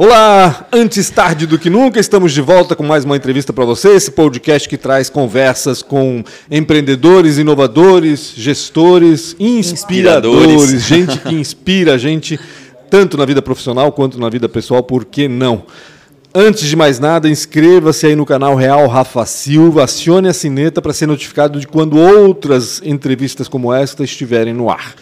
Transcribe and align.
Olá, 0.00 0.68
antes 0.72 1.10
tarde 1.10 1.44
do 1.44 1.58
que 1.58 1.68
nunca, 1.68 1.98
estamos 1.98 2.32
de 2.32 2.40
volta 2.40 2.76
com 2.76 2.84
mais 2.84 3.04
uma 3.04 3.16
entrevista 3.16 3.52
para 3.52 3.64
você, 3.64 3.88
esse 3.88 4.12
podcast 4.12 4.68
que 4.68 4.76
traz 4.76 5.10
conversas 5.10 5.82
com 5.82 6.22
empreendedores, 6.48 7.36
inovadores, 7.36 8.32
gestores, 8.36 9.34
inspiradores, 9.40 10.52
Inspiradores. 10.52 10.84
gente 10.84 11.18
que 11.18 11.34
inspira 11.34 11.94
a 11.94 11.98
gente 11.98 12.38
tanto 12.88 13.16
na 13.16 13.24
vida 13.24 13.42
profissional 13.42 13.90
quanto 13.90 14.20
na 14.20 14.28
vida 14.28 14.48
pessoal, 14.48 14.84
por 14.84 15.04
que 15.04 15.26
não? 15.26 15.64
Antes 16.32 16.68
de 16.68 16.76
mais 16.76 17.00
nada, 17.00 17.28
inscreva-se 17.28 18.06
aí 18.06 18.14
no 18.14 18.24
canal 18.24 18.54
Real 18.54 18.86
Rafa 18.86 19.26
Silva, 19.26 19.82
acione 19.82 20.28
a 20.28 20.32
sineta 20.32 20.80
para 20.80 20.92
ser 20.92 21.08
notificado 21.08 21.58
de 21.58 21.66
quando 21.66 21.98
outras 21.98 22.80
entrevistas 22.84 23.48
como 23.48 23.74
esta 23.74 24.04
estiverem 24.04 24.54
no 24.54 24.70
ar. 24.70 24.94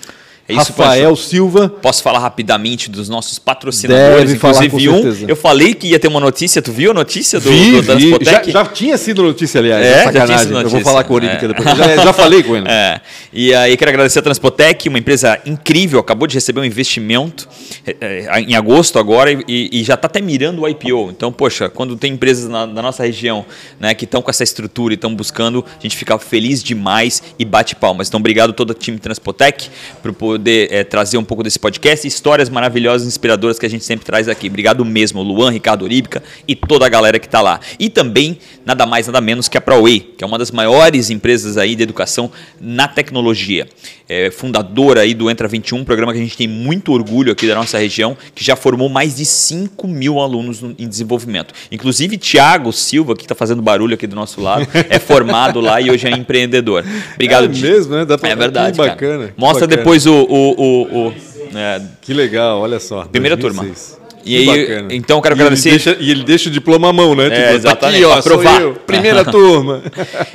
É 0.48 0.52
isso, 0.52 0.72
Rafael 0.72 1.16
Silva, 1.16 1.68
Posso 1.68 2.02
falar 2.02 2.20
rapidamente 2.20 2.88
dos 2.90 3.08
nossos 3.08 3.38
patrocinadores, 3.38 4.28
Deve 4.28 4.38
falar 4.38 4.64
inclusive 4.64 4.90
um. 4.90 5.02
certeza. 5.02 5.24
Eu 5.28 5.34
falei 5.36 5.74
que 5.74 5.88
ia 5.88 5.98
ter 5.98 6.06
uma 6.08 6.20
notícia, 6.20 6.62
tu 6.62 6.70
viu 6.72 6.92
a 6.92 6.94
notícia 6.94 7.40
do, 7.40 7.50
Vi, 7.50 7.72
do 7.72 7.82
vi. 7.82 7.86
Já, 7.86 7.94
Transpotec? 7.96 8.50
já 8.52 8.64
tinha 8.66 8.96
sido 8.98 9.22
notícia, 9.24 9.58
aliás. 9.60 9.84
É, 9.84 9.88
É, 9.88 9.94
já 9.94 10.00
tinha 10.02 10.12
sacanagem. 10.12 10.38
sido 10.38 10.48
Eu 10.50 10.54
vou 10.54 10.62
notícia. 10.64 10.84
falar 10.84 11.04
com 11.04 11.12
o 11.14 11.16
Olímpica 11.16 11.44
É. 11.44 11.48
depois. 11.48 11.68
Já, 11.76 11.96
já 11.96 12.12
falei 12.12 12.42
com 12.42 12.56
ele. 12.56 12.66
É. 12.76 13.00
E 13.32 13.52
aí 13.54 13.76
quero 13.76 13.90
agradecer 13.90 14.18
a 14.20 14.22
Transpotec, 14.22 14.88
uma 14.88 14.98
empresa 14.98 15.38
incrível, 15.44 15.98
acabou 15.98 16.26
de 16.28 16.34
receber 16.34 16.60
um 16.60 16.64
investimento 16.64 17.48
é, 17.86 17.96
é, 18.00 18.40
em 18.40 18.54
agosto 18.54 18.98
agora 18.98 19.30
e, 19.32 19.68
e 19.72 19.82
já 19.84 19.94
está 19.94 20.06
até 20.06 20.20
mirando 20.20 20.62
o 20.62 20.68
IPO. 20.68 21.10
Então, 21.10 21.32
poxa, 21.32 21.68
quando 21.68 21.96
tem 21.96 22.12
empresas 22.12 22.48
na, 22.48 22.66
na 22.66 22.82
nossa 22.82 23.02
região 23.04 23.44
né, 23.80 23.94
que 23.94 24.04
estão 24.04 24.22
com 24.22 24.30
essa 24.30 24.44
estrutura 24.44 24.94
e 24.94 24.96
estão 24.96 25.14
buscando, 25.14 25.64
a 25.78 25.82
gente 25.82 25.96
fica 25.96 26.16
feliz 26.18 26.62
demais 26.62 27.22
e 27.38 27.44
bate 27.44 27.74
palmas. 27.74 28.08
Então, 28.08 28.18
obrigado 28.20 28.50
a 28.50 28.52
todo 28.52 28.70
o 28.70 28.74
time 28.74 28.98
Transpotec 28.98 29.68
por 30.02 30.12
poder 30.38 30.68
é, 30.70 30.84
trazer 30.84 31.16
um 31.18 31.24
pouco 31.24 31.42
desse 31.42 31.58
podcast 31.58 32.06
e 32.06 32.08
histórias 32.08 32.48
maravilhosas, 32.48 33.06
inspiradoras 33.06 33.58
que 33.58 33.64
a 33.66 33.70
gente 33.70 33.84
sempre 33.84 34.04
traz 34.04 34.28
aqui. 34.28 34.48
Obrigado 34.48 34.84
mesmo, 34.84 35.22
Luan, 35.22 35.50
Ricardo 35.50 35.82
Oríbica 35.82 36.22
e 36.46 36.54
toda 36.54 36.84
a 36.86 36.88
galera 36.88 37.18
que 37.18 37.26
está 37.26 37.40
lá. 37.40 37.58
E 37.78 37.88
também, 37.88 38.38
nada 38.64 38.84
mais, 38.86 39.06
nada 39.06 39.20
menos 39.20 39.48
que 39.48 39.56
a 39.56 39.60
ProWay, 39.60 40.00
que 40.16 40.22
é 40.22 40.26
uma 40.26 40.38
das 40.38 40.50
maiores 40.50 41.08
empresas 41.10 41.56
aí 41.56 41.74
de 41.74 41.82
educação 41.82 42.30
na 42.60 42.86
tecnologia. 42.86 43.66
É 44.08 44.30
fundadora 44.30 45.00
aí 45.00 45.14
do 45.14 45.28
Entra 45.28 45.48
21, 45.48 45.78
um 45.78 45.84
programa 45.84 46.12
que 46.12 46.18
a 46.18 46.22
gente 46.22 46.36
tem 46.36 46.46
muito 46.46 46.92
orgulho 46.92 47.32
aqui 47.32 47.44
da 47.48 47.56
nossa 47.56 47.76
região, 47.78 48.16
que 48.36 48.44
já 48.44 48.54
formou 48.54 48.88
mais 48.88 49.16
de 49.16 49.24
5 49.24 49.88
mil 49.88 50.20
alunos 50.20 50.62
no- 50.62 50.74
em 50.78 50.86
desenvolvimento. 50.88 51.52
Inclusive, 51.72 52.16
Tiago 52.16 52.72
Silva, 52.72 53.16
que 53.16 53.22
está 53.24 53.34
fazendo 53.34 53.60
barulho 53.62 53.94
aqui 53.94 54.06
do 54.06 54.14
nosso 54.14 54.40
lado, 54.40 54.64
é 54.88 55.00
formado 55.00 55.60
lá 55.60 55.80
e 55.80 55.90
hoje 55.90 56.06
é 56.06 56.10
empreendedor. 56.12 56.84
Obrigado, 57.14 57.46
É 57.46 57.48
mesmo, 57.48 57.96
né? 57.96 58.04
Dá 58.04 58.16
pra- 58.16 58.28
É 58.28 58.36
verdade. 58.36 58.72
que 58.72 58.76
cara. 58.78 58.90
bacana, 58.90 59.26
que 59.34 59.40
Mostra 59.40 59.66
bacana. 59.66 59.76
depois 59.82 60.06
o. 60.06 60.25
o, 60.28 60.54
o, 60.56 61.06
o- 61.08 61.14
é, 61.54 61.80
Que 62.00 62.12
legal, 62.14 62.60
olha 62.60 62.78
só. 62.80 63.04
Primeira 63.04 63.36
2006. 63.36 63.96
E 64.24 64.28
Que 64.28 64.36
aí, 64.50 64.66
bacana. 64.66 64.94
então, 64.94 65.20
quero 65.20 65.34
E 65.34 65.36
ele 65.36 65.42
agradecer- 65.44 65.70
deixa- 65.70 65.96
e 66.00 66.10
ele 66.10 66.24
deixa 66.24 66.48
o 66.48 66.52
diploma 66.52 66.88
à 66.88 66.92
mão, 66.92 67.14
né? 67.14 67.26
É, 67.26 67.28
tá 67.30 67.52
exatamente, 67.54 67.96
aqui, 67.98 68.04
ó, 68.06 68.12
pra 68.14 68.22
sou 68.22 68.32
provar. 68.32 68.60
eu, 68.60 68.72
primeira 68.74 69.22
turma. 69.30 69.82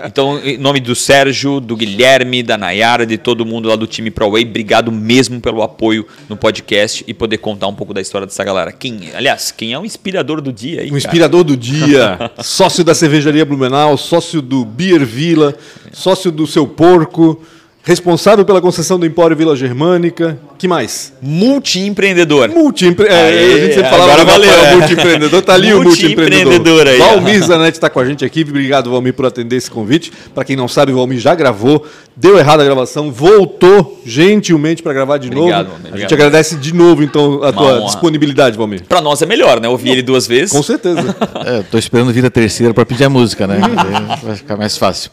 Então, 0.05 0.39
em 0.45 0.57
nome 0.57 0.79
do 0.79 0.95
Sérgio, 0.95 1.59
do 1.59 1.75
Guilherme, 1.75 2.41
da 2.41 2.57
Nayara, 2.57 3.05
de 3.05 3.17
todo 3.17 3.45
mundo 3.45 3.67
lá 3.67 3.75
do 3.75 3.85
time 3.85 4.09
ProWay, 4.09 4.45
obrigado 4.45 4.93
mesmo 4.93 5.41
pelo 5.41 5.61
apoio 5.61 6.07
no 6.29 6.37
podcast 6.37 7.03
e 7.05 7.13
poder 7.13 7.39
contar 7.39 7.67
um 7.67 7.75
pouco 7.75 7.93
da 7.93 7.99
história 7.99 8.25
dessa 8.25 8.45
galera. 8.45 8.71
Quem, 8.71 9.09
aliás, 9.13 9.51
quem 9.51 9.73
é 9.73 9.77
o 9.79 9.83
inspirador 9.83 10.39
do 10.39 10.53
dia 10.53 10.79
aí? 10.79 10.85
O 10.85 10.91
cara? 10.91 10.97
inspirador 10.97 11.43
do 11.43 11.57
dia, 11.57 12.31
sócio 12.41 12.85
da 12.85 12.95
cervejaria 12.95 13.43
Blumenau, 13.43 13.97
sócio 13.97 14.41
do 14.41 14.63
Beer 14.63 15.03
Villa, 15.05 15.53
sócio 15.91 16.31
do 16.31 16.47
Seu 16.47 16.65
Porco, 16.65 17.43
responsável 17.83 18.45
pela 18.45 18.61
concessão 18.61 18.99
do 18.99 19.05
Empório 19.05 19.35
Vila 19.35 19.55
Germânica. 19.55 20.37
Que 20.57 20.67
mais? 20.67 21.13
Multi-empreendedor. 21.21 22.49
Multiempre... 22.49 23.07
é, 23.07 23.13
Aê, 23.13 23.53
a 23.53 23.57
gente 23.57 23.73
sempre 23.73 23.89
falava 23.89 24.11
agora 24.11 24.25
valeu, 24.25 24.49
Rafael 24.49 24.67
é. 24.67 24.75
multiempreendedor, 24.75 25.41
tá 25.41 25.53
ali 25.53 25.73
o 25.73 25.81
multiempreendedor. 25.81 26.53
Multiempreendedor 26.53 26.87
aí. 26.87 26.97
Valmir 26.99 27.41
Zanetti 27.43 27.77
está 27.77 27.89
com 27.89 27.99
a 27.99 28.05
gente 28.05 28.23
aqui, 28.23 28.41
obrigado 28.47 28.91
Valmir 28.91 29.13
por 29.13 29.25
atender 29.25 29.55
esse 29.55 29.71
convite. 29.71 30.11
Para 30.33 30.45
quem 30.45 30.55
não 30.55 30.67
sabe, 30.67 30.91
o 30.91 30.95
Valmir 30.95 31.19
já 31.19 31.33
gravou, 31.33 31.83
deu 32.15 32.37
errado 32.37 32.61
a 32.61 32.63
gravação, 32.63 33.11
voltou 33.11 33.99
gentilmente 34.05 34.83
para 34.83 34.93
gravar 34.93 35.17
de 35.17 35.27
Obrigado, 35.27 35.69
novo. 35.69 35.69
Valmir, 35.71 35.73
a 35.73 35.89
obrigado. 35.89 36.01
gente 36.01 36.13
agradece 36.13 36.55
de 36.57 36.73
novo 36.73 37.01
então 37.01 37.35
a 37.43 37.49
Uma 37.49 37.53
tua 37.53 37.73
honra. 37.77 37.85
disponibilidade, 37.85 38.57
Valmir. 38.57 38.83
Pra 38.87 39.01
nós 39.01 39.21
é 39.23 39.25
melhor, 39.25 39.59
né? 39.59 39.67
Ouvir 39.67 39.91
ele 39.91 40.03
duas 40.03 40.27
vezes. 40.27 40.51
Com 40.51 40.63
certeza. 40.63 41.01
É, 41.43 41.63
tô 41.63 41.77
esperando 41.77 42.13
vir 42.13 42.23
a 42.23 42.29
terceira 42.29 42.73
para 42.73 42.85
pedir 42.85 43.03
a 43.05 43.09
música, 43.09 43.47
né? 43.47 43.57
Vai 44.21 44.35
ficar 44.35 44.55
mais 44.57 44.77
fácil. 44.77 45.09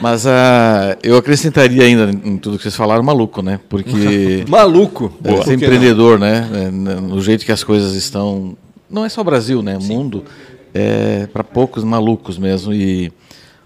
Mas 0.00 0.26
ah, 0.26 0.96
eu 1.02 1.16
acrescentaria 1.16 1.84
ainda 1.84 1.93
em 2.02 2.36
tudo 2.36 2.56
que 2.56 2.62
vocês 2.62 2.76
falaram, 2.76 3.02
maluco, 3.02 3.42
né? 3.42 3.60
Porque 3.68 4.44
Maluco. 4.48 5.12
é, 5.24 5.42
ser 5.42 5.54
empreendedor, 5.54 6.18
né? 6.18 6.48
É, 6.54 6.70
No 6.70 7.20
jeito 7.20 7.44
que 7.44 7.52
as 7.52 7.64
coisas 7.64 7.94
estão. 7.94 8.56
Não 8.90 9.04
é 9.04 9.08
só 9.08 9.24
Brasil, 9.24 9.62
né? 9.62 9.76
O 9.76 9.82
mundo 9.82 10.24
é 10.72 11.26
para 11.32 11.42
poucos 11.44 11.84
malucos 11.84 12.38
mesmo. 12.38 12.72
E, 12.72 13.12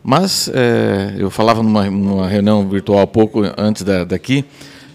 mas 0.02 0.50
é, 0.54 1.14
eu 1.18 1.30
falava 1.30 1.62
numa, 1.62 1.90
numa 1.90 2.28
reunião 2.28 2.68
virtual 2.68 3.06
pouco 3.06 3.42
antes 3.56 3.82
da, 3.82 4.04
daqui. 4.04 4.44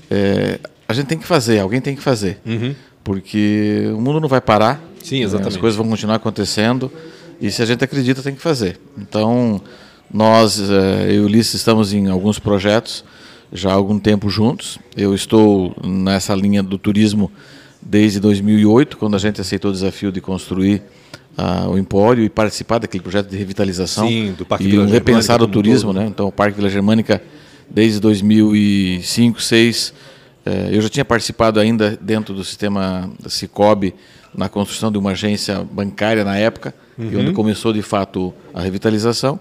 é, 0.10 0.60
a 0.88 0.94
gente 0.94 1.08
tem 1.08 1.18
que 1.18 1.26
fazer, 1.26 1.60
alguém 1.60 1.82
tem 1.82 1.96
que 1.96 2.02
fazer. 2.02 2.40
Porque 3.04 3.92
o 3.96 4.00
mundo 4.00 4.20
não 4.20 4.28
vai 4.30 4.40
parar. 4.42 4.76
Uhum. 4.76 5.04
Sim, 5.04 5.20
né? 5.20 5.24
exatamente. 5.24 5.56
As 5.56 5.58
coisas 5.58 5.78
vão 5.78 5.88
continuar 5.90 6.16
acontecendo. 6.16 6.92
E 7.42 7.52
se 7.52 7.62
a 7.62 7.66
gente 7.66 7.84
acredita, 7.84 8.22
tem 8.22 8.34
que 8.36 8.42
fazer. 8.42 8.80
Então, 8.98 9.60
nós, 10.14 10.60
eh, 10.60 11.08
eu 11.10 11.14
e 11.16 11.20
Ulisses, 11.22 11.56
estamos 11.56 11.92
em 11.94 12.08
alguns 12.08 12.40
projetos 12.40 13.04
já 13.54 13.70
há 13.70 13.74
algum 13.74 14.00
tempo 14.00 14.30
juntos. 14.30 14.80
Eu 14.98 15.14
estou 15.14 15.76
nessa 15.84 16.34
linha 16.34 16.64
do 16.64 16.78
turismo 16.78 17.32
desde 17.82 18.20
2008, 18.20 18.98
quando 18.98 19.16
a 19.16 19.20
gente 19.20 19.40
aceitou 19.40 19.70
o 19.70 19.74
desafio 19.74 20.12
de 20.12 20.20
construir 20.20 20.82
ah, 21.38 21.68
o 21.70 21.78
Empório 21.78 22.24
e 22.24 22.30
participar 22.30 22.80
daquele 22.80 23.04
projeto 23.04 23.30
de 23.30 23.38
revitalização 23.38 24.08
Sim, 24.08 24.34
do 24.38 24.46
Parque 24.46 24.66
e 24.66 24.72
Vila 24.72 24.84
um 24.86 24.90
repensar 24.90 25.42
o 25.42 25.48
turismo, 25.48 25.94
todo. 25.94 26.02
né? 26.02 26.08
Então, 26.10 26.28
o 26.28 26.32
Parque 26.32 26.58
Vila 26.58 26.70
Germânica, 26.70 27.22
desde 27.70 28.00
2005, 28.00 29.34
2006, 29.34 29.94
eh, 30.46 30.70
eu 30.72 30.82
já 30.82 30.90
tinha 30.90 31.06
participado 31.06 31.60
ainda 31.60 31.98
dentro 32.02 32.34
do 32.34 32.44
sistema 32.44 33.10
Cicobi 33.28 33.94
na 34.36 34.50
construção 34.50 34.92
de 34.92 34.98
uma 34.98 35.12
agência 35.12 35.64
bancária 35.72 36.24
na 36.24 36.36
época, 36.38 36.74
e 36.98 37.04
Uhum. 37.04 37.22
onde 37.22 37.32
começou 37.34 37.74
de 37.74 37.82
fato 37.82 38.34
a 38.54 38.62
revitalização. 38.62 39.40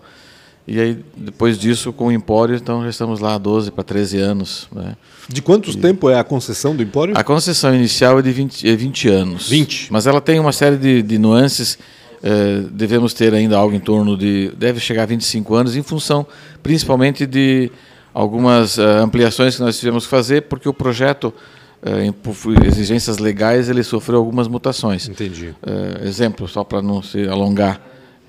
E 0.67 0.79
aí, 0.81 1.05
depois 1.17 1.59
disso, 1.59 1.93
com 1.93 2.07
o 2.07 2.13
Empório, 2.13 2.55
então 2.55 2.83
já 2.85 2.91
estamos 2.91 3.19
lá 3.19 3.35
há 3.35 3.39
12 3.39 3.71
para 3.73 3.83
13 3.83 4.19
anos. 4.19 4.69
Né? 4.73 4.97
De 5.29 5.43
quantos 5.43 5.75
tempo 5.75 6.09
é 6.09 6.19
a 6.19 6.23
concessão 6.25 6.75
do 6.77 6.83
Empório? 6.83 7.15
A 7.19 7.25
concessão 7.25 7.75
inicial 7.75 8.19
é 8.19 8.23
de 8.23 8.31
20, 8.31 8.69
é 8.71 8.77
20 8.77 9.09
anos. 9.09 9.49
20. 9.49 9.89
Mas 9.93 10.07
ela 10.07 10.21
tem 10.21 10.39
uma 10.39 10.53
série 10.53 10.77
de, 10.77 11.03
de 11.03 11.19
nuances. 11.19 11.77
eh, 12.23 12.63
devemos 12.71 13.13
ter 13.13 13.35
ainda 13.35 13.57
algo 13.57 13.75
em 13.75 13.81
torno 13.81 14.17
de. 14.17 14.53
Deve 14.57 14.79
chegar 14.79 15.03
a 15.03 15.07
25 15.07 15.53
anos, 15.55 15.75
em 15.77 15.83
função 15.83 16.25
principalmente 16.63 17.27
de 17.27 17.69
algumas 18.15 18.79
eh, 18.79 18.83
ampliações 18.99 19.57
que 19.57 19.63
nós 19.63 19.77
tivemos 19.79 20.05
que 20.05 20.11
fazer, 20.11 20.43
porque 20.43 20.69
o 20.69 20.73
projeto, 20.73 21.35
eh, 21.83 22.05
em- 22.05 22.13
por 22.13 22.37
exigências 22.65 23.19
legais, 23.19 23.69
ele 23.69 23.83
sofreu 23.83 24.19
algumas 24.19 24.47
mutações. 24.47 25.09
Entendi. 25.09 25.53
Eh, 25.67 26.07
exemplo, 26.07 26.47
só 26.47 26.63
para 26.63 26.81
não 26.81 27.03
se 27.03 27.27
alongar, 27.27 27.81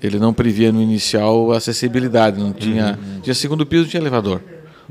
ele 0.06 0.18
não 0.18 0.32
previa 0.32 0.72
no 0.72 0.82
inicial 0.82 1.52
acessibilidade, 1.52 2.38
não 2.38 2.52
tinha, 2.52 2.98
tinha 3.22 3.34
segundo 3.34 3.64
piso, 3.64 3.84
não 3.84 3.90
tinha 3.90 4.00
elevador. 4.00 4.40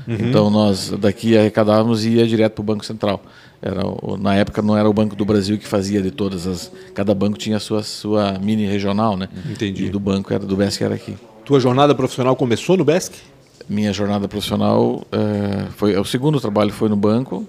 Então 0.08 0.50
nós 0.50 0.90
daqui 1.00 1.38
arrecadávamos 1.38 2.06
e 2.06 2.12
ia 2.12 2.28
direto 2.28 2.54
para 2.54 2.62
o 2.62 2.66
Banco 2.66 2.86
Central. 2.86 3.22
Era, 3.62 3.82
na 4.20 4.36
época 4.36 4.62
não 4.62 4.78
era 4.78 4.88
o 4.88 4.94
Banco 4.94 5.16
do 5.16 5.26
Brasil 5.26 5.58
que 5.58 5.68
fazia 5.68 6.02
de 6.02 6.12
todas 6.12 6.46
as. 6.46 6.72
Cada 6.94 7.16
banco 7.16 7.38
tinha 7.38 7.58
a 7.58 7.60
sua, 7.60 7.82
sua 7.82 8.38
mini 8.40 8.68
regional, 8.68 9.18
né? 9.18 9.28
Entendi. 9.50 9.86
E 9.86 9.90
do 9.90 10.00
banco 10.00 10.32
era 10.34 10.46
do 10.46 10.56
BESC 10.56 10.84
era 10.84 10.96
aqui. 10.96 11.16
Tua 11.44 11.60
jornada 11.60 11.96
profissional 11.96 12.36
começou 12.36 12.78
no 12.78 12.84
Besc? 12.86 13.14
Minha 13.68 13.92
jornada 13.92 14.28
profissional 14.28 15.06
eh, 15.12 15.66
foi 15.76 15.98
o 15.98 16.06
segundo 16.06 16.40
trabalho 16.40 16.72
foi 16.72 16.90
no 16.90 16.96
banco, 16.96 17.48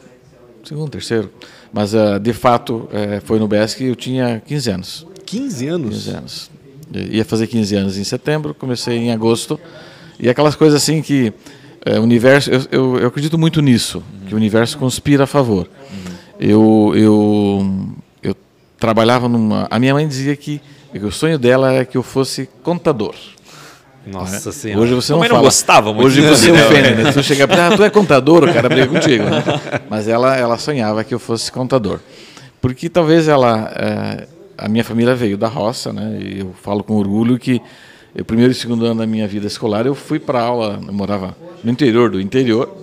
segundo, 0.65 0.91
terceiro, 0.91 1.31
mas 1.73 1.93
eh, 1.93 2.19
de 2.19 2.33
fato 2.33 2.89
eh, 2.93 3.21
foi 3.23 3.39
no 3.39 3.47
BESC 3.47 3.85
eu 3.85 3.95
tinha 3.95 4.43
15 4.47 4.71
anos. 4.71 5.07
15 5.27 5.67
anos. 5.67 5.95
15 5.95 6.11
anos. 6.11 6.51
Ia 6.95 7.25
fazer 7.25 7.47
15 7.47 7.77
anos 7.77 7.99
em 7.99 8.05
setembro, 8.05 8.55
comecei 8.55 8.97
em 8.97 9.13
agosto. 9.13 9.61
E 10.19 10.31
aquelas 10.31 10.55
coisas 10.55 10.83
assim 10.83 11.03
que 11.03 11.33
é, 11.87 11.99
universo, 12.01 12.51
eu, 12.51 12.61
eu, 12.71 12.99
eu 12.99 13.09
acredito 13.09 13.39
muito 13.39 13.63
nisso, 13.63 14.03
que 14.27 14.35
o 14.35 14.37
universo 14.37 14.77
conspira 14.77 15.25
a 15.25 15.27
favor. 15.27 15.69
Eu, 16.39 16.93
eu, 16.95 17.95
eu 18.23 18.37
trabalhava 18.79 19.29
numa. 19.29 19.67
A 19.71 19.79
minha 19.79 19.95
mãe 19.95 20.07
dizia 20.07 20.37
que, 20.37 20.61
que 20.93 20.99
o 20.99 21.11
sonho 21.13 21.39
dela 21.39 21.73
era 21.73 21.85
que 21.85 21.97
eu 21.97 22.03
fosse 22.03 22.49
contador. 22.63 23.15
Nossa 24.07 24.53
senhora. 24.53 24.83
Hoje 24.83 24.95
você 24.95 25.13
não 25.13 25.21
não 25.21 25.29
fala. 25.29 25.41
gostava 25.41 25.93
muito 25.93 26.07
Hoje 26.07 26.21
você 26.21 26.53
né? 26.53 26.65
ofende, 26.67 27.03
né? 27.03 27.13
Tu 27.13 27.23
chegar 27.23 27.49
para 27.49 27.69
ah, 27.69 27.77
tu 27.77 27.83
é 27.83 27.91
contador, 27.91 28.45
o 28.45 28.53
cara 28.53 28.69
briga 28.69 28.87
contigo. 28.87 29.25
Né? 29.25 29.43
Mas 29.91 30.07
ela, 30.07 30.37
ela 30.37 30.59
sonhava 30.59 31.03
que 31.03 31.15
eu 31.15 31.19
fosse 31.19 31.51
contador. 31.51 32.01
Porque 32.61 32.89
talvez 32.89 33.27
ela. 33.29 33.73
eh, 33.75 34.27
a 34.59 34.69
minha 34.69 34.85
família 34.85 35.15
veio 35.15 35.37
da 35.37 35.49
roça, 35.49 35.93
né? 35.93 36.19
E 36.21 36.41
eu 36.41 36.55
falo 36.63 36.83
com 36.83 36.95
orgulho 36.95 37.39
que 37.39 37.61
o 38.21 38.25
primeiro 38.25 38.53
e 38.53 38.55
segundo 38.55 38.85
ano 38.85 39.01
da 39.01 39.07
minha 39.07 39.29
vida 39.29 39.47
escolar 39.47 39.87
eu 39.87 39.95
fui 39.95 40.19
para 40.19 40.41
aula, 40.41 40.81
eu 40.87 40.93
morava 40.93 41.37
no 41.63 41.71
interior 41.71 42.11
do 42.11 42.21
interior, 42.21 42.77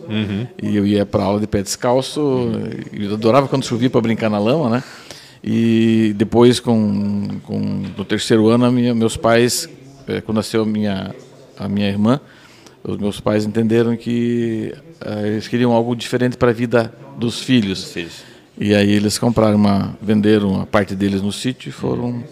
e 0.62 0.75
eu 0.75 0.85
ia 0.85 1.06
para 1.06 1.24
aula 1.24 1.39
de 1.39 1.47
pé 1.47 1.62
descalço, 1.62 2.51
e 2.91 3.06
eu 3.06 3.13
adorava 3.13 3.47
quando 3.47 3.65
chovia 3.65 3.89
para 3.89 4.01
brincar 4.01 4.30
na 4.30 4.39
lama, 4.39 4.69
né? 4.69 4.83
E 5.44 6.13
depois, 6.15 6.59
com, 6.59 7.27
com 7.44 7.59
no 7.97 8.06
terceiro 8.06 8.47
ano, 8.47 8.63
a 8.63 8.71
minha, 8.71 8.95
meus 8.95 9.18
pais, 9.18 9.68
eh, 10.07 10.21
quando 10.21 10.38
nasceu 10.38 10.63
a 10.63 10.65
minha, 10.65 11.13
a 11.57 11.68
minha 11.68 11.89
irmã, 11.89 12.21
os 12.81 12.97
meus 12.97 13.19
pais 13.19 13.45
entenderam 13.45 13.97
que 13.97 14.74
eh, 15.01 15.27
eles 15.27 15.47
queriam 15.50 15.74
algo 15.74 15.95
diferente 15.95 16.38
para 16.38 16.51
a 16.51 16.53
vida 16.53 16.94
dos 17.18 17.41
filhos. 17.41 17.91
filhos. 17.91 18.24
E 18.57 18.74
aí 18.74 18.91
eles 18.91 19.18
compraram 19.18 19.57
uma, 19.57 19.97
venderam 20.01 20.62
a 20.62 20.65
parte 20.65 20.95
deles 20.95 21.21
no 21.21 21.31
sítio 21.33 21.68
e 21.68 21.71
foram 21.74 22.24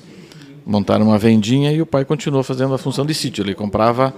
montaram 0.66 1.06
uma 1.06 1.18
vendinha 1.18 1.72
e 1.72 1.82
o 1.82 1.86
pai 1.86 2.06
continuou 2.06 2.44
fazendo 2.44 2.74
a 2.74 2.78
função 2.78 3.06
de 3.06 3.14
sítio. 3.14 3.42
Ele 3.44 3.54
comprava, 3.54 4.14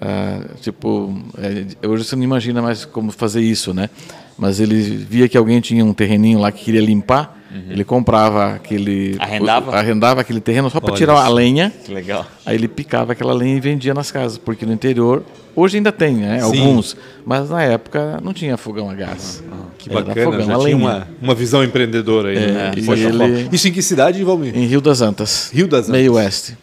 ah, 0.00 0.40
tipo, 0.60 1.14
eh, 1.38 1.86
hoje 1.86 2.04
você 2.04 2.16
não 2.16 2.22
imagina 2.22 2.62
mais 2.62 2.84
como 2.84 3.10
fazer 3.12 3.40
isso, 3.40 3.74
né? 3.74 3.90
Mas 4.38 4.58
ele 4.60 4.80
via 4.80 5.28
que 5.28 5.36
alguém 5.36 5.60
tinha 5.60 5.84
um 5.84 5.92
terreninho 5.92 6.38
lá 6.38 6.50
que 6.50 6.64
queria 6.64 6.80
limpar, 6.80 7.38
ele 7.68 7.84
comprava 7.84 8.54
aquele, 8.54 9.16
Arrendava? 9.18 9.76
arrendava 9.76 10.20
aquele 10.20 10.40
terreno 10.40 10.70
só 10.70 10.80
para 10.80 10.94
tirar 10.94 11.14
a 11.14 11.28
lenha. 11.28 11.70
Que 11.84 11.92
legal. 11.92 12.24
Aí 12.46 12.54
ele 12.54 12.68
picava 12.68 13.12
aquela 13.12 13.34
lenha 13.34 13.56
e 13.56 13.60
vendia 13.60 13.92
nas 13.92 14.10
casas, 14.10 14.38
porque 14.38 14.64
no 14.64 14.72
interior, 14.72 15.24
hoje 15.54 15.76
ainda 15.76 15.90
tem, 15.90 16.14
né? 16.14 16.38
Sim. 16.38 16.44
Alguns, 16.44 16.96
mas 17.26 17.50
na 17.50 17.62
época 17.62 18.20
não 18.22 18.32
tinha 18.32 18.56
fogão 18.56 18.88
a 18.88 18.94
gás. 18.94 19.42
Que 19.82 19.88
bacana, 19.88 20.42
já 20.42 20.58
tinha 20.58 20.76
uma, 20.76 21.08
uma 21.22 21.34
visão 21.34 21.64
empreendedora 21.64 22.28
aí. 22.28 22.36
né? 22.52 22.72
e 22.76 22.82
Poxa, 22.82 23.02
ele-. 23.08 23.48
Isso 23.52 23.68
em 23.68 23.72
que 23.72 23.80
cidade, 23.82 24.22
Valmir? 24.22 24.56
Em 24.56 24.66
Rio 24.66 24.80
das 24.80 25.00
Antas. 25.00 25.50
Rio 25.52 25.66
das 25.66 25.80
Antas. 25.80 25.88
Uhum. 25.88 25.92
Meio 25.98 26.12
oeste. 26.14 26.56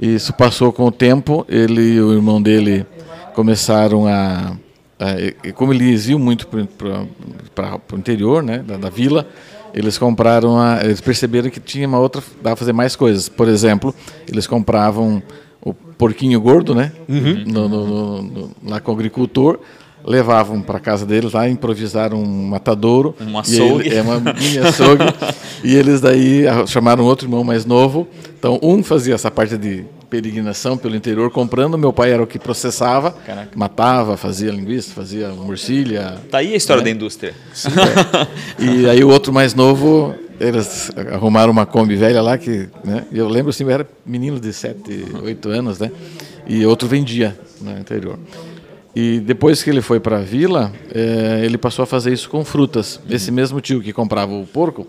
Isso 0.00 0.32
passou 0.32 0.72
com 0.72 0.84
o 0.86 0.92
tempo, 0.92 1.44
ele 1.48 1.80
e 1.94 2.00
o 2.00 2.12
irmão 2.12 2.40
dele 2.40 2.86
começaram 3.34 4.06
a... 4.06 4.56
a- 4.98 5.52
como 5.54 5.72
eles 5.72 6.08
iam 6.08 6.18
muito 6.18 6.46
para 7.54 7.78
o 7.92 7.98
interior, 7.98 8.42
né, 8.42 8.58
da, 8.66 8.76
da 8.76 8.90
vila, 8.90 9.26
eles 9.74 9.98
compraram, 9.98 10.58
a, 10.58 10.80
eles 10.84 11.00
perceberam 11.00 11.50
que 11.50 11.60
tinha 11.60 11.86
uma 11.86 11.98
outra, 11.98 12.22
dava 12.42 12.54
para 12.54 12.56
fazer 12.56 12.72
mais 12.72 12.94
coisas. 12.96 13.28
Por 13.28 13.48
exemplo, 13.48 13.94
eles 14.30 14.46
compravam 14.46 15.22
o 15.60 15.72
porquinho 15.74 16.40
gordo, 16.40 16.74
né, 16.74 16.92
Uhum. 17.08 17.44
no- 17.46 17.68
no- 17.68 17.86
no- 17.86 18.22
no- 18.22 18.50
lá 18.66 18.80
com 18.80 18.92
o 18.92 18.94
agricultor, 18.94 19.58
levavam 20.04 20.60
para 20.60 20.78
casa 20.78 21.06
deles 21.06 21.32
lá, 21.32 21.48
improvisaram 21.48 22.22
um 22.22 22.46
matadouro. 22.48 23.14
Um 23.20 23.38
açougue. 23.38 23.86
ele- 23.88 23.96
é 23.96 24.02
uma 24.02 24.20
mini 24.34 24.58
açougue. 24.58 25.04
e 25.62 25.74
eles 25.74 26.00
daí 26.00 26.44
chamaram 26.66 27.04
outro 27.04 27.26
irmão 27.26 27.42
mais 27.42 27.64
novo. 27.64 28.06
Então, 28.38 28.58
um 28.62 28.82
fazia 28.82 29.14
essa 29.14 29.30
parte 29.30 29.56
de 29.56 29.84
peregrinação 30.10 30.76
pelo 30.76 30.94
interior 30.94 31.30
comprando. 31.30 31.76
Meu 31.78 31.92
pai 31.92 32.12
era 32.12 32.22
o 32.22 32.26
que 32.26 32.38
processava, 32.38 33.10
Caraca. 33.26 33.48
matava, 33.56 34.16
fazia 34.16 34.50
linguiça, 34.50 34.92
fazia 34.94 35.28
morcilha. 35.30 36.16
Tá 36.30 36.38
aí 36.38 36.52
a 36.52 36.56
história 36.56 36.82
da 36.82 36.90
indústria. 36.90 37.34
E 38.58 38.88
aí 38.88 39.02
o 39.02 39.08
outro 39.08 39.32
mais 39.32 39.54
novo, 39.54 40.14
eles 40.38 40.90
arrumaram 41.12 41.50
uma 41.52 41.66
Kombi 41.66 41.96
velha 41.96 42.20
lá 42.22 42.36
que, 42.38 42.68
né? 42.84 43.04
Eu 43.12 43.28
lembro 43.28 43.50
assim, 43.50 43.64
eu 43.64 43.70
era 43.70 43.86
menino 44.04 44.38
de 44.38 44.52
7, 44.52 45.06
8 45.22 45.48
anos, 45.48 45.78
né? 45.78 45.90
E 46.46 46.64
outro 46.66 46.86
vendia 46.86 47.36
no 47.60 47.76
interior. 47.78 48.18
E 48.96 49.18
depois 49.20 49.62
que 49.62 49.70
ele 49.70 49.80
foi 49.82 49.98
para 49.98 50.18
a 50.18 50.22
vila, 50.22 50.72
eh, 50.94 51.42
ele 51.44 51.58
passou 51.58 51.82
a 51.82 51.86
fazer 51.86 52.12
isso 52.12 52.28
com 52.28 52.44
frutas. 52.44 53.00
Esse 53.10 53.32
mesmo 53.32 53.60
tio 53.60 53.80
que 53.82 53.92
comprava 53.92 54.32
o 54.32 54.46
porco, 54.46 54.86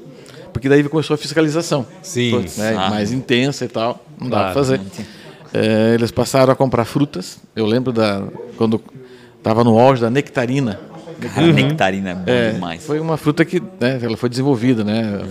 porque 0.53 0.69
daí 0.69 0.83
começou 0.83 1.15
a 1.15 1.17
fiscalização. 1.17 1.85
Sim. 2.03 2.45
Né, 2.57 2.75
Ah. 2.77 2.89
mais 2.91 3.11
intensa 3.11 3.65
e 3.65 3.67
tal, 3.67 4.05
não 4.19 4.29
dá 4.29 4.37
Claro. 4.37 4.53
para 4.53 4.63
fazer. 4.63 4.81
Eh, 5.53 5.91
eles 5.95 6.11
passaram 6.11 6.53
a 6.53 6.55
comprar 6.55 6.85
frutas. 6.85 7.39
Eu 7.55 7.65
lembro 7.65 7.91
da 7.91 8.23
quando 8.57 8.79
estava 9.37 9.63
no 9.63 9.77
auge 9.79 10.01
da 10.01 10.09
nectarina. 10.09 10.79
Cara, 11.19 11.47
nectarina 11.47 12.09
é 12.11 12.13
bom 12.15 12.23
É, 12.27 12.51
demais. 12.51 12.83
foi 12.85 12.99
uma 12.99 13.15
fruta 13.17 13.43
que 13.45 13.59
né, 13.79 13.99
ela 14.03 14.17
foi 14.17 14.29
desenvolvida, 14.29 14.83
né? 14.83 15.21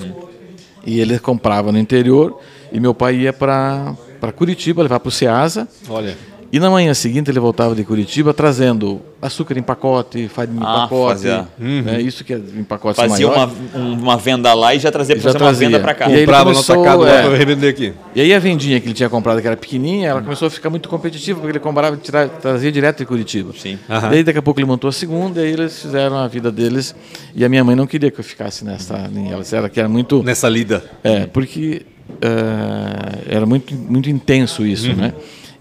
E 0.86 0.98
ele 0.98 1.18
comprava 1.18 1.70
no 1.70 1.78
interior 1.78 2.40
e 2.72 2.80
meu 2.80 2.92
pai 2.94 3.16
ia 3.16 3.32
para 3.32 3.94
para 4.20 4.32
Curitiba 4.32 4.82
levar 4.82 4.98
para 5.00 5.08
o 5.08 5.12
Ceasa. 5.12 5.68
Olha, 5.88 6.16
E 6.54 6.60
na 6.60 6.70
manhã 6.70 6.94
seguinte 6.94 7.28
ele 7.32 7.40
voltava 7.40 7.74
de 7.74 7.82
Curitiba 7.82 8.32
trazendo 8.32 9.00
açúcar 9.20 9.58
em 9.58 9.62
pacote, 9.62 10.28
farinha 10.28 10.60
em 10.60 10.62
Ah, 10.62 10.82
pacote, 10.82 11.14
fazia. 11.14 11.48
né, 11.58 12.00
isso 12.00 12.22
que 12.22 12.32
é 12.32 12.36
em 12.36 12.62
pacotes 12.62 13.02
Fazia 13.02 13.26
maiores. 13.26 13.54
uma, 13.74 13.80
um- 13.84 13.92
uma 13.94 14.16
venda 14.16 14.54
lá 14.54 14.72
e 14.72 14.78
já 14.78 14.92
trazia 14.92 15.16
Já 15.16 15.22
para 15.22 15.32
fazer 15.32 15.44
uma 15.44 15.50
trazia. 15.50 15.68
venda 15.68 15.80
para 15.80 15.94
cá. 15.94 16.08
E 16.08 16.20
comprava 16.20 16.44
no 16.50 16.54
começou, 16.54 16.76
atacado 16.80 17.02
lá 17.02 17.10
é. 17.10 17.22
para 17.26 17.36
revender 17.36 17.70
aqui. 17.70 17.92
E 18.14 18.20
aí 18.20 18.32
a 18.32 18.38
vendinha 18.38 18.78
que 18.78 18.86
ele 18.86 18.94
tinha 18.94 19.08
comprado, 19.08 19.40
que 19.40 19.46
era 19.48 19.56
pequenininha, 19.56 20.10
ela 20.10 20.22
começou 20.22 20.46
a 20.46 20.50
ficar 20.50 20.70
muito 20.70 20.88
competitiva, 20.88 21.40
porque 21.40 21.50
ele 21.50 21.58
comprava, 21.58 21.96
tirava, 21.96 22.28
trazia 22.28 22.70
direto 22.70 22.98
de 22.98 23.04
Curitiba. 23.06 23.52
Sim. 23.58 23.76
Aham. 23.90 24.10
Daí 24.10 24.22
daqui 24.22 24.38
a 24.38 24.42
pouco 24.42 24.60
ele 24.60 24.66
montou 24.68 24.86
a 24.88 24.92
segunda, 24.92 25.40
e 25.40 25.46
aí 25.46 25.52
eles 25.54 25.82
fizeram 25.82 26.16
a 26.16 26.28
vida 26.28 26.52
deles. 26.52 26.94
E 27.34 27.44
a 27.44 27.48
minha 27.48 27.64
mãe 27.64 27.74
não 27.74 27.88
queria 27.88 28.12
que 28.12 28.20
eu 28.20 28.24
ficasse 28.24 28.64
nessa 28.64 28.96
linha. 29.12 29.32
Ela 29.32 29.42
disse 29.42 29.56
que 29.70 29.80
era 29.80 29.88
muito... 29.88 30.22
Nessa 30.22 30.48
lida. 30.48 30.84
É, 31.02 31.26
porque 31.26 31.84
eh, 32.22 33.18
era 33.28 33.44
muito, 33.44 33.74
muito 33.74 34.08
intenso 34.08 34.64
isso, 34.64 34.94
né? 34.94 35.12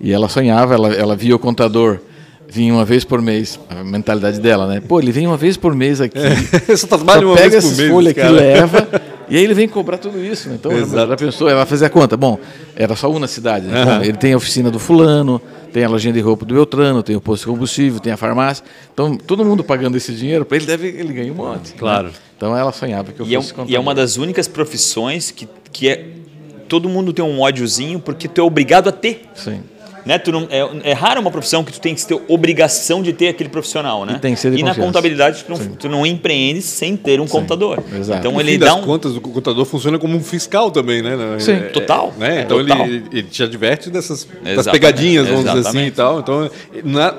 E 0.03 0.12
ela 0.12 0.27
sonhava, 0.29 0.75
ela, 0.75 0.93
ela 0.93 1.15
via 1.15 1.36
o 1.36 1.39
contador 1.39 2.00
vinha 2.48 2.72
uma 2.72 2.86
vez 2.86 3.03
por 3.03 3.19
mês, 3.19 3.60
a 3.67 3.83
mentalidade 3.83 4.39
dela, 4.39 4.67
né? 4.67 4.79
Pô, 4.79 5.00
ele 5.00 5.12
vem 5.12 5.25
uma 5.25 5.38
vez 5.38 5.57
por 5.57 5.74
mês 5.74 6.00
aqui, 6.00 6.19
Só 6.77 6.86
trabalha 6.86 7.22
só 7.22 7.27
uma 7.27 7.36
pega 7.36 7.50
vez 7.50 7.65
por 7.65 7.77
mês, 7.77 7.91
folhas 7.91 8.12
aqui, 8.12 8.19
cara. 8.19 8.31
leva, 8.31 8.88
e 9.27 9.38
aí 9.38 9.43
ele 9.43 9.55
vem 9.55 9.67
cobrar 9.67 9.98
tudo 9.98 10.24
isso, 10.24 10.50
né? 10.50 10.55
Então, 10.60 10.72
Exato. 10.72 11.00
ela 11.00 11.17
pensou, 11.17 11.50
ela 11.50 11.65
fazia 11.65 11.88
a 11.88 11.89
conta. 11.89 12.15
Bom, 12.15 12.38
era 12.75 12.95
só 12.95 13.10
uma 13.10 13.22
na 13.22 13.27
cidade, 13.27 13.65
né? 13.65 13.83
Bom, 13.83 14.03
ele 14.03 14.17
tem 14.17 14.33
a 14.33 14.38
oficina 14.38 14.69
do 14.69 14.77
fulano, 14.77 15.41
tem 15.72 15.83
a 15.83 15.89
lojinha 15.89 16.13
de 16.13 16.19
roupa 16.19 16.45
do 16.45 16.53
Beltrano, 16.53 17.01
tem 17.01 17.15
o 17.15 17.22
posto 17.22 17.45
de 17.45 17.48
combustível, 17.48 18.00
tem 18.00 18.13
a 18.13 18.17
farmácia. 18.17 18.63
Então, 18.93 19.17
todo 19.17 19.43
mundo 19.43 19.63
pagando 19.63 19.95
esse 19.98 20.13
dinheiro, 20.13 20.45
para 20.45 20.57
ele 20.57 20.67
deve, 20.67 20.89
ele 20.89 21.12
ganha 21.13 21.31
um 21.31 21.36
monte. 21.36 21.69
né? 21.69 21.75
Claro. 21.79 22.12
Então, 22.38 22.55
ela 22.55 22.72
sonhava 22.72 23.12
que 23.13 23.19
eu 23.19 23.25
E 23.25 23.33
é, 23.36 23.38
fosse 23.39 23.51
contador. 23.51 23.72
e 23.72 23.75
é 23.75 23.79
uma 23.79 23.95
das 23.95 24.17
únicas 24.17 24.48
profissões 24.48 25.31
que, 25.31 25.48
que 25.72 25.89
é. 25.89 26.05
Todo 26.67 26.88
mundo 26.89 27.12
tem 27.13 27.24
um 27.24 27.39
ódiozinho 27.41 28.00
porque 28.00 28.27
tu 28.27 28.41
é 28.41 28.43
obrigado 28.43 28.89
a 28.89 28.91
ter. 28.91 29.25
Sim. 29.33 29.62
Né? 30.05 30.17
Tu 30.19 30.31
não, 30.31 30.48
é, 30.50 30.89
é 30.91 30.93
rara 30.93 31.19
uma 31.19 31.31
profissão 31.31 31.63
que 31.63 31.72
tu 31.72 31.79
tem 31.79 31.95
que 31.95 32.05
ter 32.05 32.19
obrigação 32.27 33.01
de 33.01 33.13
ter 33.13 33.29
aquele 33.29 33.50
profissional, 33.50 34.05
né? 34.05 34.15
E 34.17 34.19
tem 34.19 34.33
que 34.33 34.39
ser 34.39 34.51
de 34.51 34.57
E 34.57 34.62
na 34.63 34.69
confiança. 34.69 34.88
contabilidade 34.88 35.43
tu 35.45 35.50
não, 35.51 35.57
tu 35.75 35.89
não 35.89 36.05
empreende 36.05 36.62
sem 36.62 36.98
ter 36.98 37.22
um 37.22 37.27
contador. 37.27 37.79
exato. 37.98 38.19
Então 38.19 38.31
No 38.33 38.41
ele 38.41 38.53
fim 38.53 38.60
dá 38.60 38.75
um. 38.75 38.81
contas, 38.81 39.15
o 39.15 39.22
contador 39.22 39.63
funciona 39.65 39.98
como 39.98 40.17
um 40.17 40.24
fiscal 40.24 40.69
também, 40.72 41.01
né? 41.01 41.15
Sim. 41.39 41.53
É, 41.53 41.60
Total. 41.69 42.13
né? 42.17 42.41
Então 42.41 42.57
Total. 42.60 42.86
Ele, 42.86 43.05
ele 43.12 43.24
te 43.24 43.41
adverte 43.43 43.89
dessas 43.89 44.25
das 44.25 44.53
Exatamente, 44.53 44.72
pegadinhas, 44.72 45.27
vamos 45.27 45.45
dizer 45.45 45.51
assim 45.67 45.77
e 45.79 45.88
exatamente. 45.88 45.95
tal. 45.95 46.19
Então, 46.19 46.51
na- 46.83 47.15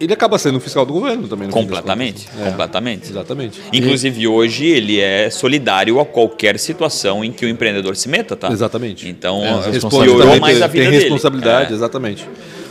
ele 0.00 0.12
acaba 0.12 0.38
sendo 0.38 0.56
um 0.56 0.60
fiscal 0.60 0.84
do 0.86 0.92
governo 0.92 1.26
também. 1.28 1.46
no 1.48 1.52
fim 1.52 1.60
das 1.60 1.68
Completamente. 1.68 2.28
É, 2.40 2.50
completamente. 2.50 3.10
Exatamente. 3.10 3.60
Inclusive, 3.72 4.26
hoje, 4.28 4.66
ele 4.66 5.00
é 5.00 5.30
solidário 5.30 5.98
a 6.00 6.04
qualquer 6.06 6.58
situação 6.58 7.24
em 7.24 7.32
que 7.32 7.44
o 7.44 7.48
empreendedor 7.48 7.96
se 7.96 8.08
meta, 8.08 8.36
tá? 8.36 8.48
Exatamente. 8.50 9.08
Então, 9.08 9.42
É, 9.44 9.78
piorou 9.88 10.38
mais 10.40 10.60
a 10.62 10.68
tem 10.68 10.80
vida 10.80 10.90
dele. 10.90 11.02
responsabilidade, 11.02 11.72
É. 11.72 11.74
exatamente. 11.74 12.28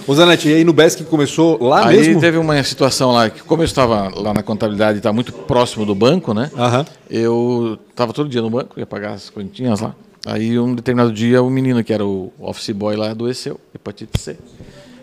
Ô 0.08 0.14
Zanetti, 0.14 0.50
e 0.50 0.54
aí 0.54 0.64
no 0.64 0.72
BESC 0.72 1.04
começou 1.06 1.58
lá 1.64 1.88
Aí 1.88 1.98
mesmo? 1.98 2.20
teve 2.22 2.38
uma 2.38 2.62
situação 2.64 3.12
lá, 3.12 3.28
que 3.28 3.42
como 3.42 3.64
eu 3.64 3.66
estava 3.66 4.12
lá 4.16 4.36
na 4.36 4.44
contabilidade 4.44 4.98
e 4.98 5.00
estava 5.00 5.14
muito 5.14 5.34
próximo 5.34 5.84
do 5.84 5.96
banco, 5.96 6.32
né? 6.32 6.52
Aham. 6.56 6.86
Eu 7.10 7.80
estava 7.90 8.14
todo 8.14 8.30
dia 8.30 8.40
no 8.42 8.50
banco, 8.52 8.80
ia 8.80 8.86
pagar 8.86 9.14
as 9.14 9.32
continhas 9.32 9.82
lá. 9.82 9.96
Aí 10.28 10.60
um 10.60 10.76
determinado 10.76 11.12
dia 11.12 11.42
o 11.42 11.50
menino 11.50 11.84
que 11.84 11.92
era 11.92 12.06
o 12.06 12.32
office 12.40 12.70
boy 12.70 12.96
lá 12.96 13.10
adoeceu, 13.12 13.60
hepatite 13.74 14.20
C. 14.22 14.38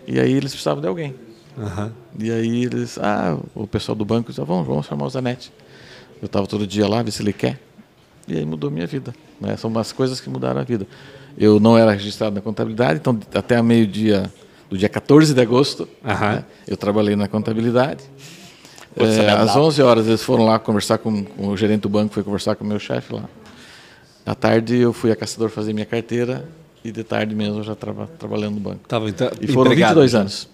E 0.07 0.19
aí 0.21 0.31
eles 0.31 0.51
precisavam 0.53 0.81
de 0.81 0.87
alguém. 0.87 1.13
Aham. 1.57 1.91
E 2.19 2.31
aí 2.31 2.63
eles, 2.65 2.97
ah, 2.99 3.37
o 3.53 3.67
pessoal 3.67 3.95
do 3.95 4.03
banco 4.05 4.29
disse, 4.29 4.41
"Ah, 4.41 4.43
vamos, 4.45 4.65
vamos 4.67 4.85
chamar 4.85 5.05
o 5.05 5.09
Zanetti. 5.09 5.51
Eu 6.21 6.25
estava 6.27 6.47
todo 6.47 6.65
dia 6.65 6.87
lá, 6.87 7.03
ver 7.03 7.11
se 7.11 7.21
ele 7.21 7.33
quer. 7.33 7.59
E 8.27 8.37
aí 8.37 8.45
mudou 8.45 8.71
minha 8.71 8.87
vida. 8.87 9.13
Né? 9.39 9.55
São 9.57 9.69
umas 9.69 9.91
coisas 9.91 10.19
que 10.21 10.29
mudaram 10.29 10.61
a 10.61 10.63
vida. 10.63 10.87
Eu 11.37 11.59
não 11.59 11.77
era 11.77 11.91
registrado 11.91 12.35
na 12.35 12.41
contabilidade, 12.41 12.99
então 12.99 13.19
até 13.33 13.57
a 13.57 13.63
meio-dia 13.63 14.31
do 14.69 14.77
dia 14.77 14.87
14 14.89 15.33
de 15.33 15.41
agosto, 15.41 15.87
Aham. 16.05 16.31
né, 16.35 16.45
eu 16.67 16.77
trabalhei 16.77 17.15
na 17.15 17.27
contabilidade. 17.27 18.03
É, 18.95 19.29
às 19.31 19.53
dá- 19.55 19.59
11 19.61 19.81
horas 19.81 20.07
eles 20.07 20.23
foram 20.23 20.45
lá 20.45 20.59
conversar 20.59 20.99
com, 20.99 21.23
com 21.23 21.47
o 21.47 21.57
gerente 21.57 21.81
do 21.81 21.89
banco, 21.89 22.13
foi 22.13 22.23
conversar 22.23 22.55
com 22.55 22.63
o 22.63 22.67
meu 22.67 22.79
chefe 22.79 23.13
lá. 23.13 23.23
À 24.25 24.35
tarde 24.35 24.77
eu 24.77 24.93
fui 24.93 25.11
a 25.11 25.15
caçador 25.15 25.49
fazer 25.49 25.73
minha 25.73 25.85
carteira 25.85 26.47
e 26.83 26.91
de 26.91 27.03
tarde 27.03 27.33
mesmo 27.35 27.59
eu 27.59 27.63
já 27.63 27.73
estava 27.73 28.07
trabalhando 28.19 28.53
no 28.55 28.59
banco. 28.61 28.81
Tava 28.87 29.09
então, 29.09 29.29
E 29.41 29.47
foram 29.47 29.71
empregado 29.71 29.95
22 30.01 30.11
já. 30.11 30.19
anos. 30.19 30.47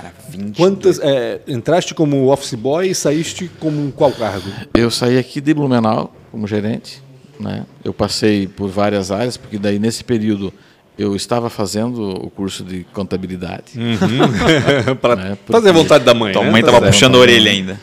Cara, 0.00 0.14
20. 0.30 0.56
Quantas, 0.56 0.98
é, 1.00 1.40
entraste 1.48 1.94
como 1.94 2.30
office 2.32 2.54
boy 2.54 2.90
e 2.90 2.94
saíste 2.94 3.50
como 3.60 3.90
qual 3.92 4.12
cargo? 4.12 4.48
Eu 4.74 4.90
saí 4.90 5.18
aqui 5.18 5.40
de 5.40 5.52
Blumenau 5.54 6.14
como 6.30 6.46
gerente, 6.46 7.02
né? 7.38 7.64
Eu 7.84 7.92
passei 7.92 8.46
por 8.46 8.68
várias 8.68 9.10
áreas, 9.10 9.36
porque 9.36 9.58
daí 9.58 9.78
nesse 9.78 10.02
período 10.04 10.52
eu 10.98 11.16
estava 11.16 11.48
fazendo 11.50 12.10
o 12.10 12.30
curso 12.30 12.62
de 12.64 12.84
contabilidade. 12.92 13.72
para 15.00 15.12
É, 15.14 15.34
porque- 15.34 15.52
fazer 15.52 15.70
a 15.70 15.72
vontade 15.72 16.04
da 16.04 16.14
mãe. 16.14 16.32
Tua 16.32 16.44
né? 16.44 16.50
mãe 16.50 16.62
tava 16.62 16.78
certo. 16.80 16.92
puxando 16.92 17.14
a 17.16 17.18
orelha 17.18 17.50
ainda. 17.50 17.80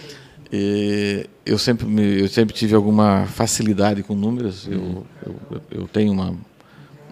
E 0.52 1.26
eu 1.46 1.58
sempre 1.58 1.86
me- 1.86 2.22
eu 2.22 2.28
sempre 2.28 2.56
tive 2.56 2.74
alguma 2.76 3.26
facilidade 3.26 4.02
com 4.04 4.16
números. 4.16 4.68
Eu, 4.70 5.06
eu, 5.26 5.62
eu 5.72 5.88
tenho 5.92 6.12
uma, 6.14 6.34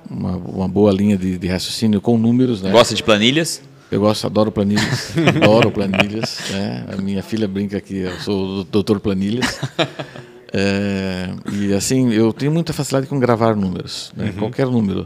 uma 0.09 0.37
uma 0.37 0.67
boa 0.67 0.91
linha 0.91 1.17
de, 1.17 1.37
de 1.37 1.47
raciocínio 1.47 1.99
com 1.99 2.17
números, 2.17 2.61
né? 2.61 2.71
Gosta 2.71 2.95
de 2.95 3.03
planilhas? 3.03 3.61
Eu 3.91 3.99
gosto, 4.01 4.25
adoro 4.25 4.51
planilhas, 4.51 5.13
adoro 5.41 5.71
planilhas. 5.71 6.39
né? 6.51 6.85
A 6.91 7.01
minha 7.01 7.21
filha 7.23 7.47
brinca 7.47 7.79
que 7.79 7.97
eu 7.99 8.19
sou 8.19 8.59
o 8.59 8.63
doutor 8.63 8.99
planilhas. 8.99 9.59
É, 10.57 11.31
e 11.51 11.73
assim, 11.73 12.13
eu 12.13 12.31
tenho 12.31 12.49
muita 12.49 12.71
facilidade 12.71 13.07
com 13.07 13.19
gravar 13.19 13.57
números, 13.57 14.13
né? 14.15 14.33
qualquer 14.37 14.67
número. 14.67 15.05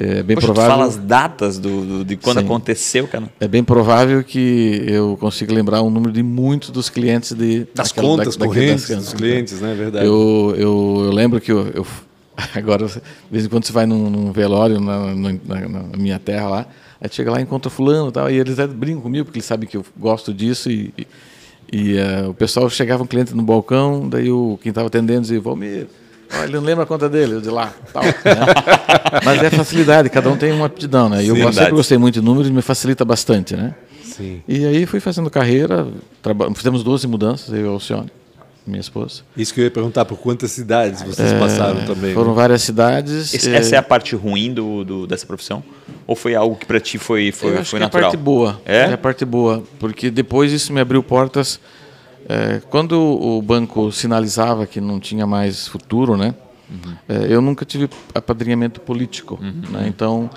É 0.00 0.20
bem 0.22 0.34
Poxa, 0.34 0.48
tu 0.48 0.52
provável. 0.54 0.70
fala 0.78 0.84
as 0.88 0.96
datas 0.96 1.58
do, 1.60 1.84
do- 1.98 2.04
de 2.04 2.16
quando 2.16 2.40
Sim. 2.40 2.44
aconteceu, 2.46 3.06
cara. 3.06 3.30
É 3.38 3.46
bem 3.46 3.62
provável 3.62 4.24
que 4.24 4.82
eu 4.88 5.16
consiga 5.20 5.54
lembrar 5.54 5.82
um 5.82 5.90
número 5.90 6.10
de 6.12 6.24
muitos 6.24 6.70
dos 6.70 6.88
clientes 6.90 7.32
de 7.36 7.68
Das 7.72 7.90
daquela- 7.90 8.08
contas 8.08 8.34
da- 8.36 8.46
correntes 8.46 8.88
das- 8.88 8.98
dos 9.04 9.12
clientes, 9.14 9.60
né? 9.60 9.74
Verdade. 9.74 10.06
Eu, 10.06 10.54
eu, 10.56 11.02
eu 11.04 11.10
lembro 11.12 11.40
que 11.40 11.52
eu, 11.52 11.68
eu- 11.68 11.86
agora 12.56 12.86
de 12.86 13.00
vez 13.30 13.44
em 13.44 13.48
quando 13.48 13.66
você 13.66 13.72
vai 13.72 13.86
num, 13.86 14.10
num 14.10 14.32
velório 14.32 14.80
na- 14.80 15.14
na- 15.14 15.68
na 15.68 15.82
minha 15.98 16.18
terra 16.18 16.48
lá, 16.48 16.66
aí 17.00 17.08
chega 17.10 17.30
lá 17.30 17.40
e 17.40 17.42
encontra 17.42 17.70
fulano 17.70 18.08
e 18.08 18.12
tal, 18.12 18.30
e 18.30 18.38
eles 18.38 18.58
até 18.58 18.72
brincam 18.72 19.00
comigo 19.00 19.24
porque 19.24 19.38
eles 19.38 19.46
sabem 19.46 19.68
que 19.68 19.76
eu 19.76 19.84
gosto 19.96 20.34
disso 20.34 20.70
e, 20.70 20.92
e, 20.98 21.06
e, 21.72 21.96
eh, 21.96 22.26
o 22.28 22.34
pessoal 22.34 22.68
chegava 22.68 23.02
um 23.02 23.06
cliente 23.06 23.34
no 23.34 23.42
balcão, 23.42 24.08
daí 24.08 24.30
o 24.30 24.58
quem 24.62 24.70
estava 24.70 24.88
atendendo 24.88 25.22
dizia, 25.22 25.40
Valmir, 25.40 25.86
ó, 26.32 26.44
ele 26.44 26.52
não 26.52 26.62
lembra 26.62 26.84
a 26.84 26.86
conta 26.86 27.08
dele, 27.08 27.34
eu 27.34 27.40
de 27.40 27.48
lá, 27.48 27.72
tal. 27.92 28.02
né? 28.02 28.10
Mas 29.24 29.42
é 29.42 29.50
facilidade, 29.50 30.10
cada 30.10 30.28
um 30.28 30.36
tem 30.36 30.52
uma 30.52 30.66
aptidão, 30.66 31.08
né? 31.08 31.24
E 31.24 31.28
eu 31.28 31.34
verdade. 31.34 31.56
sempre 31.56 31.72
gostei 31.72 31.96
muito 31.96 32.14
de 32.14 32.20
números 32.20 32.50
me 32.50 32.62
facilita 32.62 33.04
bastante, 33.04 33.56
né? 33.56 33.74
Sim. 34.02 34.42
E 34.46 34.66
aí 34.66 34.84
fui 34.84 35.00
fazendo 35.00 35.30
carreira, 35.30 35.86
fizemos 36.54 36.82
12 36.82 37.06
mudanças, 37.06 37.52
eu 37.54 37.64
e 37.64 37.68
a 37.68 37.70
Alcione, 37.70 38.10
minha 38.66 38.80
esposa. 38.80 39.22
Isso 39.36 39.52
que 39.54 39.60
eu 39.60 39.64
ia 39.64 39.70
perguntar, 39.70 40.04
por 40.04 40.18
quantas 40.18 40.50
cidades 40.52 41.02
vocês 41.02 41.32
passaram 41.32 41.84
também? 41.84 42.10
É, 42.12 42.14
Foram 42.14 42.30
né? 42.30 42.36
várias 42.36 42.62
cidades. 42.62 43.32
Esse- 43.34 43.50
eh, 43.50 43.56
essa 43.56 43.74
é 43.74 43.78
a 43.78 43.82
parte 43.82 44.14
ruim 44.14 44.52
do, 44.52 44.84
do- 44.84 45.06
dessa 45.06 45.26
profissão? 45.26 45.62
Ou 46.06 46.14
foi 46.14 46.34
algo 46.34 46.56
que 46.56 46.66
pra 46.66 46.78
ti 46.80 46.98
foi, 46.98 47.32
foi, 47.32 47.54
eu 47.56 47.60
acho 47.60 47.70
foi 47.70 47.78
que 47.78 47.82
é 47.82 47.84
a 47.84 47.86
natural? 47.86 48.10
parte 48.10 48.22
boa. 48.22 48.60
É? 48.64 48.84
a 48.84 48.98
parte 48.98 49.24
boa, 49.24 49.62
porque 49.78 50.10
depois 50.10 50.52
isso 50.52 50.72
me 50.72 50.80
abriu 50.80 51.02
portas. 51.02 51.58
eh, 52.28 52.60
quando 52.70 52.92
o 53.00 53.40
banco 53.42 53.90
sinalizava 53.90 54.66
que 54.66 54.80
não 54.80 55.00
tinha 55.00 55.26
mais 55.26 55.66
futuro, 55.66 56.16
né? 56.16 56.34
Uhum. 56.70 56.94
eh, 57.08 57.26
eu 57.30 57.40
nunca 57.40 57.64
tive 57.64 57.88
apadrinhamento 58.14 58.80
político, 58.80 59.38
né? 59.42 59.86
Então 59.88 60.30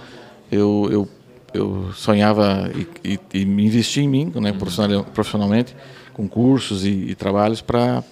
eu, 0.52 0.88
eu, 0.92 1.10
eu 1.54 1.92
sonhava 1.96 2.72
e, 3.04 3.14
e, 3.14 3.20
e 3.42 3.46
me 3.46 3.66
investi 3.66 4.02
em 4.02 4.08
mim, 4.08 4.32
Uhum. 4.34 4.42
né? 4.42 4.52
Profissional- 4.54 5.04
Profissionalmente, 5.04 5.76
com 6.14 6.28
cursos 6.28 6.86
e, 6.86 6.90
e 6.90 7.16
trabalhos 7.16 7.62
para 7.62 8.04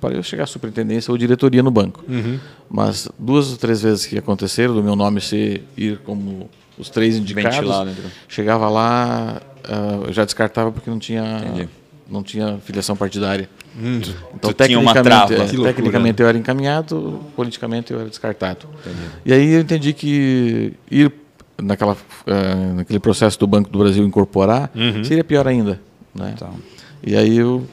para 0.00 0.14
eu 0.14 0.22
chegar 0.22 0.44
à 0.44 0.46
superintendência 0.46 1.12
ou 1.12 1.18
diretoria 1.18 1.62
no 1.62 1.70
banco. 1.70 2.02
Mas 2.70 3.06
duas 3.18 3.50
ou 3.50 3.58
três 3.58 3.82
vezes 3.82 4.06
que 4.06 4.16
aconteceram 4.16 4.74
do 4.74 4.82
meu 4.82 4.96
nome 4.96 5.20
ser 5.20 5.62
ir 5.76 5.98
como 5.98 6.48
os 6.78 6.88
três 6.88 7.16
indicados, 7.16 7.56
Ventilado, 7.58 7.90
então. 7.90 8.10
chegava 8.26 8.68
lá, 8.70 9.42
ah, 9.64 10.00
eu 10.06 10.12
já 10.12 10.24
descartava 10.24 10.72
porque 10.72 10.88
não 10.88 10.98
tinha 10.98 11.42
Entendi. 11.44 11.68
não 12.10 12.22
tinha 12.22 12.58
filiação 12.64 12.96
partidária. 12.96 13.48
Então 14.34 14.52
tu 14.52 14.64
tinha 14.64 14.80
uma 14.80 14.92
tecnicamente, 14.92 15.34
é, 15.34 15.38
loucura, 15.38 15.72
tecnicamente 15.72 16.22
eu 16.22 16.28
era 16.28 16.36
encaminhado, 16.38 17.20
politicamente 17.36 17.92
eu 17.92 18.00
era 18.00 18.08
descartado. 18.08 18.66
E 19.24 19.32
aí 19.32 19.52
eu 19.52 19.60
entendi 19.60 19.92
que 19.92 20.72
ir 20.90 21.12
naquela 21.62 21.96
eh, 22.26 22.72
naquele 22.74 22.98
processo 22.98 23.38
do 23.38 23.46
Banco 23.46 23.70
do 23.70 23.78
Brasil 23.78 24.04
incorporar 24.04 24.70
seria 25.04 25.22
pior 25.22 25.46
ainda, 25.46 25.80
né? 26.14 26.34
Tá. 26.38 26.50
E 27.02 27.16
aí 27.16 27.36
eu 27.38 27.66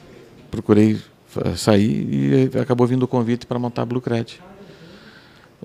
procurei 0.50 0.98
fa- 1.28 1.56
sair 1.56 2.50
e 2.54 2.58
acabou 2.60 2.88
vindo 2.88 3.04
o 3.04 3.08
convite 3.08 3.46
para 3.46 3.60
montar 3.60 3.82
a 3.84 3.86
Blue 3.86 4.02
Cred. 4.02 4.40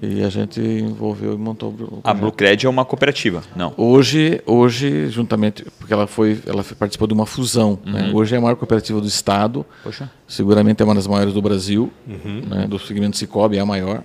E 0.00 0.22
a 0.22 0.28
gente 0.30 0.58
envolveu 0.60 1.34
e 1.34 1.36
montou 1.36 1.68
o 1.68 1.72
Blue 1.72 1.86
o 1.92 1.98
A 1.98 2.00
projeto. 2.00 2.20
Blue 2.20 2.32
Cred 2.32 2.66
é 2.66 2.68
uma 2.68 2.84
cooperativa? 2.84 3.42
Não. 3.54 3.74
Hoje, 3.76 4.40
hoje, 4.46 5.08
juntamente, 5.10 5.64
porque 5.78 5.92
ela 5.92 6.06
foi, 6.06 6.40
ela 6.46 6.64
participou 6.78 7.06
de 7.06 7.12
uma 7.14 7.26
fusão. 7.26 7.78
né? 7.84 8.10
Hoje 8.12 8.34
é 8.34 8.38
a 8.38 8.40
maior 8.40 8.56
cooperativa 8.56 9.00
do 9.00 9.06
estado. 9.06 9.66
Poxa. 9.84 10.10
Seguramente 10.26 10.80
é 10.82 10.84
uma 10.84 10.94
das 10.94 11.06
maiores 11.06 11.34
do 11.34 11.42
Brasil. 11.42 11.92
né? 12.06 12.66
Do 12.66 12.78
segmento 12.78 13.16
Cicobi 13.18 13.58
é 13.58 13.60
a 13.60 13.66
maior, 13.66 14.02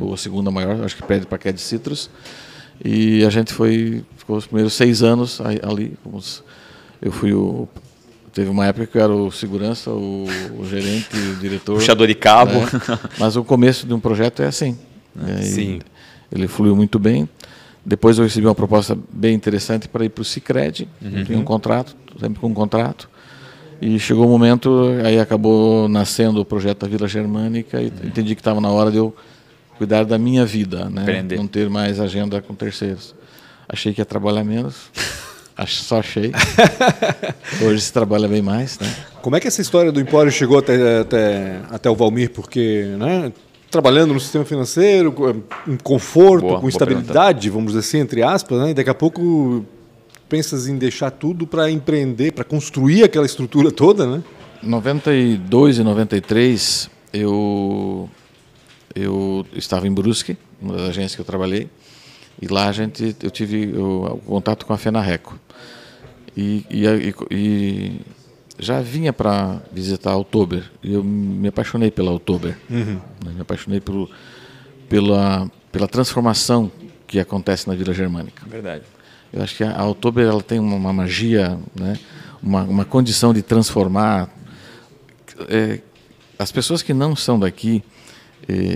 ou 0.00 0.12
a 0.12 0.16
segunda 0.16 0.50
maior, 0.50 0.82
acho 0.84 0.96
que 0.96 1.02
perde 1.04 1.26
para 1.26 1.36
a 1.36 1.38
Cred 1.38 1.60
Citrus. 1.60 2.10
E 2.84 3.24
a 3.24 3.30
gente 3.30 3.52
foi, 3.54 4.04
ficou 4.16 4.36
os 4.36 4.46
primeiros 4.46 4.72
seis 4.74 5.00
anos 5.02 5.40
ali. 5.40 5.96
eu 7.00 7.12
fui 7.12 7.32
o 7.32 7.68
Teve 8.32 8.48
uma 8.48 8.66
época 8.66 8.86
que 8.86 8.96
eu 8.96 9.02
era 9.02 9.12
o 9.12 9.30
segurança, 9.30 9.90
o, 9.90 10.24
o 10.58 10.64
gerente, 10.64 11.08
o 11.16 11.36
diretor. 11.36 11.74
Puxador 11.76 12.06
de 12.06 12.14
cabo. 12.14 12.60
né? 12.60 12.98
Mas 13.18 13.36
o 13.36 13.42
começo 13.42 13.86
de 13.86 13.92
um 13.92 13.98
projeto 14.00 14.40
é 14.42 14.46
assim. 14.46 14.78
né? 15.14 15.40
E 15.40 15.46
Sim. 15.46 15.80
Ele 16.30 16.46
fluiu 16.46 16.76
muito 16.76 16.98
bem. 16.98 17.28
Depois 17.84 18.18
eu 18.18 18.24
recebi 18.24 18.46
uma 18.46 18.54
proposta 18.54 18.96
bem 19.12 19.34
interessante 19.34 19.88
para 19.88 20.04
ir 20.04 20.10
para 20.10 20.22
o 20.22 20.24
Cicred. 20.24 20.86
Tinha 21.26 21.38
um 21.38 21.42
contrato, 21.44 21.96
sempre 22.20 22.38
com 22.38 22.48
um 22.48 22.54
contrato. 22.54 23.08
E 23.82 23.98
chegou 23.98 24.26
o 24.26 24.28
momento, 24.28 24.90
aí 25.04 25.18
acabou 25.18 25.88
nascendo 25.88 26.40
o 26.40 26.44
projeto 26.44 26.80
da 26.80 26.86
Vila 26.88 27.08
Germânica 27.08 27.80
e 27.80 27.86
entendi 28.04 28.34
que 28.34 28.40
estava 28.42 28.60
na 28.60 28.68
hora 28.70 28.90
de 28.90 28.98
eu 28.98 29.16
cuidar 29.78 30.04
da 30.04 30.18
minha 30.18 30.44
vida, 30.44 30.90
né? 30.90 31.02
Empreender. 31.02 31.36
não 31.36 31.46
ter 31.48 31.70
mais 31.70 31.98
agenda 31.98 32.42
com 32.42 32.54
terceiros. 32.54 33.14
Achei 33.66 33.94
que 33.94 34.00
ia 34.00 34.04
trabalhar 34.04 34.44
menos, 34.44 34.90
ach- 35.62 35.82
só 35.82 36.00
achei. 36.00 36.32
Hoje 37.64 37.80
se 37.82 37.92
trabalha 37.92 38.26
bem 38.28 38.42
mais, 38.42 38.78
né? 38.78 38.92
Como 39.22 39.36
é 39.36 39.40
que 39.40 39.46
essa 39.48 39.60
história 39.60 39.92
do 39.92 40.00
Empório 40.00 40.30
chegou 40.32 40.58
até, 40.58 41.00
até, 41.00 41.60
até 41.70 41.90
o 41.90 41.94
Valmir? 41.94 42.30
Porque, 42.30 42.84
né, 42.98 43.32
trabalhando 43.70 44.14
no 44.14 44.20
sistema 44.20 44.44
financeiro, 44.44 45.12
com 45.12 45.42
conforto, 45.82 46.46
Boa, 46.46 46.60
com 46.60 46.68
estabilidade, 46.68 47.50
vamos 47.50 47.68
dizer 47.72 47.80
assim, 47.80 47.98
entre 47.98 48.22
aspas, 48.22 48.58
né? 48.60 48.70
E 48.70 48.74
daqui 48.74 48.90
a 48.90 48.94
pouco 48.94 49.64
pensas 50.28 50.66
em 50.68 50.76
deixar 50.76 51.10
tudo 51.10 51.46
para 51.46 51.70
empreender, 51.70 52.32
para 52.32 52.44
construir 52.44 53.04
aquela 53.04 53.26
estrutura 53.26 53.70
toda, 53.70 54.06
né? 54.06 54.22
92 54.62 55.78
e 55.78 55.82
93 55.82 56.90
eu 57.12 58.08
eu 58.94 59.46
estava 59.54 59.86
em 59.86 59.92
Brusque, 59.92 60.36
uma 60.60 60.74
das 60.74 60.88
agências 60.90 61.14
que 61.14 61.20
eu 61.20 61.24
trabalhei, 61.24 61.68
e 62.40 62.46
lá 62.48 62.68
a 62.68 62.72
gente 62.72 63.16
eu 63.22 63.30
tive 63.30 63.76
o, 63.76 64.14
o 64.14 64.18
contato 64.18 64.66
com 64.66 64.72
a 64.72 64.78
Fenarreco. 64.78 65.38
E, 66.36 66.64
e, 66.70 67.14
e, 67.30 68.00
já 68.58 68.80
vinha 68.80 69.12
para 69.12 69.60
visitar 69.72 70.12
a 70.12 70.16
Oktober, 70.16 70.70
e 70.82 70.92
eu 70.94 71.02
me 71.02 71.48
apaixonei 71.48 71.90
pela 71.90 72.12
Oktober. 72.12 72.56
né? 73.24 73.32
Me 73.34 73.40
apaixonei 73.40 73.80
pelo, 73.80 74.08
pela 74.88 75.50
pela 75.70 75.86
transformação 75.86 76.70
que 77.06 77.18
acontece 77.18 77.68
na 77.68 77.74
Vila 77.74 77.92
Germânica. 77.92 78.42
Verdade. 78.46 78.84
Eu 79.32 79.42
acho 79.42 79.56
que 79.56 79.64
a, 79.64 79.76
a 79.76 79.88
Oktober 79.88 80.26
ela 80.26 80.42
tem 80.42 80.58
uma, 80.58 80.76
uma 80.76 80.92
magia, 80.92 81.58
né? 81.74 81.98
uma, 82.42 82.62
uma 82.62 82.84
condição 82.84 83.32
de 83.32 83.42
transformar. 83.42 84.28
É, 85.48 85.80
as 86.38 86.50
pessoas 86.50 86.82
que 86.82 86.92
não 86.92 87.14
são 87.14 87.38
daqui, 87.38 87.82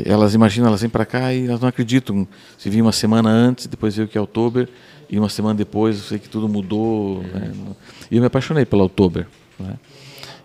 elas 0.05 0.35
imaginam, 0.35 0.69
elas 0.69 0.81
vêm 0.81 0.91
para 0.91 1.05
cá 1.05 1.33
e 1.33 1.47
elas 1.47 1.61
não 1.61 1.69
acreditam. 1.69 2.27
Se 2.59 2.71
vir 2.71 2.83
uma 2.83 2.93
semana 2.93 3.29
antes, 3.29 3.67
depois 3.67 3.97
veio 3.97 4.09
que 4.09 4.17
é 4.17 4.21
outubro, 4.21 4.69
e 5.11 5.19
uma 5.19 5.29
semana 5.29 5.55
depois 5.55 5.97
eu 5.97 6.03
sei 6.03 6.19
que 6.19 6.29
tudo 6.29 6.49
mudou. 6.49 7.23
Né? 7.23 7.53
E 8.11 8.17
eu 8.17 8.21
me 8.21 8.27
apaixonei 8.27 8.65
pela 8.65 8.83
outubro. 8.83 9.27
Né? 9.59 9.75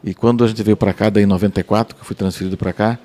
E 0.03 0.13
quando 0.13 0.43
a 0.43 0.47
gente 0.47 0.63
veio 0.63 0.77
para 0.77 0.93
cá, 0.93 1.09
daí 1.09 1.23
em 1.23 1.27
94, 1.27 1.95
que 1.95 2.01
eu 2.01 2.05
fui 2.05 2.15
transferido 2.15 2.57
para 2.57 2.71
cá, 2.71 2.99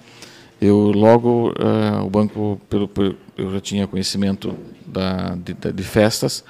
eu 0.61 0.93
logo, 0.93 1.51
uh, 1.51 2.05
o 2.05 2.11
banco, 2.11 2.61
pelo, 2.71 2.87
pelo, 2.89 3.17
eu 3.37 3.53
já 3.53 3.61
tinha 3.61 3.87
conhecimento 3.87 4.57
da, 4.87 5.35
de, 5.35 5.73
de, 5.73 5.83
festas, 5.83 6.45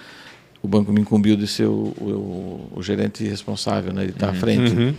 o 0.63 0.69
banco 0.69 0.93
me 0.93 1.01
incumbiu 1.01 1.37
de 1.37 1.47
ser 1.47 1.65
o, 1.65 1.95
o, 1.99 2.73
o 2.77 2.83
gerente 2.83 3.25
responsável, 3.25 3.93
né, 3.93 4.05
de 4.05 4.11
estar 4.11 4.29
uhum. 4.29 4.33
à 4.33 4.37
frente. 4.37 4.73
Uhum. 4.73 4.95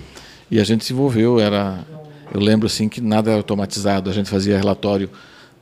E 0.49 0.59
a 0.59 0.63
gente 0.63 0.83
se 0.85 0.93
envolveu, 0.93 1.39
era, 1.39 1.85
eu 2.33 2.39
lembro 2.39 2.67
assim 2.67 2.89
que 2.89 3.01
nada 3.01 3.31
era 3.31 3.39
automatizado, 3.39 4.09
a 4.09 4.13
gente 4.13 4.29
fazia 4.29 4.57
relatório 4.57 5.09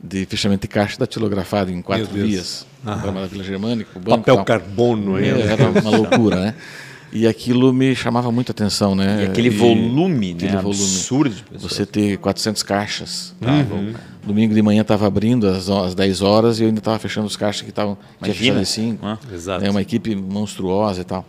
de 0.04 0.26
fechamento 0.26 0.64
de 0.64 0.68
caixa 0.68 0.98
datilografado 0.98 1.72
em 1.72 1.82
quatro 1.82 2.08
dias, 2.08 2.66
na 2.84 3.26
Vila 3.26 3.44
Germânica. 3.44 3.92
O 3.96 4.00
banco, 4.00 4.18
Papel 4.18 4.36
tal. 4.36 4.46
carbono. 4.46 5.18
É, 5.18 5.30
era 5.30 5.70
uma 5.70 5.90
loucura, 5.96 6.40
né? 6.40 6.56
E 7.14 7.28
aquilo 7.28 7.72
me 7.72 7.96
chamava 7.96 8.32
muita 8.32 8.52
atenção, 8.52 8.96
né? 8.96 9.24
E 9.24 9.26
aquele 9.28 9.48
e 9.48 9.52
volume, 9.52 10.32
aquele 10.32 10.52
né? 10.52 10.62
Volume. 10.62 10.84
Absurdo. 10.84 11.36
Você 11.54 11.86
ter 11.86 12.18
400 12.18 12.64
caixas. 12.64 13.36
Tá? 13.40 13.52
Uhum. 13.52 13.94
Domingo 14.26 14.54
de 14.54 14.62
manhã 14.64 14.82
estava 14.82 15.06
abrindo 15.06 15.48
às, 15.48 15.70
às 15.70 15.94
10 15.94 16.22
horas 16.22 16.60
e 16.60 16.64
eu 16.64 16.68
ainda 16.70 16.80
estava 16.80 16.98
fechando 16.98 17.28
os 17.28 17.38
caixas 17.38 17.62
que 17.62 17.70
estavam 17.70 17.98
tinha 18.24 18.60
às 18.60 18.68
5. 18.70 19.06
Ah, 19.06 19.20
exato. 19.32 19.64
É 19.64 19.70
uma 19.70 19.82
equipe 19.82 20.16
monstruosa 20.16 21.02
e 21.02 21.04
tal. 21.04 21.24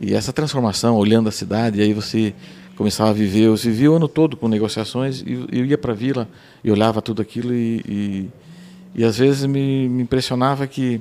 E 0.00 0.14
essa 0.14 0.32
transformação, 0.32 0.94
olhando 0.94 1.28
a 1.28 1.32
cidade, 1.32 1.82
aí 1.82 1.92
você 1.92 2.32
começava 2.76 3.10
a 3.10 3.12
viver, 3.12 3.44
eu 3.44 3.56
vivia 3.56 3.90
o 3.90 3.96
ano 3.96 4.06
todo 4.06 4.36
com 4.36 4.48
negociações 4.48 5.22
e 5.26 5.46
eu 5.50 5.64
ia 5.64 5.78
para 5.78 5.92
a 5.92 5.94
vila 5.94 6.28
e 6.62 6.70
olhava 6.70 7.00
tudo 7.00 7.22
aquilo 7.22 7.54
e, 7.54 7.82
e, 7.88 8.30
e 8.94 9.04
às 9.04 9.18
vezes 9.18 9.44
me, 9.46 9.88
me 9.88 10.02
impressionava 10.02 10.66
que 10.66 11.00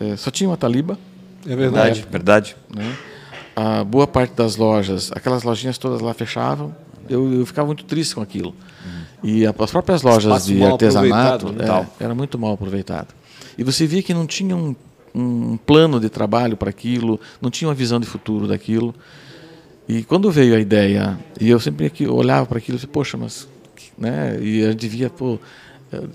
é, 0.00 0.16
só 0.16 0.30
tinha 0.30 0.50
uma 0.50 0.56
taliba. 0.56 0.98
É 1.46 1.54
verdade, 1.54 2.00
época, 2.00 2.12
verdade. 2.12 2.56
Né? 2.74 2.96
a 3.56 3.84
boa 3.84 4.06
parte 4.06 4.34
das 4.34 4.56
lojas, 4.56 5.10
aquelas 5.12 5.42
lojinhas 5.42 5.78
todas 5.78 6.00
lá 6.00 6.12
fechavam. 6.12 6.74
Eu, 7.08 7.32
eu 7.32 7.46
ficava 7.46 7.66
muito 7.66 7.84
triste 7.84 8.14
com 8.14 8.20
aquilo. 8.20 8.54
Uhum. 8.84 9.30
E 9.30 9.46
as 9.46 9.70
próprias 9.70 10.02
lojas 10.02 10.24
Espaço 10.24 10.46
de 10.46 10.64
artesanato 10.64 11.52
né? 11.52 11.64
é, 12.00 12.04
era 12.04 12.14
muito 12.14 12.38
mal 12.38 12.54
aproveitado. 12.54 13.08
E 13.56 13.62
você 13.62 13.86
via 13.86 14.02
que 14.02 14.12
não 14.12 14.26
tinha 14.26 14.56
um, 14.56 14.74
um 15.14 15.56
plano 15.56 16.00
de 16.00 16.08
trabalho 16.08 16.56
para 16.56 16.70
aquilo, 16.70 17.20
não 17.40 17.50
tinha 17.50 17.68
uma 17.68 17.74
visão 17.74 18.00
de 18.00 18.06
futuro 18.06 18.48
daquilo. 18.48 18.94
E 19.88 20.02
quando 20.02 20.30
veio 20.30 20.56
a 20.56 20.60
ideia, 20.60 21.18
e 21.40 21.50
eu 21.50 21.60
sempre 21.60 21.86
aqui 21.86 22.06
olhava 22.06 22.46
para 22.46 22.58
aquilo 22.58 22.78
e 22.82 22.86
poxa, 22.86 23.16
mas. 23.16 23.48
Né? 23.96 24.38
E 24.40 24.64
a 24.64 24.70
gente 24.70 24.88
via, 24.88 25.10
pô, 25.10 25.38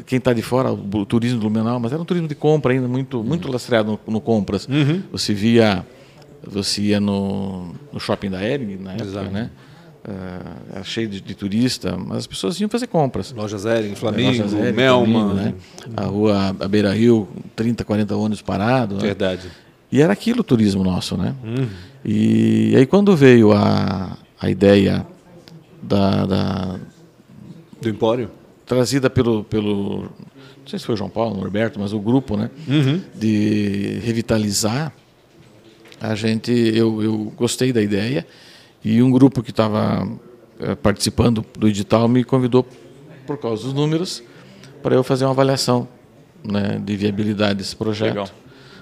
quem 0.06 0.18
está 0.18 0.34
de 0.34 0.42
fora, 0.42 0.72
o 0.72 1.06
turismo 1.06 1.40
do 1.40 1.50
Blumenau, 1.50 1.80
mas 1.80 1.92
era 1.92 2.02
um 2.02 2.06
turismo 2.06 2.28
de 2.28 2.36
compra 2.36 2.74
ainda, 2.74 2.88
muito, 2.88 3.24
muito 3.24 3.46
uhum. 3.46 3.54
lastreado 3.54 4.00
no, 4.06 4.14
no 4.14 4.22
compras. 4.22 4.68
Uhum. 4.68 5.04
Você 5.12 5.34
via 5.34 5.86
você 6.46 6.82
ia 6.82 7.00
no, 7.00 7.74
no 7.92 8.00
shopping 8.00 8.30
da 8.30 8.42
Ering, 8.44 8.78
na 8.78 8.94
época, 8.94 9.10
Exato. 9.10 9.30
né? 9.30 9.50
Uh, 10.08 10.76
era 10.76 10.84
cheio 10.84 11.10
de, 11.10 11.20
de, 11.20 11.36
turista, 11.36 11.98
mas 11.98 12.20
as 12.20 12.28
pessoas 12.28 12.60
iam 12.60 12.70
fazer 12.70 12.88
compras. 12.88 13.32
Lojas 13.34 13.66
Ering, 13.66 13.96
Flamengo, 13.96 14.30
Lojas 14.30 14.54
Ering, 14.54 14.72
Melma. 14.72 15.06
Flamengo, 15.06 15.34
né? 15.34 15.54
A 15.96 16.06
rua 16.06 16.56
a 16.60 16.68
Beira 16.68 16.94
Rio, 16.94 17.28
30, 17.56 17.84
40 17.84 18.16
ônibus 18.16 18.42
parados. 18.42 18.98
Né? 18.98 19.08
Verdade. 19.08 19.48
Né? 19.48 19.54
E 19.92 20.02
era 20.02 20.14
aquilo 20.14 20.40
o 20.40 20.44
turismo 20.44 20.84
nosso, 20.84 21.18
né? 21.18 21.36
Uhum. 21.44 21.68
E, 22.04 22.74
aí 22.76 22.86
quando 22.86 23.16
veio 23.16 23.52
a, 23.52 24.18
a 24.40 24.50
ideia 24.50 25.06
da, 25.82 26.26
da, 26.26 26.80
Do 27.82 27.90
Empório? 27.90 28.30
Trazida 28.66 29.10
pelo, 29.10 29.44
pelo. 29.44 30.04
Não 30.04 30.68
sei 30.68 30.78
se 30.80 30.86
foi 30.86 30.94
o 30.96 30.98
João 30.98 31.10
Paulo, 31.10 31.36
o 31.36 31.40
Norberto, 31.40 31.80
mas 31.80 31.94
o 31.94 32.00
grupo, 32.00 32.38
né? 32.38 32.50
Uhum. 32.68 33.02
De 33.16 34.00
revitalizar 34.04 34.94
a 36.00 36.16
gente, 36.16 36.52
eu, 36.52 37.04
eu 37.04 37.34
gostei 37.36 37.74
da 37.74 37.82
ideia 37.82 38.26
e 38.84 39.02
um 39.04 39.12
grupo 39.12 39.44
que 39.44 39.52
estava 39.52 40.08
é, 40.60 40.76
participando 40.76 41.44
do 41.58 41.68
edital 41.68 42.08
me 42.08 42.24
convidou 42.24 42.66
por 43.28 43.38
causa 43.38 43.64
dos 43.64 43.74
números 43.74 44.24
para 44.82 44.96
eu 44.96 45.04
fazer 45.04 45.26
uma 45.26 45.32
avaliação 45.32 45.88
né, 46.44 46.82
de 46.84 46.96
viabilidade 46.96 47.56
desse 47.56 47.76
projeto 47.76 48.32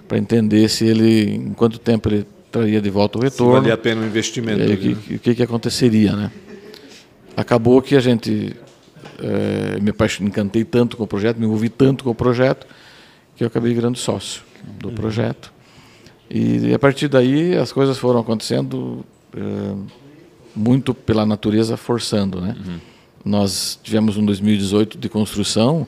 para 0.07 0.17
entender 0.17 0.69
se 0.69 0.85
ele, 0.85 1.35
em 1.35 1.53
quanto 1.53 1.79
tempo 1.79 2.07
ele 2.07 2.25
traria 2.51 2.81
de 2.81 2.89
volta 2.89 3.17
o 3.17 3.21
retorno. 3.21 3.53
Se 3.53 3.59
valia 3.59 3.73
a 3.73 3.77
pena 3.77 4.01
o 4.01 4.05
investimento. 4.05 4.61
E 4.61 4.73
o 4.73 4.77
que, 4.77 4.89
né? 4.89 5.19
que, 5.21 5.35
que, 5.35 5.43
aconteceria, 5.43 6.15
né? 6.15 6.31
Acabou 7.35 7.81
que 7.81 7.95
a 7.95 7.99
gente 7.99 8.55
é, 9.19 9.79
me 9.79 9.93
encantei 10.27 10.63
tanto 10.63 10.97
com 10.97 11.03
o 11.03 11.07
projeto, 11.07 11.37
me 11.37 11.45
envolvi 11.45 11.69
tanto 11.69 12.03
com 12.03 12.09
o 12.11 12.15
projeto 12.15 12.65
que 13.35 13.43
eu 13.43 13.47
acabei 13.47 13.73
virando 13.73 13.97
sócio 13.97 14.41
do 14.79 14.89
uhum. 14.89 14.95
projeto. 14.95 15.53
E, 16.29 16.73
a 16.73 16.79
partir 16.79 17.07
daí 17.07 17.55
as 17.55 17.71
coisas 17.71 17.97
foram 17.97 18.19
acontecendo 18.19 19.05
é, 19.35 19.75
muito 20.55 20.93
pela 20.93 21.25
natureza 21.25 21.77
forçando, 21.77 22.41
né? 22.41 22.55
Uhum. 22.65 22.79
Nós 23.23 23.79
tivemos 23.83 24.17
um 24.17 24.25
2018 24.25 24.97
de 24.97 25.09
construção 25.09 25.87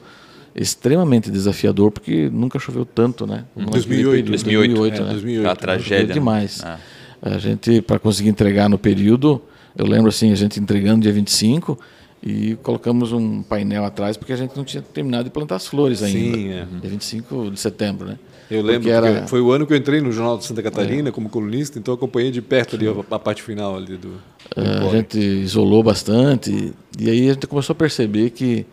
extremamente 0.56 1.30
desafiador 1.30 1.92
porque 1.92 2.30
nunca 2.30 2.60
choveu 2.60 2.86
tanto, 2.86 3.26
né? 3.26 3.46
2008, 3.56 4.30
2008, 4.30 4.76
2008, 4.76 4.96
é, 4.96 5.00
né? 5.00 5.12
2008, 5.12 5.50
a 5.50 5.56
tragédia. 5.56 6.08
Né? 6.08 6.14
demais. 6.14 6.62
Ah. 6.64 6.78
A 7.22 7.38
gente 7.38 7.82
para 7.82 8.00
conseguir 8.00 8.30
entregar 8.30 8.70
no 8.70 8.78
período, 8.78 9.42
eu 9.78 9.86
lembro 9.86 10.10
assim, 10.10 10.32
a 10.32 10.36
gente 10.36 10.60
entregando 10.60 11.02
dia 11.02 11.12
25 11.12 11.78
e 12.22 12.58
colocamos 12.64 13.12
um 13.12 13.42
painel 13.42 13.86
atrás 13.86 14.18
porque 14.18 14.34
a 14.34 14.36
gente 14.36 14.56
não 14.56 14.64
tinha 14.64 14.82
terminado 14.82 15.26
de 15.26 15.30
plantar 15.30 15.56
as 15.56 15.68
flores 15.68 16.04
ainda. 16.04 16.38
Sim, 16.38 16.50
é. 16.50 16.66
Dia 16.82 16.90
25 16.90 17.52
de 17.52 17.60
setembro, 17.60 18.08
né? 18.08 18.18
Eu 18.50 18.64
lembro, 18.64 18.90
era... 18.90 19.28
foi 19.28 19.40
o 19.40 19.52
ano 19.52 19.68
que 19.68 19.74
eu 19.74 19.78
entrei 19.78 20.02
no 20.02 20.12
Jornal 20.12 20.38
de 20.38 20.46
Santa 20.46 20.64
Catarina 20.64 21.10
é. 21.10 21.12
como 21.12 21.30
colunista, 21.30 21.78
então 21.78 21.94
acompanhei 21.94 22.32
de 22.32 22.42
perto 22.42 22.76
ali 22.76 22.88
a, 22.88 23.16
a 23.16 23.20
parte 23.20 23.44
final 23.44 23.78
ali 23.78 23.96
do. 23.96 24.10
do 24.10 24.20
é, 24.56 24.88
a 24.88 24.90
gente 24.90 25.20
isolou 25.20 25.84
bastante 25.84 26.74
e 27.00 27.10
aí 27.10 27.30
a 27.30 27.34
gente 27.34 27.46
começou 27.46 27.74
a 27.74 27.76
perceber 27.76 28.32
que 28.32 28.66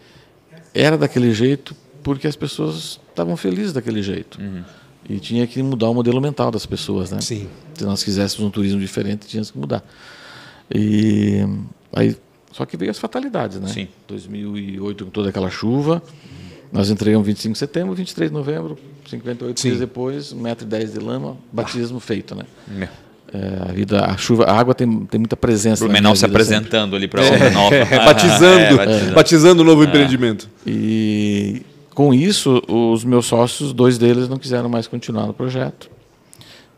era 0.77 0.99
daquele 0.99 1.33
jeito 1.33 1.75
porque 2.03 2.27
as 2.27 2.37
pessoas 2.37 3.01
estavam 3.09 3.37
felizes 3.37 3.73
daquele 3.73 4.03
jeito. 4.03 4.41
Uhum. 4.41 4.63
E 5.09 5.19
tinha 5.19 5.47
que 5.47 5.63
mudar 5.63 5.89
o 5.89 5.95
modelo 5.95 6.21
mental 6.21 6.51
das 6.51 6.67
pessoas, 6.67 7.11
né? 7.11 7.21
Sim. 7.21 7.49
Se 7.75 7.85
nós 7.85 8.03
quiséssemos 8.03 8.47
um 8.47 8.51
turismo 8.51 8.81
diferente, 8.81 9.27
tinha 9.27 9.43
que 9.43 9.59
mudar. 9.59 9.85
E 10.73 11.41
aí, 11.93 12.17
só 12.53 12.67
que 12.67 12.77
veio 12.77 12.91
as 12.91 12.99
fatalidades, 12.99 13.61
né? 13.61 13.69
Sim. 13.69 13.89
2008 14.09 15.05
com 15.05 15.11
toda 15.11 15.31
aquela 15.31 15.51
chuva. 15.51 16.03
Nós 16.73 16.91
entregamos 16.91 17.27
25 17.27 17.53
de 17.53 17.59
setembro, 17.59 17.95
23 17.95 18.31
de 18.31 18.37
novembro, 18.37 18.77
58 19.09 19.61
Sim. 19.61 19.69
dias 19.69 19.81
depois, 19.81 20.35
1,10m 20.35 20.93
de 20.93 20.99
lama, 20.99 21.37
batismo 21.53 21.99
ah. 21.99 22.01
feito, 22.01 22.35
né? 22.35 22.45
É, 23.33 23.71
a 23.71 23.73
vida, 23.73 24.05
a 24.05 24.17
chuva, 24.17 24.45
a 24.45 24.59
água 24.59 24.75
tem, 24.75 25.01
tem 25.07 25.19
muita 25.19 25.37
presença. 25.37 25.85
Blumenau 25.85 26.15
se 26.15 26.25
apresentando 26.25 26.93
sempre. 26.93 26.97
ali 26.97 27.09
para 27.09 27.25
é, 27.25 27.51
nova. 27.51 27.75
É, 27.77 28.05
batizando, 28.05 28.81
é, 28.81 29.11
batizando 29.13 29.63
o 29.63 29.65
novo 29.65 29.83
é. 29.83 29.87
empreendimento. 29.87 30.49
E 30.67 31.63
com 31.95 32.15
isso, 32.15 32.63
os 32.69 33.05
meus 33.05 33.27
sócios, 33.27 33.73
dois 33.73 33.99
deles 33.99 34.29
não 34.29 34.39
quiseram 34.39 34.69
mais 34.69 34.87
continuar 34.87 35.27
no 35.27 35.35
projeto. 35.35 35.91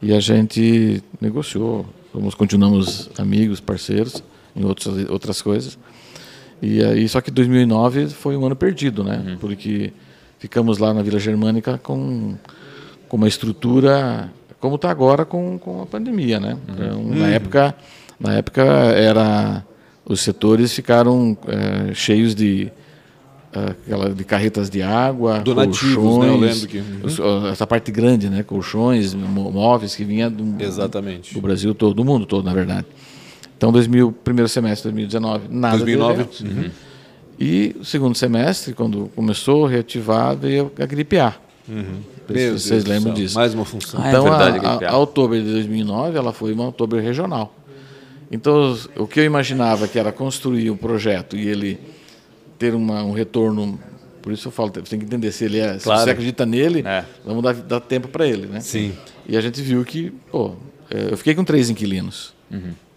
E 0.00 0.14
a 0.14 0.20
gente 0.20 1.02
negociou, 1.20 1.84
fomos, 2.12 2.34
continuamos 2.34 3.10
amigos, 3.18 3.60
parceiros 3.60 4.22
em 4.56 4.64
outras, 4.64 5.10
outras 5.10 5.42
coisas. 5.42 5.78
E 6.62 6.82
aí, 6.82 7.08
só 7.08 7.20
que 7.20 7.30
2009 7.30 8.08
foi 8.08 8.36
um 8.36 8.46
ano 8.46 8.56
perdido, 8.56 9.04
né? 9.04 9.24
Uhum. 9.26 9.36
Porque 9.38 9.92
ficamos 10.38 10.78
lá 10.78 10.94
na 10.94 11.02
Vila 11.02 11.18
Germânica 11.18 11.78
com, 11.78 12.36
com 13.08 13.16
uma 13.16 13.28
estrutura 13.28 14.32
como 14.60 14.76
está 14.76 14.90
agora 14.90 15.24
com, 15.24 15.58
com 15.58 15.82
a 15.82 15.86
pandemia, 15.86 16.40
né? 16.40 16.56
Uhum. 16.68 16.74
Então, 16.74 17.02
na 17.04 17.16
uhum. 17.16 17.26
época, 17.26 17.74
na 18.18 18.34
época 18.34 18.62
era 18.62 19.64
os 20.04 20.20
setores 20.20 20.72
ficaram 20.72 21.36
é, 21.46 21.94
cheios 21.94 22.34
de 22.34 22.72
aquela 23.52 24.10
de 24.10 24.24
carretas 24.24 24.68
de 24.68 24.82
água, 24.82 25.40
Donativos, 25.40 25.94
colchões, 25.94 26.26
né? 26.28 26.36
Eu 26.36 26.40
lembro 26.40 26.68
que 26.68 26.78
uhum. 26.78 27.48
essa 27.48 27.66
parte 27.66 27.90
grande, 27.90 28.28
né? 28.28 28.42
Colchões, 28.42 29.14
móveis 29.14 29.94
que 29.96 30.04
vinha 30.04 30.30
do, 30.30 30.62
Exatamente. 30.62 31.34
do 31.34 31.40
Brasil 31.40 31.74
todo, 31.74 31.94
do 31.94 32.04
mundo 32.04 32.26
todo, 32.26 32.44
na 32.44 32.52
verdade. 32.52 32.86
Então, 33.56 33.72
2000, 33.72 34.12
primeiro 34.12 34.48
semestre 34.48 34.90
de 34.90 34.94
2019, 34.94 35.48
nada 35.50 35.78
2009. 35.78 36.24
de 36.24 36.44
uhum. 36.44 36.70
E 37.40 37.76
o 37.80 37.84
segundo 37.84 38.16
semestre, 38.16 38.72
quando 38.72 39.10
começou 39.14 39.66
a 39.66 39.70
reativar, 39.70 40.36
veio 40.36 40.70
a 40.78 40.86
gripe 40.86 41.18
A. 41.18 41.34
Uhum. 41.68 42.00
Vocês 42.54 42.84
lembram 42.84 43.14
disso. 43.14 43.34
Mais 43.34 43.54
uma 43.54 43.64
função. 43.64 44.00
Ah, 44.02 44.06
é 44.06 44.10
então, 44.10 44.24
verdade, 44.24 44.64
a, 44.64 44.88
a, 44.88 44.92
a 44.92 44.96
outubro 44.96 45.38
de 45.38 45.50
2009, 45.50 46.16
ela 46.16 46.32
foi 46.32 46.52
uma 46.52 46.66
outubro 46.66 46.98
regional. 46.98 47.54
Então, 48.30 48.76
o 48.96 49.06
que 49.06 49.20
eu 49.20 49.24
imaginava 49.24 49.88
que 49.88 49.98
era 49.98 50.12
construir 50.12 50.70
um 50.70 50.76
projeto 50.76 51.36
e 51.36 51.48
ele 51.48 51.78
ter 52.58 52.74
uma, 52.74 53.02
um 53.02 53.12
retorno 53.12 53.78
por 54.20 54.32
isso 54.32 54.48
eu 54.48 54.52
falo, 54.52 54.70
você 54.70 54.82
tem 54.82 54.98
que 54.98 55.06
entender 55.06 55.32
se 55.32 55.44
ele 55.44 55.58
é, 55.58 55.78
claro. 55.78 56.00
se 56.00 56.04
você 56.04 56.10
acredita 56.10 56.44
nele, 56.44 56.82
é. 56.84 57.04
vamos 57.24 57.42
dar, 57.42 57.54
dar 57.54 57.80
tempo 57.80 58.08
para 58.08 58.26
ele, 58.26 58.46
né? 58.46 58.60
Sim. 58.60 58.92
E 59.26 59.36
a 59.36 59.40
gente 59.40 59.62
viu 59.62 59.82
que, 59.84 60.10
pô, 60.30 60.54
é, 60.90 61.12
eu 61.12 61.16
fiquei 61.16 61.34
com 61.34 61.44
três 61.44 61.70
inquilinos 61.70 62.34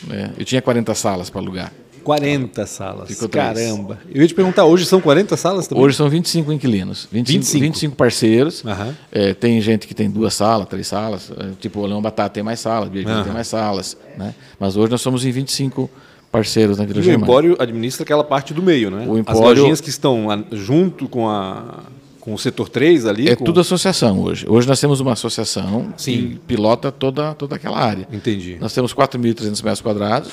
Né? 0.07 0.33
Eu 0.37 0.43
tinha 0.43 0.61
40 0.61 0.93
salas 0.95 1.29
para 1.29 1.39
alugar. 1.39 1.71
40 2.01 2.65
salas. 2.65 3.07
Ficou 3.09 3.29
três. 3.29 3.45
Caramba. 3.47 3.99
Eu 4.13 4.21
ia 4.21 4.27
te 4.27 4.33
perguntar, 4.33 4.65
hoje 4.65 4.85
são 4.85 4.99
40 4.99 5.37
salas 5.37 5.67
também? 5.67 5.83
Hoje 5.83 5.95
são 5.95 6.09
25 6.09 6.51
inquilinos, 6.51 7.07
25, 7.11 7.39
25. 7.39 7.63
25 7.63 7.95
parceiros. 7.95 8.65
Aham. 8.65 8.95
É, 9.11 9.33
tem 9.33 9.59
gente 9.61 9.87
que 9.87 9.93
tem 9.93 10.09
duas 10.09 10.33
salas, 10.33 10.67
três 10.67 10.87
salas. 10.87 11.31
é, 11.37 11.51
Tipo, 11.59 11.79
o 11.81 11.85
Leão 11.85 12.01
Batata 12.01 12.29
tem 12.29 12.43
mais 12.43 12.59
salas, 12.59 12.89
Bia 12.89 13.07
Aham. 13.07 13.23
tem 13.23 13.33
mais 13.33 13.47
salas. 13.47 13.95
Né? 14.17 14.33
Mas 14.59 14.75
hoje 14.75 14.91
nós 14.91 15.01
somos 15.01 15.23
em 15.25 15.31
25 15.31 15.89
parceiros 16.31 16.77
na 16.77 16.85
Vila 16.85 17.03
E 17.03 17.07
o. 17.09 17.11
Empório 17.13 17.55
administra 17.59 18.03
aquela 18.03 18.23
parte 18.23 18.53
do 18.53 18.63
meio, 18.63 18.89
né? 18.89 19.05
O 19.07 19.13
As 19.13 19.19
Empório- 19.19 19.41
lojinhas 19.61 19.81
que 19.81 19.89
estão 19.89 20.27
junto 20.53 21.09
com, 21.09 21.27
a, 21.29 21.79
com 22.21 22.33
o 22.33 22.37
setor 22.37 22.69
3 22.69 23.05
ali. 23.05 23.27
É 23.27 23.35
com- 23.35 23.43
tudo 23.43 23.59
associação 23.59 24.19
hoje. 24.21 24.45
Hoje 24.47 24.65
nós 24.67 24.79
temos 24.79 25.01
uma 25.01 25.11
associação 25.11 25.93
Sim. 25.97 26.11
que 26.13 26.39
pilota 26.47 26.89
toda, 26.89 27.33
toda 27.33 27.57
aquela 27.57 27.77
área. 27.77 28.07
Entendi. 28.13 28.57
Nós 28.61 28.73
temos 28.73 28.93
4.300 28.93 29.61
metros 29.61 29.81
quadrados, 29.81 30.31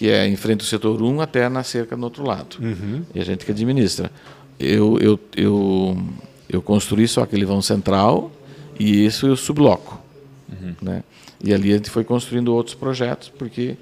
que 0.00 0.08
é 0.08 0.26
em 0.26 0.34
frente 0.34 0.62
ao 0.62 0.66
setor 0.66 1.02
1 1.02 1.20
até 1.20 1.46
na 1.50 1.62
cerca 1.62 1.94
do 1.94 2.02
outro 2.04 2.26
lado. 2.26 2.56
Uhum. 2.58 3.02
E 3.14 3.20
a 3.20 3.22
gente 3.22 3.44
que 3.44 3.50
administra. 3.50 4.10
Eu, 4.58 4.98
eu, 4.98 5.20
eu, 5.36 6.02
eu 6.48 6.62
construí 6.62 7.06
só 7.06 7.22
aquele 7.22 7.44
vão 7.44 7.60
central 7.60 8.32
e 8.78 9.04
isso 9.04 9.26
eu 9.26 9.36
subloco. 9.36 10.00
Uhum. 10.48 10.74
Né? 10.80 11.04
E 11.44 11.52
ali 11.52 11.70
a 11.70 11.76
gente 11.76 11.90
foi 11.90 12.02
construindo 12.02 12.48
outros 12.48 12.74
projetos, 12.74 13.28
porque 13.28 13.76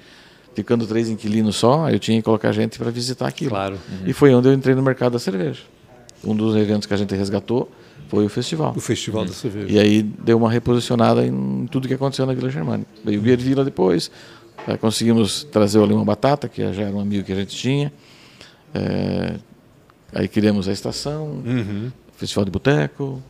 ficando 0.56 0.88
três 0.88 1.08
inquilinos 1.08 1.54
só, 1.54 1.88
eu 1.88 2.00
tinha 2.00 2.18
que 2.18 2.24
colocar 2.24 2.50
gente 2.50 2.80
para 2.80 2.90
visitar 2.90 3.28
aquilo. 3.28 3.50
Claro. 3.50 3.78
E 4.04 4.12
foi 4.12 4.34
onde 4.34 4.48
eu 4.48 4.52
entrei 4.52 4.74
no 4.74 4.82
mercado 4.82 5.12
da 5.12 5.20
cerveja. 5.20 5.60
Um 6.24 6.34
dos 6.34 6.56
eventos 6.56 6.88
que 6.88 6.94
a 6.94 6.96
gente 6.96 7.14
resgatou 7.14 7.70
foi 8.08 8.26
o 8.26 8.28
festival. 8.28 8.74
O 8.76 8.80
Festival 8.80 9.24
da 9.24 9.32
Cerveja. 9.32 9.72
E 9.72 9.78
aí 9.78 10.02
deu 10.02 10.36
uma 10.36 10.50
reposicionada 10.50 11.24
em 11.24 11.68
tudo 11.70 11.86
que 11.86 11.94
aconteceu 11.94 12.26
na 12.26 12.32
Vila 12.32 12.50
Germânica. 12.50 12.90
Veio 13.04 13.20
o 13.20 13.22
Beer 13.22 13.38
Vila 13.38 13.64
depois, 13.64 14.10
conseguimos 14.76 15.44
trazer 15.44 15.78
o 15.78 15.82
Alemão 15.82 16.04
Batata, 16.04 16.48
que 16.48 16.60
já 16.72 16.82
era 16.82 16.94
um 16.94 17.00
amigo 17.00 17.24
que 17.24 17.32
a 17.32 17.36
gente 17.36 17.56
tinha. 17.56 17.92
Eh, 18.74 19.34
aí 20.12 20.28
criamos 20.28 20.68
a 20.68 20.72
estação, 20.72 21.42
Uhum. 21.44 21.90
Festival 22.16 22.44
de 22.44 22.50
Boteco, 22.50 23.22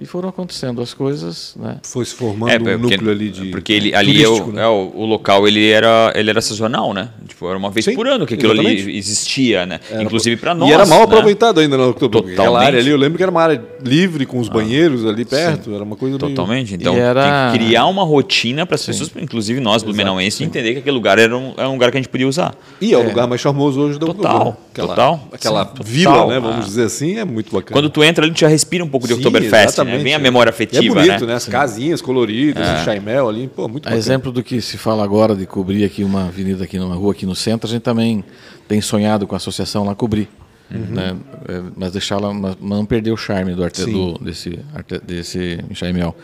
e 0.00 0.06
foram 0.06 0.28
acontecendo 0.30 0.80
as 0.80 0.94
coisas, 0.94 1.54
né? 1.60 1.76
Foi 1.82 2.04
se 2.04 2.14
formando 2.14 2.50
É, 2.50 2.56
um 2.76 2.80
porque, 2.80 2.96
núcleo 2.96 3.12
ali 3.12 3.28
de. 3.30 3.46
porque 3.50 3.72
ele, 3.72 3.94
ali 3.94 4.22
é 4.22 4.28
o, 4.28 4.46
né? 4.52 4.62
é 4.62 4.66
o, 4.66 4.92
o 4.94 5.04
local 5.04 5.46
ele 5.46 5.68
era, 5.70 6.12
ele 6.16 6.30
era 6.30 6.40
sazonal, 6.40 6.94
né? 6.94 7.10
Tipo, 7.28 7.46
era 7.48 7.58
uma 7.58 7.70
vez 7.70 7.84
Sim, 7.84 7.94
por 7.94 8.08
ano 8.08 8.26
que 8.26 8.34
aquilo 8.34 8.52
exatamente. 8.54 8.82
ali 8.82 8.96
existia, 8.96 9.66
né? 9.66 9.78
Inclusive 10.00 10.36
para 10.36 10.54
nós. 10.54 10.68
E 10.70 10.72
era 10.72 10.86
mal 10.86 10.98
né? 11.00 11.04
aproveitado 11.04 11.60
ainda 11.60 11.76
na 11.76 11.86
Oktoberfest. 11.88 12.32
Aquela 12.38 12.60
área 12.62 12.78
ali, 12.80 12.90
eu 12.90 12.96
lembro 12.96 13.16
que 13.18 13.22
era 13.22 13.30
uma 13.30 13.42
área 13.42 13.62
livre, 13.84 14.24
com 14.24 14.38
os 14.38 14.48
banheiros 14.48 15.04
ali 15.04 15.24
perto. 15.24 15.74
Era 15.74 15.84
uma 15.84 15.96
coisa 15.96 16.16
meio- 16.16 16.34
Totalmente. 16.34 16.74
Então, 16.74 16.94
era- 16.96 17.50
tem 17.52 17.58
que 17.60 17.64
criar 17.66 17.86
uma 17.86 18.02
rotina 18.04 18.64
para 18.64 18.76
as 18.76 18.84
pessoas, 18.86 19.10
inclusive 19.20 19.60
nós, 19.60 19.82
blumenauenses, 19.82 20.40
entender 20.40 20.72
que 20.72 20.78
aquele 20.78 20.96
lugar 20.96 21.18
era 21.18 21.36
um, 21.36 21.52
era 21.56 21.68
um 21.68 21.72
lugar 21.74 21.90
que 21.90 21.98
a 21.98 22.00
gente 22.00 22.08
podia 22.10 22.26
usar. 22.26 22.54
E 22.80 22.92
é 22.94 22.96
o 22.98 23.02
lugar 23.02 23.26
mais 23.26 23.40
charmoso 23.40 23.80
hoje 23.80 23.98
da 23.98 24.06
Total. 24.06 24.56
Aquela, 24.72 24.88
total. 24.88 25.28
Aquela 25.32 25.64
Sim, 25.66 25.82
vila, 25.84 26.12
total. 26.12 26.28
né? 26.28 26.40
Vamos 26.40 26.56
Ah. 26.64 26.68
dizer 26.68 26.84
assim, 26.84 27.18
é 27.18 27.24
muito 27.24 27.52
bacana. 27.52 27.72
Quando 27.72 27.90
tu 27.90 28.02
entra 28.02 28.24
ali, 28.24 28.32
tu 28.32 28.40
já 28.40 28.48
respira 28.48 28.82
um 28.84 28.88
pouco 28.88 29.06
de 29.06 29.12
Sim, 29.14 29.18
Oktoberfest, 29.20 29.78
exatamente. 29.94 30.04
Vem 30.04 30.14
a 30.14 30.18
memória 30.18 30.50
E 30.50 30.52
afetiva, 30.52 31.00
é 31.00 31.06
bonito, 31.06 31.20
né? 31.22 31.26
né? 31.28 31.34
As 31.34 31.46
casinhas 31.46 32.00
coloridas, 32.02 32.80
o 32.80 32.84
chaimel 32.84 33.28
ali, 33.28 33.48
pô, 33.48 33.68
muito 33.68 33.84
A 33.86 33.90
bacana. 33.90 33.96
exemplo 33.98 34.32
do 34.32 34.42
que 34.42 34.60
se 34.60 34.76
fala 34.78 35.02
agora 35.04 35.34
de 35.36 35.46
cobrir 35.46 35.84
aqui 35.84 36.02
uma 36.04 36.26
avenida 36.28 36.64
aqui 36.64 36.78
numa 36.78 36.94
rua 36.94 37.12
aqui 37.12 37.26
no 37.26 37.34
centro, 37.34 37.68
a 37.68 37.70
gente 37.72 37.82
também 37.82 38.24
tem 38.68 38.80
sonhado 38.80 39.26
com 39.26 39.34
a 39.34 39.36
associação 39.36 39.84
lá 39.84 39.94
cobrir, 39.94 40.28
né? 40.70 41.16
É, 41.48 41.62
mas 41.76 41.92
deixá-la, 41.92 42.32
mas 42.32 42.56
não 42.60 42.84
perder 42.86 43.10
o 43.12 43.16
charme 43.16 43.54
do 43.54 43.64
arte, 43.64 43.84
do, 43.84 44.14
desse 44.18 44.58
arte, 44.74 44.98
desse 45.00 45.58
enxaimel. 45.70 46.14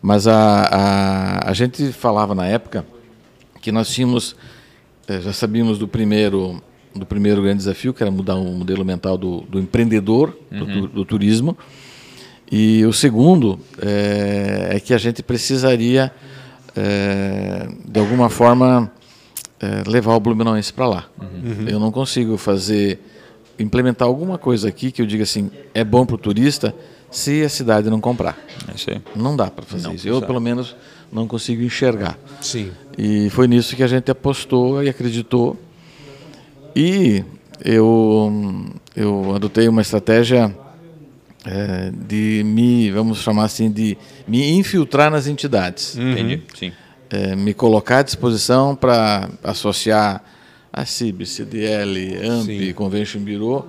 Mas 0.00 0.26
a, 0.26 0.62
a, 1.44 1.50
a 1.50 1.52
gente 1.52 1.92
falava 1.92 2.34
na 2.34 2.46
época 2.46 2.84
que 3.60 3.70
nós 3.70 3.88
tínhamos, 3.90 4.34
eh, 5.06 5.20
já 5.20 5.32
sabíamos 5.32 5.78
do 5.78 5.86
primeiro 5.86 6.60
do 6.94 7.06
primeiro 7.06 7.40
grande 7.40 7.56
desafio, 7.58 7.94
que 7.94 8.02
era 8.02 8.10
mudar 8.10 8.34
o 8.34 8.44
modelo 8.44 8.84
mental 8.84 9.16
do, 9.16 9.40
do 9.42 9.58
empreendedor, 9.58 10.36
do, 10.50 10.66
tu- 10.66 10.88
do 10.88 11.04
turismo, 11.06 11.56
e 12.54 12.84
o 12.84 12.92
segundo 12.92 13.58
é, 13.80 14.72
é 14.72 14.80
que 14.80 14.92
a 14.92 14.98
gente 14.98 15.22
precisaria, 15.22 16.12
é, 16.76 17.66
de 17.82 17.98
alguma 17.98 18.28
forma, 18.28 18.92
é, 19.58 19.88
levar 19.88 20.14
o 20.14 20.20
Blumenauense 20.20 20.70
para 20.70 20.86
lá. 20.86 21.06
Eu 21.66 21.80
não 21.80 21.90
consigo 21.90 22.36
fazer, 22.36 23.00
implementar 23.58 24.06
alguma 24.06 24.36
coisa 24.36 24.68
aqui 24.68 24.92
que 24.92 25.00
eu 25.00 25.06
diga 25.06 25.22
assim, 25.22 25.50
é 25.72 25.82
bom 25.82 26.04
para 26.04 26.16
o 26.16 26.18
turista 26.18 26.74
se 27.10 27.42
a 27.42 27.48
cidade 27.48 27.88
não 27.88 28.02
comprar. 28.02 28.38
É. 28.86 29.00
Não 29.16 29.34
dá 29.34 29.50
para 29.50 29.64
fazer 29.64 29.90
isso. 29.94 30.06
Eu, 30.06 30.20
pelo 30.20 30.40
menos, 30.40 30.76
não 31.10 31.26
consigo 31.26 31.62
enxergar. 31.62 32.18
Sim. 32.42 32.70
E 32.98 33.30
foi 33.30 33.48
nisso 33.48 33.74
que 33.74 33.82
a 33.82 33.86
gente 33.86 34.10
apostou 34.10 34.82
e 34.82 34.90
acreditou. 34.90 35.58
E 36.76 37.24
eu, 37.64 38.30
eu 38.94 39.34
adotei 39.34 39.68
uma 39.68 39.80
estratégia 39.80 40.54
eh, 41.46 41.90
de 42.08 42.42
me, 42.44 42.90
vamos 42.90 43.18
chamar 43.18 43.44
assim, 43.44 43.70
de 43.70 43.96
me 44.28 44.50
infiltrar 44.52 45.10
nas 45.10 45.26
entidades. 45.26 45.96
Entendi. 45.96 46.42
Sim. 46.54 46.72
Eh, 47.10 47.36
me 47.36 47.52
colocar 47.54 47.98
à 47.98 48.02
disposição 48.02 48.74
para 48.76 49.28
associar 49.44 50.22
a 50.72 50.84
CIB, 50.86 51.26
CDL, 51.26 52.16
AMP, 52.26 52.46
Sim. 52.68 52.72
Convention 52.72 53.20
Bureau, 53.20 53.68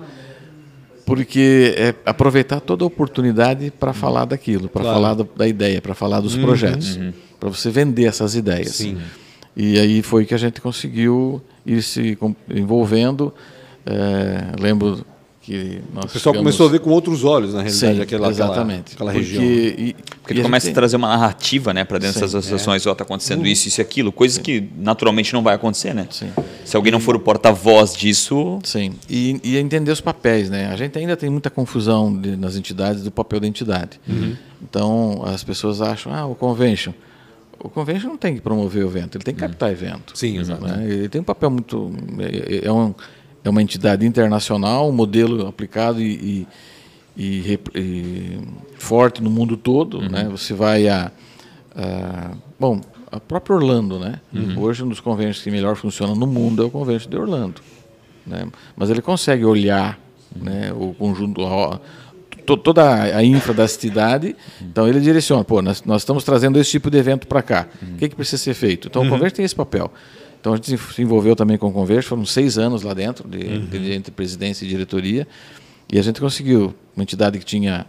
porque 1.04 1.74
é 1.76 1.94
aproveitar 2.06 2.60
toda 2.60 2.82
a 2.84 2.86
oportunidade 2.86 3.70
para 3.70 3.92
falar 3.92 4.24
daquilo, 4.24 4.68
para 4.68 4.82
Claro. 4.82 4.96
falar 4.96 5.14
da, 5.14 5.26
da 5.36 5.46
ideia, 5.46 5.82
para 5.82 5.94
falar 5.94 6.20
dos 6.20 6.34
projetos, 6.36 6.98
para 7.38 7.50
você 7.50 7.70
vender 7.70 8.04
essas 8.06 8.34
ideias. 8.34 8.70
Sim. 8.76 8.96
E 9.54 9.78
aí 9.78 10.02
foi 10.02 10.24
que 10.24 10.32
a 10.34 10.38
gente 10.38 10.60
conseguiu 10.60 11.42
ir 11.66 11.82
se 11.82 12.16
envolvendo. 12.50 13.32
eh, 13.86 14.52
lembro 14.58 15.04
que 15.44 15.82
nós 15.92 16.04
O 16.04 16.08
pessoal 16.08 16.32
ficamos- 16.32 16.38
começou 16.38 16.66
a 16.66 16.70
ver 16.70 16.78
com 16.80 16.88
outros 16.90 17.22
olhos, 17.22 17.52
na 17.52 17.60
realidade, 17.62 17.96
Sim, 17.96 18.00
aquela, 18.02 18.28
exatamente. 18.30 18.94
aquela, 18.94 19.10
aquela 19.10 19.12
Porque- 19.12 19.38
região. 19.38 19.44
e- 19.44 19.96
Porque 20.22 20.40
e 20.40 20.42
começa 20.42 20.66
a 20.66 20.68
gente- 20.68 20.74
trazer 20.74 20.96
uma 20.96 21.08
narrativa 21.08 21.74
né, 21.74 21.84
para 21.84 21.98
dentro 21.98 22.14
Sim, 22.14 22.20
dessas 22.20 22.34
associações, 22.34 22.86
ó, 22.86 22.94
tá 22.94 23.04
acontecendo 23.04 23.46
isso, 23.46 23.68
isso 23.68 23.78
e 23.78 23.82
aquilo, 23.82 24.10
coisas 24.10 24.38
que 24.38 24.66
naturalmente 24.78 25.34
não 25.34 25.42
vai 25.42 25.54
acontecer, 25.54 25.92
né? 25.94 26.06
Sim. 26.10 26.30
Se 26.64 26.74
alguém 26.76 26.90
não 26.90 26.98
for 26.98 27.14
o 27.14 27.20
porta-voz 27.20 27.94
disso, 27.94 28.58
Sim, 28.64 28.92
e, 29.08 29.38
e 29.44 29.58
entender 29.58 29.90
os 29.92 30.00
papéis, 30.00 30.48
né? 30.48 30.68
A 30.72 30.76
gente 30.76 30.98
ainda 30.98 31.14
tem 31.16 31.28
muita 31.28 31.50
confusão 31.50 32.16
de- 32.16 32.36
nas 32.36 32.56
entidades 32.56 33.02
do 33.02 33.10
papel 33.10 33.38
da 33.38 33.46
entidade. 33.46 34.00
Uhum. 34.08 34.34
Então 34.62 35.22
as 35.26 35.44
pessoas 35.44 35.82
acham, 35.82 36.14
ah, 36.14 36.24
o 36.26 36.34
convention. 36.34 36.92
O 37.60 37.68
convention 37.68 38.08
não 38.08 38.16
tem 38.16 38.34
que 38.34 38.40
promover 38.40 38.84
o 38.84 38.88
evento, 38.88 39.16
ele 39.16 39.24
tem 39.24 39.34
que 39.34 39.40
captar 39.40 39.70
evento. 39.70 40.16
Sim, 40.18 40.38
exato. 40.38 40.64
né? 40.66 40.84
Ele 40.86 41.08
tem 41.08 41.20
um 41.20 41.24
papel 41.24 41.50
muito. 41.50 41.92
É, 42.18 42.66
é 42.66 42.72
um- 42.72 42.94
é 43.44 43.48
uma 43.50 43.62
entidade 43.62 44.06
internacional, 44.06 44.88
um 44.88 44.92
modelo 44.92 45.46
aplicado 45.46 46.00
e, 46.00 46.46
e- 47.16 47.16
e 47.16 47.60
e 47.74 48.38
forte 48.78 49.22
no 49.22 49.30
mundo 49.30 49.56
todo. 49.56 50.00
Né? 50.10 50.26
Você 50.30 50.54
vai 50.54 50.88
a, 50.88 51.12
a- 51.76 52.30
Bom, 52.58 52.80
a 53.12 53.20
própria 53.20 53.54
Orlando, 53.56 53.98
né? 53.98 54.20
Hoje 54.58 54.82
um 54.82 54.88
dos 54.88 54.98
conventos 55.00 55.42
que 55.42 55.50
melhor 55.50 55.76
funciona 55.76 56.14
no 56.14 56.26
mundo 56.26 56.62
é 56.62 56.66
o 56.66 56.70
convento 56.70 57.08
de 57.08 57.16
Orlando. 57.16 57.60
Né? 58.26 58.46
Mas 58.76 58.90
ele 58.90 59.02
consegue 59.02 59.44
olhar 59.44 59.98
né, 60.34 60.72
o 60.74 60.92
conjunto, 60.94 61.42
a- 61.44 61.80
to- 62.46 62.56
toda 62.56 62.82
a 63.16 63.24
infra 63.24 63.52
da 63.54 63.66
cidade, 63.68 64.34
então 64.60 64.86
ele 64.88 65.00
direciona, 65.00 65.42
pô, 65.44 65.60
nós, 65.62 65.82
nós 65.84 66.02
estamos 66.02 66.24
trazendo 66.24 66.58
esse 66.60 66.70
tipo 66.70 66.90
de 66.90 66.98
evento 66.98 67.26
para 67.26 67.42
cá, 67.42 67.66
o 67.82 67.96
que, 67.96 68.08
que 68.08 68.14
precisa 68.16 68.38
ser 68.42 68.54
feito? 68.54 68.88
Então 68.88 69.02
o 69.02 69.08
Converge 69.08 69.34
tem 69.34 69.44
esse 69.44 69.54
papel. 69.54 69.90
Então 70.40 70.52
a 70.52 70.56
gente 70.56 70.76
se 70.76 71.02
envolveu 71.02 71.34
também 71.34 71.56
com 71.56 71.68
o 71.68 71.72
Converge, 71.72 72.06
foram 72.06 72.24
seis 72.26 72.58
anos 72.58 72.82
lá 72.82 72.92
dentro, 72.94 73.26
de, 73.28 73.58
de- 73.60 73.92
entre 73.92 74.12
presidência 74.12 74.64
e 74.64 74.68
diretoria, 74.68 75.26
e 75.92 75.98
a 75.98 76.02
gente 76.02 76.20
conseguiu, 76.20 76.74
uma 76.96 77.02
entidade 77.02 77.38
que 77.38 77.44
tinha 77.44 77.86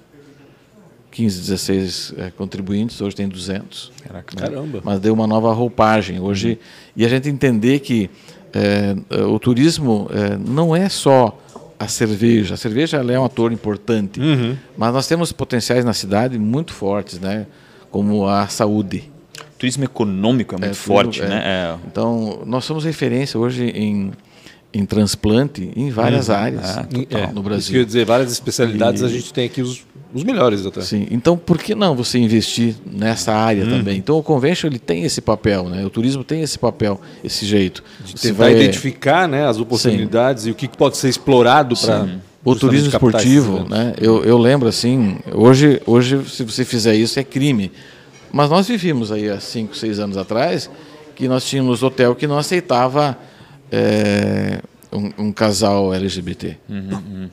15, 1.11 1.39
16 1.41 2.13
eh, 2.17 2.31
contribuintes, 2.37 2.99
hoje 2.99 3.15
tem 3.15 3.27
200. 3.27 3.91
Caraca. 4.05 4.35
Caramba. 4.35 4.81
Mas 4.83 4.99
deu 4.99 5.13
uma 5.13 5.25
nova 5.25 5.53
roupagem 5.53 6.19
hoje. 6.19 6.59
E 6.95 7.05
a 7.05 7.07
gente 7.09 7.29
entender 7.29 7.79
que 7.79 8.09
eh, 8.53 8.95
o 9.25 9.39
turismo 9.39 10.09
eh, 10.11 10.37
não 10.37 10.75
é 10.75 10.89
só 10.89 11.39
a 11.79 11.88
cerveja. 11.88 12.53
A 12.53 12.57
cerveja 12.57 12.97
é 12.97 13.19
um 13.19 13.25
ator 13.25 13.51
importante. 13.51 14.19
Mas 14.77 14.93
nós 14.93 15.07
temos 15.07 15.31
potenciais 15.31 15.83
na 15.85 15.93
cidade 15.93 16.38
muito 16.39 16.73
fortes, 16.73 17.19
né? 17.19 17.45
como 17.91 18.27
a 18.27 18.47
saúde. 18.47 19.09
turismo 19.57 19.83
econômico 19.85 20.53
é 20.55 20.57
muito 20.57 20.71
É, 20.71 20.73
forte, 20.73 21.19
tudo, 21.21 21.29
né? 21.29 21.41
é. 21.45 21.73
É. 21.73 21.77
Então, 21.88 22.41
nós 22.45 22.65
somos 22.65 22.83
referência 22.83 23.39
hoje 23.39 23.65
em, 23.69 24.11
em 24.77 24.85
transplante 24.85 25.71
em 25.75 25.89
várias 25.89 26.29
áreas 26.29 26.77
Ah, 26.77 26.83
total, 26.83 27.21
É, 27.21 27.25
no 27.27 27.31
Isso 27.33 27.41
Brasil. 27.41 27.85
dizer, 27.85 28.05
várias 28.05 28.31
especialidades, 28.31 29.01
E- 29.01 29.05
a 29.05 29.07
gente 29.07 29.33
tem 29.33 29.45
aqui 29.45 29.61
os, 29.61 29.83
os 30.13 30.23
melhores 30.23 30.65
até. 30.65 30.81
Sim. 30.81 31.07
Então, 31.09 31.38
por 31.38 31.57
que 31.57 31.73
não 31.73 31.95
você 31.95 32.17
investir 32.19 32.75
nessa 32.85 33.33
área 33.33 33.63
Uhum. 33.63 33.77
também? 33.77 33.97
Então, 33.97 34.17
o 34.17 34.23
convention 34.23 34.67
ele 34.67 34.79
tem 34.79 35.03
esse 35.03 35.21
papel, 35.21 35.69
né? 35.69 35.85
O 35.85 35.89
turismo 35.89 36.23
tem 36.23 36.41
esse 36.41 36.59
papel, 36.59 36.99
esse 37.23 37.45
jeito. 37.45 37.81
De 38.03 38.11
Você 38.19 38.27
tentar 38.29 38.43
vai- 38.43 38.55
identificar 38.55 39.27
né, 39.29 39.47
as 39.47 39.57
oportunidades 39.59 40.45
e 40.45 40.51
o 40.51 40.55
que 40.55 40.67
pode 40.67 40.97
ser 40.97 41.07
explorado 41.09 41.75
para. 41.77 42.07
O 42.43 42.53
turismo 42.55 42.89
esportivo, 42.89 43.67
né? 43.67 43.93
Eu, 43.99 44.23
eu 44.23 44.38
lembro 44.38 44.67
assim, 44.69 45.17
hoje, 45.33 45.81
hoje 45.85 46.21
se 46.29 46.43
você 46.43 46.63
fizer 46.63 46.93
isso 46.95 47.19
é 47.19 47.23
crime. 47.23 47.71
Mas 48.31 48.49
nós 48.49 48.67
vivíamos 48.67 49.11
aí 49.11 49.29
há 49.29 49.39
cinco, 49.39 49.75
seis 49.75 49.97
anos 49.97 50.15
atrás 50.17 50.69
que 51.15 51.27
nós 51.27 51.43
tínhamos 51.45 51.81
hotel 51.81 52.13
que 52.13 52.27
não 52.27 52.38
aceitava 52.38 53.17
é, 53.71 54.60
um, 54.91 55.25
um, 55.25 55.32
casal 55.32 55.93
LGBT. 55.93 56.58
Uhum, 56.69 56.89
uhum. 56.91 57.30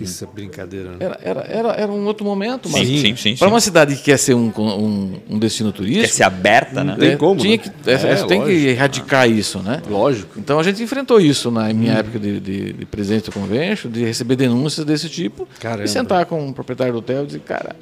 Isso 0.00 0.24
é 0.24 0.26
brincadeira, 0.26 0.90
né? 0.90 0.96
Era, 0.98 1.20
era, 1.22 1.40
era, 1.42 1.68
era 1.72 1.92
um 1.92 2.04
outro 2.06 2.24
momento, 2.24 2.68
mas 2.68 2.86
sim, 2.86 2.98
sim, 2.98 3.16
sim, 3.16 3.36
para 3.36 3.48
uma 3.48 3.60
cidade 3.60 3.94
que 3.94 4.02
quer 4.02 4.18
ser 4.18 4.34
um, 4.34 4.52
um, 4.56 5.20
um 5.30 5.38
destino 5.38 5.72
turístico. 5.72 6.06
Quer 6.06 6.12
ser 6.12 6.22
aberta, 6.24 6.82
né? 6.82 6.96
Tem 6.98 7.16
como. 7.16 7.40
Tinha 7.40 7.56
né? 7.56 7.58
que, 7.58 7.70
é, 7.88 7.92
é, 7.92 8.24
tem 8.24 8.42
que 8.42 8.68
erradicar 8.68 9.30
isso, 9.30 9.60
né? 9.60 9.80
Lógico. 9.88 10.38
Então 10.38 10.58
a 10.58 10.62
gente 10.62 10.82
enfrentou 10.82 11.20
isso 11.20 11.50
na 11.50 11.72
minha 11.72 11.94
hum. 11.94 11.98
época 11.98 12.18
de, 12.18 12.40
de, 12.40 12.72
de 12.72 12.86
presidente 12.86 13.26
do 13.26 13.32
convention, 13.32 13.90
de 13.90 14.04
receber 14.04 14.36
denúncias 14.36 14.84
desse 14.84 15.08
tipo. 15.08 15.46
Caramba. 15.60 15.84
E 15.84 15.88
sentar 15.88 16.26
com 16.26 16.48
o 16.48 16.52
proprietário 16.52 16.92
do 16.92 16.98
hotel 16.98 17.22
e 17.22 17.26
dizer, 17.26 17.40
cara, 17.40 17.76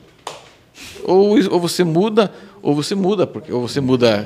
ou, 1.05 1.37
ou 1.51 1.61
você 1.61 1.85
muda, 1.85 2.31
ou 2.61 2.75
você 2.75 2.95
muda, 2.95 3.27
porque 3.27 3.53
ou 3.53 3.67
você 3.67 3.81
muda 3.81 4.25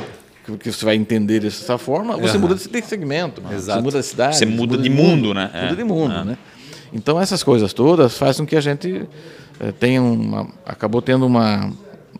que 0.58 0.70
você 0.70 0.84
vai 0.84 0.94
entender 0.94 1.40
dessa 1.40 1.76
forma, 1.78 2.16
você 2.16 2.36
uhum. 2.36 2.42
muda 2.42 2.54
de 2.54 2.82
segmento, 2.82 3.42
Exato. 3.52 3.78
você 3.78 3.84
muda 3.84 4.00
de 4.00 4.06
cidade, 4.06 4.36
você 4.36 4.46
muda, 4.46 4.78
de, 4.78 4.88
mundo, 4.88 5.08
mundo, 5.08 5.34
né? 5.34 5.50
Muda 5.52 5.72
é. 5.72 5.74
de 5.74 5.84
mundo, 5.84 6.14
é. 6.14 6.24
né? 6.24 6.38
Então 6.92 7.20
essas 7.20 7.42
coisas 7.42 7.72
todas 7.72 8.16
fazem 8.16 8.44
com 8.44 8.50
que 8.50 8.56
a 8.56 8.60
gente 8.60 9.06
é, 9.58 9.72
tenha 9.72 10.02
uma, 10.02 10.48
acabou 10.64 11.02
tendo 11.02 11.26
uma, 11.26 11.72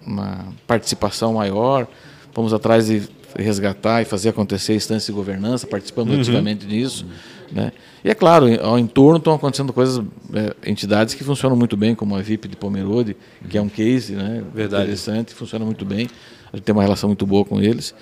uma 0.05 0.47
participação 0.67 1.35
maior, 1.35 1.87
fomos 2.33 2.53
atrás 2.53 2.87
de 2.87 3.09
resgatar 3.39 4.03
e 4.03 4.05
fazer 4.05 4.31
acontecer 4.31 4.73
a 4.73 4.77
instância 4.77 5.13
de 5.13 5.17
governança, 5.17 5.67
participando 5.67 6.11
uhum. 6.11 6.21
ativamente 6.21 6.67
disso. 6.67 7.05
Uhum. 7.05 7.37
Né? 7.53 7.73
E 8.05 8.11
é 8.11 8.15
claro, 8.15 8.47
ao 8.63 8.79
entorno 8.79 9.19
estão 9.19 9.35
acontecendo 9.35 9.73
coisas, 9.73 10.05
é, 10.33 10.55
entidades 10.71 11.15
que 11.15 11.23
funcionam 11.23 11.57
muito 11.57 11.77
bem, 11.77 11.95
como 11.95 12.17
a 12.17 12.23
VIP 12.23 12.49
de 12.49 12.57
Pomerode, 12.57 13.17
que 13.49 13.59
é 13.59 13.63
um 13.63 13.69
case 13.69 14.15
né, 14.15 14.43
Verdade. 14.55 14.85
interessante, 14.85 15.35
funciona 15.35 15.65
muito 15.65 15.85
bem. 15.85 16.09
A 16.57 16.59
gente 16.59 16.65
tem 16.65 16.73
uma 16.73 16.83
relação 16.83 17.11
muito 17.11 17.27
boa 17.27 17.45
com 17.45 17.61
eles. 17.61 17.95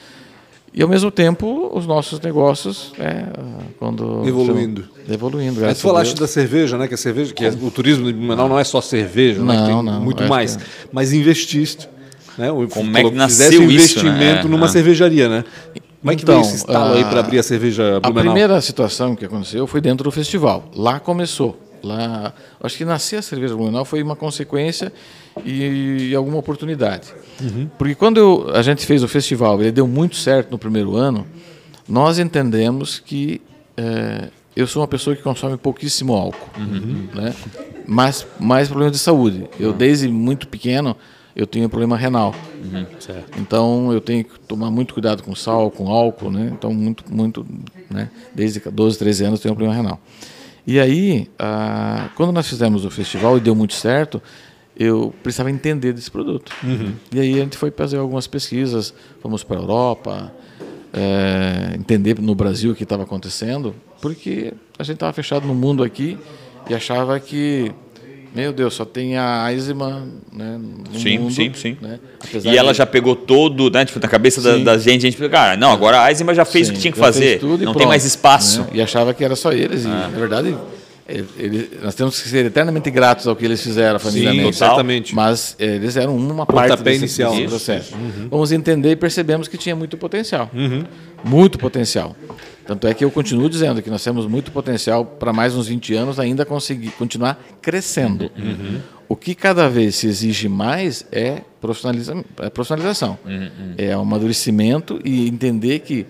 E 0.72 0.80
ao 0.80 0.88
mesmo 0.88 1.10
tempo, 1.10 1.72
os 1.74 1.88
nossos 1.88 2.20
negócios, 2.20 2.92
é, 3.00 3.26
quando 3.80 4.26
evoluindo, 4.26 4.88
evoluindo. 5.08 5.60
Mas 5.60 5.80
falaste 5.80 6.14
da 6.14 6.28
cerveja, 6.28 6.78
né? 6.78 6.86
Que 6.86 6.94
a 6.94 6.96
cerveja, 6.96 7.34
que 7.34 7.44
é, 7.44 7.48
o 7.48 7.70
turismo 7.70 8.06
de 8.06 8.12
Blumenau 8.12 8.48
não 8.48 8.58
é 8.58 8.62
só 8.62 8.80
cerveja, 8.80 9.40
não, 9.40 9.46
né? 9.46 9.66
Tem 9.66 9.82
não, 9.82 10.00
muito 10.00 10.22
mais. 10.28 10.54
Que... 10.54 10.64
Mas 10.92 11.12
investiste, 11.12 11.88
né? 12.38 12.48
Como 12.70 12.96
é 12.96 13.02
que 13.02 13.10
nasceu 13.10 13.60
um 13.60 13.64
investimento 13.64 14.04
isso, 14.04 14.04
né? 14.04 14.42
numa 14.44 14.66
é. 14.66 14.68
cervejaria, 14.68 15.28
né? 15.28 15.44
Como 16.00 16.12
é 16.12 16.16
que 16.16 16.22
então, 16.22 16.36
veio 16.36 16.46
esse 16.46 16.56
estalo 16.56 16.94
aí 16.94 17.04
para 17.04 17.20
abrir 17.20 17.40
a 17.40 17.42
cerveja 17.42 17.98
Blumenau? 17.98 18.20
A 18.20 18.24
primeira 18.24 18.60
situação 18.60 19.16
que 19.16 19.24
aconteceu 19.24 19.66
foi 19.66 19.80
dentro 19.80 20.04
do 20.04 20.12
festival. 20.12 20.64
Lá 20.76 21.00
começou. 21.00 21.58
Lá, 21.82 22.32
acho 22.62 22.76
que 22.76 22.84
nascer 22.84 23.16
a 23.16 23.22
cerveja 23.22 23.56
Blumenau 23.56 23.84
foi 23.84 24.00
uma 24.00 24.14
consequência 24.14 24.92
e, 25.44 26.10
e 26.10 26.14
alguma 26.14 26.38
oportunidade. 26.38 27.12
Uhum. 27.40 27.68
Porque 27.78 27.94
quando 27.94 28.18
eu, 28.18 28.50
a 28.54 28.62
gente 28.62 28.84
fez 28.86 29.02
o 29.02 29.08
festival, 29.08 29.60
ele 29.60 29.72
deu 29.72 29.86
muito 29.86 30.16
certo 30.16 30.50
no 30.50 30.58
primeiro 30.58 30.96
ano, 30.96 31.26
nós 31.88 32.18
entendemos 32.18 32.98
que 32.98 33.40
é, 33.76 34.28
eu 34.54 34.66
sou 34.66 34.82
uma 34.82 34.88
pessoa 34.88 35.16
que 35.16 35.22
consome 35.22 35.56
pouquíssimo 35.56 36.14
álcool, 36.14 36.48
uhum. 36.58 37.08
né? 37.14 37.34
mas 37.86 38.26
mais 38.38 38.68
problemas 38.68 38.92
de 38.92 38.98
saúde. 38.98 39.48
Eu 39.58 39.70
uhum. 39.70 39.76
desde 39.76 40.08
muito 40.08 40.48
pequeno 40.48 40.96
eu 41.34 41.46
tenho 41.46 41.68
problema 41.68 41.96
renal. 41.96 42.32
Uhum. 42.62 42.86
Então 43.38 43.92
eu 43.92 44.00
tenho 44.00 44.24
que 44.24 44.38
tomar 44.40 44.70
muito 44.70 44.94
cuidado 44.94 45.22
com 45.22 45.34
sal, 45.34 45.70
com 45.70 45.88
álcool, 45.88 46.30
né? 46.30 46.52
Então 46.52 46.72
muito, 46.72 47.04
muito, 47.12 47.44
né? 47.90 48.08
Desde 48.32 48.60
12, 48.60 48.98
13 48.98 49.24
anos 49.24 49.40
eu 49.40 49.42
tenho 49.42 49.52
um 49.52 49.56
problema 49.56 49.74
renal. 49.74 50.00
E 50.66 50.78
aí, 50.78 51.28
ah, 51.38 52.08
quando 52.14 52.32
nós 52.32 52.48
fizemos 52.48 52.84
o 52.84 52.90
festival 52.90 53.36
e 53.36 53.40
deu 53.40 53.54
muito 53.54 53.74
certo, 53.74 54.22
eu 54.76 55.14
precisava 55.22 55.50
entender 55.50 55.92
desse 55.92 56.10
produto. 56.10 56.52
Uhum. 56.62 56.94
E 57.12 57.20
aí 57.20 57.34
a 57.34 57.44
gente 57.44 57.56
foi 57.56 57.70
fazer 57.70 57.96
algumas 57.96 58.26
pesquisas, 58.26 58.92
fomos 59.20 59.44
para 59.44 59.56
a 59.56 59.60
Europa, 59.60 60.32
é, 60.92 61.74
entender 61.76 62.18
no 62.20 62.34
Brasil 62.34 62.72
o 62.72 62.74
que 62.74 62.82
estava 62.82 63.02
acontecendo, 63.02 63.74
porque 64.00 64.52
a 64.78 64.82
gente 64.82 64.94
estava 64.94 65.12
fechado 65.12 65.46
no 65.46 65.54
mundo 65.54 65.82
aqui 65.82 66.18
e 66.68 66.74
achava 66.74 67.18
que 67.20 67.72
meu 68.34 68.52
Deus, 68.52 68.74
só 68.74 68.84
tem 68.84 69.16
a 69.16 69.52
Eisenman 69.52 70.08
né, 70.32 70.58
no 70.58 70.98
sim, 70.98 71.18
mundo. 71.18 71.32
Sim, 71.32 71.52
sim, 71.54 71.76
né? 71.80 72.00
E 72.42 72.58
ela 72.58 72.72
de... 72.72 72.78
já 72.78 72.84
pegou 72.84 73.14
todo, 73.14 73.70
né, 73.70 73.84
tipo, 73.84 74.00
na 74.00 74.08
cabeça 74.08 74.40
da, 74.40 74.56
da, 74.56 74.76
gente, 74.76 75.06
a 75.06 75.10
gente 75.10 75.28
cara, 75.28 75.56
não, 75.56 75.70
agora 75.70 76.02
a 76.02 76.10
Eisenman 76.10 76.34
já 76.34 76.44
fez 76.44 76.66
sim, 76.66 76.72
o 76.72 76.74
que 76.74 76.80
tinha 76.80 76.92
que 76.92 76.98
fazer, 76.98 77.40
não 77.40 77.56
tem 77.56 77.66
pronto, 77.68 77.86
mais 77.86 78.04
espaço. 78.04 78.62
Né? 78.62 78.70
E 78.74 78.82
achava 78.82 79.14
que 79.14 79.22
era 79.22 79.36
só 79.36 79.52
eles, 79.52 79.84
e 79.84 79.86
ah. 79.86 80.08
na 80.12 80.18
verdade 80.18 80.56
ele, 81.06 81.70
nós 81.82 81.94
temos 81.94 82.20
que 82.20 82.28
ser 82.28 82.46
eternamente 82.46 82.90
gratos 82.90 83.26
ao 83.26 83.36
que 83.36 83.44
eles 83.44 83.62
fizeram, 83.62 83.96
a 83.96 83.98
família 83.98 84.32
Sim, 84.32 84.48
exatamente. 84.48 85.14
Mas 85.14 85.54
eles 85.58 85.96
eram 85.96 86.16
uma 86.16 86.46
parte 86.46 86.82
desse, 86.82 86.98
inicial. 86.98 87.34
desse 87.34 87.48
processo. 87.48 87.94
Uhum. 87.94 88.28
Vamos 88.30 88.52
entender 88.52 88.92
e 88.92 88.96
percebemos 88.96 89.46
que 89.46 89.58
tinha 89.58 89.76
muito 89.76 89.98
potencial. 89.98 90.50
Uhum. 90.54 90.84
Muito 91.22 91.58
potencial. 91.58 92.16
Tanto 92.66 92.86
é 92.86 92.94
que 92.94 93.04
eu 93.04 93.10
continuo 93.10 93.50
dizendo 93.50 93.82
que 93.82 93.90
nós 93.90 94.02
temos 94.02 94.26
muito 94.26 94.50
potencial 94.50 95.04
para 95.04 95.32
mais 95.32 95.54
uns 95.54 95.68
20 95.68 95.94
anos 95.94 96.18
ainda 96.18 96.46
conseguir 96.46 96.90
continuar 96.92 97.38
crescendo. 97.60 98.30
Uhum. 98.36 98.80
O 99.06 99.14
que 99.14 99.34
cada 99.34 99.68
vez 99.68 99.96
se 99.96 100.06
exige 100.06 100.48
mais 100.48 101.06
é, 101.12 101.42
profissionaliza 101.60 102.24
é 102.38 102.48
profissionalização. 102.48 103.18
Uhum. 103.26 103.74
É 103.76 103.94
o 103.94 104.00
amadurecimento 104.00 104.98
e 105.04 105.28
entender 105.28 105.80
que 105.80 106.06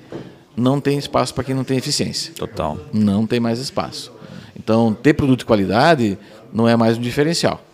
não 0.57 0.81
tem 0.81 0.97
espaço 0.97 1.35
para 1.35 1.43
quem 1.43 1.55
não 1.55 1.65
tem 1.65 1.77
eficiência. 1.77 2.33
Total. 2.35 2.79
Não 2.93 3.27
tem 3.27 3.41
mais 3.41 3.59
espaço. 3.59 4.14
Então, 4.59 4.95
ter 4.95 5.15
produto 5.15 5.41
de 5.41 5.45
qualidade 5.45 6.19
não 6.53 6.69
é 6.69 6.77
mais 6.77 6.97
um 6.97 7.01
diferencial. 7.01 7.65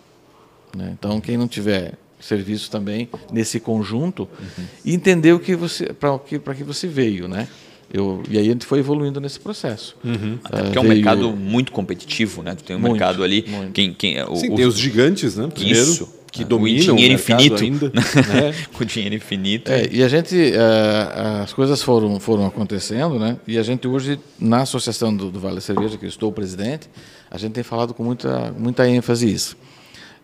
Né? 0.75 0.95
Então, 0.97 1.19
quem 1.21 1.37
não 1.37 1.47
tiver 1.47 1.93
serviço 2.19 2.69
também 2.69 3.09
nesse 3.31 3.59
conjunto 3.59 4.29
uhum. 4.39 4.65
e 4.85 4.93
entender 4.93 5.33
o 5.33 5.39
que 5.39 5.55
você 5.55 5.91
para 5.91 6.19
que 6.19 6.37
para 6.37 6.53
que 6.53 6.63
você 6.63 6.87
veio, 6.87 7.27
né? 7.27 7.47
Eu, 7.91 8.23
e 8.29 8.37
aí 8.37 8.47
a 8.47 8.51
gente 8.51 8.65
foi 8.65 8.79
evoluindo 8.79 9.19
nesse 9.19 9.39
processo. 9.39 9.97
Uhum. 10.03 10.37
Até 10.43 10.61
porque 10.63 10.77
uh, 10.77 10.79
é 10.79 10.81
um 10.81 10.87
veio... 10.87 10.95
mercado 10.95 11.35
muito 11.35 11.71
competitivo, 11.73 12.41
né? 12.41 12.55
Tu 12.55 12.63
tem 12.63 12.75
um 12.75 12.79
muito, 12.79 12.93
mercado 12.93 13.23
ali. 13.23 13.45
Quem, 13.73 13.93
quem, 13.93 14.23
o, 14.23 14.35
Sim, 14.35 14.55
tem 14.55 14.65
os 14.65 14.77
gigantes, 14.77 15.35
né? 15.35 15.47
Primeiro. 15.47 15.81
Isso 15.81 16.20
que 16.31 16.45
dominam 16.45 16.93
o 16.93 16.95
dinheiro 16.95 17.13
o 17.13 17.15
infinito. 17.15 17.63
ainda, 17.63 17.89
né? 17.91 18.55
com 18.73 18.85
dinheiro 18.85 19.15
infinito. 19.15 19.69
É, 19.69 19.89
e 19.91 20.01
a 20.01 20.07
gente 20.07 20.35
uh, 20.35 21.43
as 21.43 21.51
coisas 21.51 21.83
foram 21.83 22.19
foram 22.19 22.45
acontecendo 22.45 23.19
né? 23.19 23.37
E 23.45 23.57
a 23.57 23.63
gente 23.63 23.87
hoje 23.87 24.17
na 24.39 24.61
associação 24.61 25.15
do, 25.15 25.29
do 25.29 25.39
Vale 25.39 25.55
da 25.55 25.61
Cerveja 25.61 25.97
que 25.97 26.05
eu 26.05 26.09
estou 26.09 26.31
presidente 26.31 26.89
a 27.29 27.37
gente 27.37 27.51
tem 27.51 27.63
falado 27.63 27.93
com 27.93 28.03
muita 28.03 28.53
muita 28.57 28.87
ênfase 28.87 29.31
isso. 29.31 29.57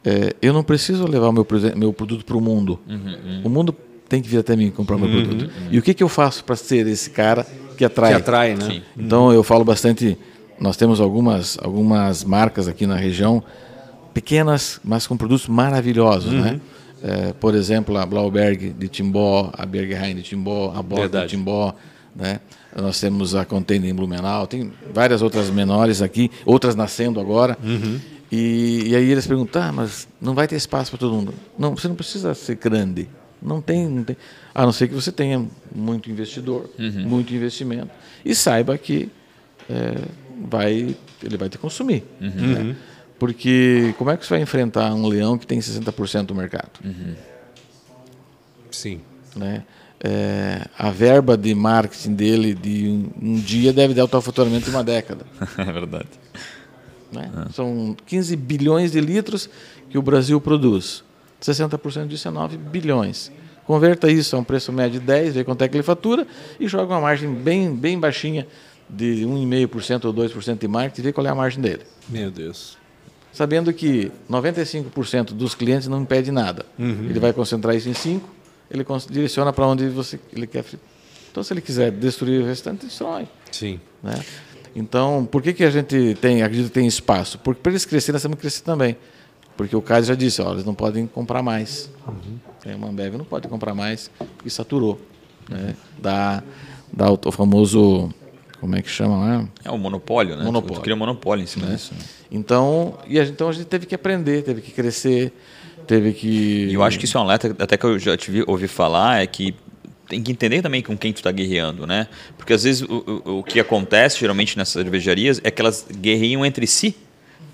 É, 0.06 0.34
eu 0.41 0.54
não 0.54 0.63
preciso 0.63 1.06
levar 1.06 1.28
o 1.28 1.34
meu 1.34 1.46
meu 1.76 1.91
produto 1.91 2.24
para 2.24 2.38
o 2.38 2.41
mundo. 2.41 2.80
Uhum, 2.88 2.96
uhum. 2.96 3.41
o 3.43 3.50
mundo 3.50 3.76
tem 4.08 4.22
que 4.22 4.30
vir 4.30 4.38
até 4.38 4.56
mim 4.56 4.72
comprar 4.72 4.96
o 4.96 5.00
meu 5.00 5.10
uhum, 5.10 5.26
produto. 5.26 5.43
uhum. 5.43 5.67
e 5.72 5.78
o 5.78 5.82
que 5.82 5.93
que 5.93 6.02
eu 6.02 6.08
faço 6.08 6.46
para 6.46 6.56
ser 6.56 6.88
esse 6.88 7.10
cara 7.10 7.46
que 7.78 7.84
atrai? 7.84 8.12
Que 8.12 8.17
atrai 8.17 8.56
né? 8.56 8.65
Sim. 8.65 8.82
então 8.98 9.34
eu 9.34 9.43
falo 9.43 9.65
bastante 9.65 10.17
nós 10.58 10.78
temos 10.78 11.02
algumas 11.02 11.58
algumas 11.62 12.24
marcas 12.24 12.67
aqui 12.70 12.88
na 12.88 12.96
região 12.96 13.43
pequenas, 14.17 14.82
mas 14.84 15.06
com 15.06 15.15
produtos 15.15 15.47
maravilhosos, 15.47 16.34
uhum. 16.34 16.41
né? 16.41 16.62
É, 17.03 17.34
por 17.34 17.53
exemplo, 17.53 17.95
a 17.95 18.03
Blauberg 18.03 18.73
de 18.73 18.88
Timbó, 18.88 19.51
a 19.53 19.63
Bergheim 19.63 20.15
de 20.15 20.23
Timbó, 20.23 20.73
a 20.75 20.82
Bock 20.82 21.08
de 21.08 21.27
Timbó, 21.27 21.75
né? 22.15 22.39
Nós 22.75 22.99
temos 22.99 23.36
a 23.36 23.45
Container 23.45 23.91
em 23.91 23.93
Blumenau, 23.93 24.47
tem 24.47 24.73
várias 24.91 25.21
outras 25.21 25.51
menores 25.51 26.01
aqui, 26.01 26.32
outras 26.47 26.75
nascendo 26.75 27.19
agora. 27.19 27.56
Uhum. 27.63 27.99
E, 28.32 28.86
e, 28.88 28.95
aí 28.95 29.08
eles 29.12 29.27
perguntam, 29.27 29.62
ah, 29.62 29.71
mas 29.71 30.08
não 30.19 30.34
vai 30.34 30.47
ter 30.47 30.56
espaço 30.56 30.89
para 30.89 30.99
todo 30.99 31.13
mundo. 31.13 31.34
Não, 31.58 31.75
você 31.75 31.88
não 31.88 31.95
precisa 31.95 32.34
ser 32.34 32.56
grande. 32.56 33.08
Não 33.39 33.62
tem, 33.62 33.88
não 33.88 34.03
tem. 34.03 34.17
A 34.53 34.63
não 34.63 34.71
ser 34.71 34.88
que 34.88 34.95
você 34.95 35.12
tenha 35.12 35.45
muito 35.73 36.10
investidor, 36.10 36.67
uhum. 36.80 37.08
muito 37.08 37.36
investimento 37.36 37.91
e 38.25 38.34
saiba 38.34 38.75
que 38.80 39.12
é, 39.69 39.93
vai, 40.49 40.95
ele 41.23 41.38
vai 41.38 41.49
te 41.49 41.60
consumir. 41.60 42.03
Uhum. 42.19 42.30
Né? 42.30 42.75
Porque 43.19 43.95
como 43.97 44.12
é 44.12 44.17
que 44.17 44.25
você 44.25 44.36
vai 44.36 44.41
enfrentar 44.41 44.93
um 44.93 45.08
leão 45.08 45.38
que 45.38 45.47
tem 45.47 45.60
60% 45.60 46.25
do 46.25 46.36
mercado? 46.36 46.71
Uhum. 46.84 47.15
Sim. 48.69 49.01
Né? 49.36 49.63
É, 49.99 50.67
a 50.77 50.91
verba 50.91 51.36
de 51.36 51.56
marketing 51.56 52.13
dele 52.13 52.53
de 52.53 52.88
um, 52.88 53.30
um, 53.30 53.39
dia 53.39 53.73
deve 53.73 53.95
dar 53.95 54.06
o 54.06 54.08
tal 54.08 54.21
faturamento 54.21 54.65
de 54.65 54.69
uma 54.69 54.84
década. 54.84 55.25
é 55.58 55.71
verdade. 55.71 56.10
Né? 57.12 57.32
Ah. 57.36 57.47
São 57.51 57.95
15 58.06 58.36
bilhões 58.36 58.91
de 58.91 59.01
litros 59.01 59.49
que 59.89 59.97
o 59.97 60.01
Brasil 60.01 60.39
produz. 60.39 61.03
60% 61.41 62.08
disso 62.08 62.27
é 62.27 62.32
9 62.32 62.58
bilhões. 62.58 63.32
Converta 63.65 64.10
isso 64.10 64.36
a 64.36 64.39
um 64.39 64.43
preço 64.43 64.71
médio 64.71 64.99
de 64.99 65.06
10, 65.06 65.34
vê 65.34 65.43
quanto 65.43 65.63
é 65.63 65.67
que 65.67 65.75
ele 65.75 65.84
fatura 65.84 66.25
e 66.60 66.67
joga 66.67 66.93
uma 66.93 67.01
margem 67.01 67.34
bem, 67.34 67.75
bem 67.75 67.99
baixinha 67.99 68.47
de 68.89 69.25
1,5% 69.25 70.06
ou 70.06 70.13
2% 70.13 70.60
de 70.60 70.67
marketing 70.67 71.01
e 71.01 71.03
vê 71.03 71.13
qual 71.13 71.25
é 71.25 71.30
a 71.30 71.36
margem 71.36 71.62
dele. 71.62 71.82
Meu 72.08 72.32
Deus 72.32 72.77
sabendo 73.38 73.71
que 73.71 74.12
95% 74.28 75.26
dos 75.26 75.54
clientes 75.54 75.88
não 75.88 76.02
impede 76.02 76.32
nada. 76.32 76.65
Uhum. 76.80 77.06
Ele 77.08 77.19
vai 77.19 77.32
concentrar 77.32 77.76
isso 77.76 77.88
em 77.88 77.93
5, 77.93 78.28
ele 78.71 78.84
direciona 79.12 79.54
para 79.54 79.67
onde 79.67 79.88
você 79.89 80.19
ele 80.34 80.47
quer. 80.47 80.65
Então, 81.30 81.43
se 81.43 81.54
ele 81.54 81.62
quiser 81.62 81.91
destruir 81.91 82.41
o 82.41 82.45
restante, 82.47 82.88
destrói. 82.88 83.28
Sim. 83.52 83.80
Né? 84.02 84.19
Então, 84.76 85.23
por 85.32 85.43
que, 85.43 85.54
que 85.54 85.63
a 85.63 85.69
gente 85.69 86.17
tem, 86.19 86.41
acredito 86.41 86.69
que 86.69 86.73
tem 86.73 86.88
espaço? 86.88 87.38
Porque 87.38 87.62
para 87.62 87.71
eles 87.73 87.86
crescerem, 87.86 88.13
nós 88.13 88.23
temos 88.23 88.38
que 88.38 88.41
crescer 88.41 88.63
também. 88.63 88.97
Porque 89.56 89.76
o 89.76 89.84
Cássio 89.84 90.06
já 90.06 90.15
disse, 90.15 90.41
ó, 90.41 90.54
eles 90.54 90.65
não 90.65 90.73
podem 90.73 91.06
comprar 91.06 91.43
mais. 91.43 91.91
Uhum. 92.08 92.76
Uma 92.76 92.89
Ambev 92.89 93.17
não 93.17 93.26
pode 93.26 93.47
comprar 93.47 93.76
mais, 93.76 94.10
porque 94.17 94.50
saturou. 94.50 95.00
Né? 95.47 95.76
Dá 96.02 96.41
dá 96.91 97.12
o 97.12 97.32
famoso, 97.32 98.10
como 98.60 98.76
é 98.76 98.82
que 98.82 98.89
chama 98.89 99.17
lá? 99.17 99.48
É 99.63 99.70
o 99.72 99.78
monopólio, 99.78 100.36
né? 100.36 100.43
Monopólio. 100.43 100.76
Tu 100.78 100.82
cria 100.82 100.96
um 100.96 101.00
monopólio 101.00 101.43
em 101.43 101.48
cima 101.48 101.67
Né? 101.67 101.76
disso. 101.76 101.93
né? 101.93 102.00
Então, 102.32 102.98
e 103.08 103.20
a, 103.20 103.24
gente- 103.24 103.34
então 103.34 103.50
a 103.50 103.52
gente 103.52 103.65
teve 103.65 103.86
que 103.86 103.96
aprender, 103.96 104.43
teve 104.43 104.62
que 104.62 104.72
crescer, 104.72 105.32
teve 105.86 106.12
que. 106.13 106.67
E 106.70 106.74
eu 106.74 106.84
acho 106.84 106.98
que 107.00 107.06
isso 107.06 107.17
é 107.17 107.22
um 107.22 107.24
alerta, 107.24 107.56
até 107.60 107.78
que 107.78 107.86
eu 107.86 107.98
já 108.00 108.17
te 108.17 108.30
vi, 108.32 108.43
ouvi 108.48 108.67
falar, 108.67 109.22
é 109.22 109.28
que 109.28 109.56
tem 110.10 110.22
que 110.24 110.32
entender 110.32 110.62
também 110.62 110.82
com 110.82 110.98
quem 110.98 111.12
tu 111.12 111.17
está 111.17 111.32
guerreando, 111.32 111.86
né? 111.86 112.08
Porque 112.38 112.54
às 112.54 112.63
vezes 112.63 112.82
o, 112.82 113.22
o, 113.26 113.39
o 113.39 113.43
que 113.43 113.60
acontece 113.60 114.20
geralmente 114.20 114.58
nessas 114.58 114.74
cervejarias 114.74 115.39
é 115.43 115.52
que 115.52 115.62
elas 115.62 115.86
guerreiam 116.00 116.46
entre 116.46 116.65
si, 116.65 116.96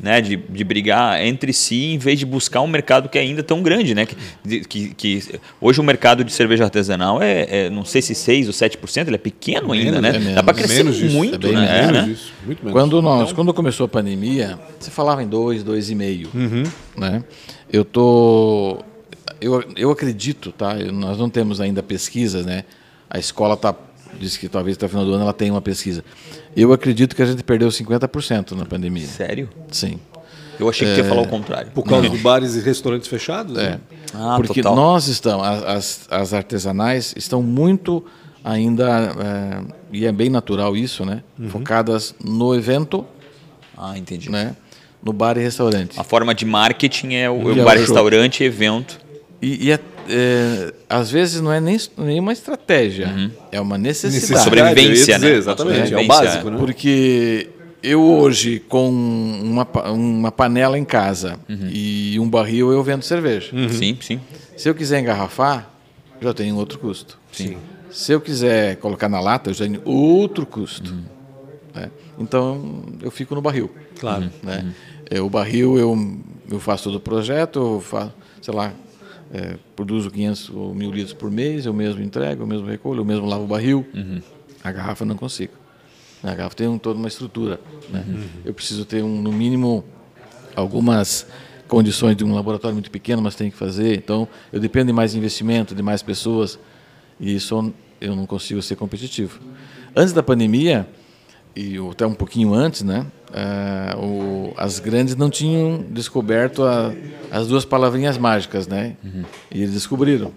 né? 0.04 0.20
De, 0.20 0.36
de 0.36 0.64
brigar 0.66 1.26
entre 1.26 1.54
si 1.54 1.94
em 1.94 1.98
vez 1.98 2.20
de 2.20 2.26
buscar 2.26 2.60
um 2.60 2.68
mercado 2.68 3.08
que 3.08 3.18
é 3.18 3.22
ainda 3.22 3.42
tão 3.42 3.64
grande, 3.64 3.96
né? 3.96 4.06
Que, 4.06 4.60
que, 4.66 4.94
que 4.94 5.40
hoje 5.62 5.80
o 5.80 5.84
mercado 5.84 6.26
de 6.26 6.34
cerveja 6.34 6.66
artesanal 6.66 7.22
é, 7.24 7.48
é, 7.50 7.70
não 7.70 7.86
sei 7.86 8.02
se 8.02 8.14
6 8.14 8.48
ou 8.48 8.54
7%, 8.54 9.08
ele 9.08 9.16
é 9.16 9.18
pequeno 9.18 9.72
ainda, 9.72 10.02
Menos, 10.02 10.02
né? 10.02 10.10
é 10.10 10.20
menos. 10.20 10.36
Dá 10.36 10.44
para 10.44 10.54
crescer 10.54 10.84
muito, 11.10 11.36
é 11.36 11.38
bem 11.38 11.54
né? 11.54 11.82
Menos 11.82 11.94
né? 11.94 12.04
disso, 12.14 12.34
muito 12.46 12.60
menos. 12.60 12.74
Quando 12.74 13.02
nós, 13.02 13.32
quando 13.32 13.54
começou 13.54 13.86
a 13.86 13.90
pandemia, 13.90 14.60
você 14.78 14.92
falava 14.92 15.24
em 15.24 15.28
dois, 15.28 15.64
dois 15.64 15.90
e 15.90 15.96
meio, 15.96 16.30
Uhum. 16.34 16.64
né? 16.98 17.24
Eu 17.72 17.86
tô, 17.86 18.84
eu, 19.40 19.64
eu 19.78 19.90
acredito, 19.90 20.52
tá? 20.52 20.76
Nós 20.76 21.18
não 21.18 21.30
temos 21.30 21.62
ainda 21.62 21.82
pesquisas, 21.82 22.46
né? 22.46 22.66
A 23.10 23.20
escola 23.20 23.56
tá 23.56 23.74
disse 24.20 24.40
que 24.40 24.48
talvez 24.50 24.78
até 24.78 24.86
o 24.86 24.90
final 24.90 25.06
do 25.06 25.14
ano 25.14 25.24
ela 25.24 25.34
tenha 25.34 25.52
uma 25.54 25.62
pesquisa. 25.62 26.04
Eu 26.56 26.72
acredito 26.74 27.16
que 27.16 27.22
a 27.22 27.26
gente 27.26 27.44
perdeu 27.44 27.68
50% 27.70 28.52
na 28.52 28.66
pandemia. 28.66 29.06
Sério? 29.08 29.50
Sim. 29.72 30.00
Eu 30.60 30.70
achei 30.70 30.88
que 30.88 30.94
tu 30.94 30.98
ia 31.00 31.10
falar 31.10 31.22
o 31.24 31.28
contrário. 31.28 31.72
Por 31.72 31.84
causa 31.84 32.08
dos 32.10 32.22
bares 32.22 32.56
e 32.56 32.60
restaurantes 32.62 33.08
fechados? 33.08 33.58
É. 33.58 33.72
né? 33.72 33.80
Ah, 34.14 34.36
Porque 34.38 34.62
total. 34.62 34.76
nós 34.76 35.08
estamos, 35.08 35.46
as, 35.46 36.08
as, 36.12 36.34
artesanais 36.34 37.14
estão 37.18 37.42
muito 37.42 38.06
ainda, 38.44 38.88
é, 39.20 39.74
e 39.92 40.06
é 40.06 40.12
bem 40.12 40.30
natural 40.30 40.78
isso, 40.78 41.04
né? 41.04 41.24
Focadas 41.50 42.14
no 42.24 42.54
evento, 42.54 43.04
Ah, 43.76 43.98
entendi. 43.98 44.30
né? 44.30 44.56
No 45.02 45.12
bar 45.12 45.38
e 45.38 45.42
restaurante. 45.42 46.00
A 46.00 46.04
forma 46.04 46.34
de 46.36 46.46
marketing 46.46 47.16
é 47.16 47.30
o, 47.30 47.42
E 47.42 47.46
o 47.46 47.60
é 47.60 47.62
o 47.62 47.66
bar, 47.66 47.72
show. 47.74 47.82
restaurante, 47.82 48.44
evento. 48.44 49.00
E, 49.42 49.68
e 49.68 49.72
é, 49.72 49.80
é, 50.10 50.74
às 50.90 51.10
vezes 51.12 51.42
não 51.42 51.52
é 51.52 51.60
nem, 51.60 51.78
nem 51.98 52.20
uma 52.20 52.34
estratégia, 52.34 53.32
é 53.52 53.60
uma 53.60 53.78
necessidade. 53.78 54.44
Sobrevivência, 54.44 54.82
eu 54.82 54.90
ia 54.90 54.94
dizer, 54.94 55.20
né? 55.20 55.38
Exatamente, 55.38 55.78
é 55.78 55.84
o 55.84 55.88
Sobrevivência, 55.88 56.08
básico, 56.08 56.50
né? 56.50 56.58
Porque 56.58 57.50
eu 57.82 58.02
hoje, 58.02 58.60
com 58.60 58.90
uma, 58.90 59.68
uma 59.92 60.32
panela 60.32 60.78
em 60.78 60.86
casa 60.86 61.40
e 61.50 62.18
um 62.20 62.30
barril, 62.30 62.72
eu 62.72 62.82
vendo 62.84 63.04
cerveja. 63.04 63.52
Sim, 63.70 63.98
sim. 64.02 64.20
Se 64.56 64.70
eu 64.70 64.76
quiser 64.76 65.00
engarrafar, 65.00 65.70
já 66.22 66.34
tem 66.34 66.54
outro 66.54 66.80
custo. 66.80 67.20
Sim. 67.32 67.58
Se 67.92 68.12
eu 68.12 68.22
quiser 68.22 68.78
colocar 68.78 69.10
na 69.10 69.20
lata, 69.20 69.50
eu 69.50 69.54
já 69.54 69.66
tenho 69.66 69.82
outro 69.86 70.46
custo. 70.46 70.96
né? 71.76 71.92
Então, 72.18 72.84
eu 73.02 73.12
fico 73.12 73.36
no 73.36 73.42
barril. 73.42 73.70
Claro. 74.00 74.30
Né? 74.42 74.74
É, 75.10 75.22
o 75.22 75.30
barril, 75.30 75.78
eu, 75.78 76.18
eu 76.50 76.60
faço 76.60 76.86
todo 76.86 76.96
o 76.96 77.00
projeto, 77.00 77.60
eu 77.60 77.82
faço, 77.82 78.14
sei 78.42 78.54
lá, 78.54 78.72
é, 79.34 79.58
produzo 79.76 80.12
500 80.12 80.50
ou 80.52 80.76
1.000 80.76 80.92
litros 80.92 81.14
por 81.14 81.32
mês, 81.32 81.66
eu 81.66 81.74
mesmo 81.74 82.04
entrego, 82.04 82.44
eu 82.44 82.48
mesmo 82.48 82.68
recolho, 82.68 83.02
eu 83.02 83.06
mesmo 83.06 83.26
lavo 83.26 83.46
o 83.46 83.48
barril. 83.48 83.86
A 84.64 84.72
garrafa 84.72 85.04
eu 85.04 85.08
não 85.08 85.16
consigo. 85.16 85.54
A 86.22 86.34
garrafa 86.36 86.56
tem 86.56 86.68
um, 86.68 86.78
toda 86.78 87.00
uma 87.00 87.08
estrutura. 87.08 87.60
Né? 87.90 88.06
Eu 88.46 88.54
preciso 88.54 88.86
ter, 88.86 89.04
um, 89.04 89.22
no 89.22 89.32
mínimo, 89.32 89.84
algumas 90.56 91.28
condições 91.68 92.16
de 92.16 92.24
um 92.24 92.34
laboratório 92.34 92.76
muito 92.76 92.92
pequeno, 92.92 93.22
mas 93.22 93.36
tem 93.36 93.50
que 93.50 93.58
fazer. 93.58 93.98
Então, 93.98 94.28
eu 94.52 94.60
dependo 94.60 94.88
de 94.88 94.94
mais 94.94 95.16
investimento, 95.16 95.74
de 95.74 95.82
mais 95.82 96.04
pessoas, 96.04 96.60
e 97.20 97.36
isso 97.36 97.74
eu 98.00 98.16
não 98.16 98.28
consigo 98.28 98.62
ser 98.62 98.76
competitivo. 98.76 99.40
Antes 99.96 100.14
da 100.14 100.22
pandemia, 100.22 100.88
e 101.56 101.76
até 101.92 102.06
um 102.06 102.14
pouquinho 102.14 102.54
antes, 102.54 102.84
né, 102.84 103.06
ah, 103.34 103.98
o- 103.98 104.54
as 104.58 104.80
grandes 104.80 105.16
não 105.16 105.30
tinham 105.30 105.84
descoberto 105.90 106.64
a- 106.64 106.94
as 107.32 107.48
duas 107.48 107.66
palavrinhas 107.66 108.18
mágicas, 108.18 108.68
né? 108.68 108.96
E 109.52 109.62
eles 109.62 109.74
descobriram. 109.74 110.32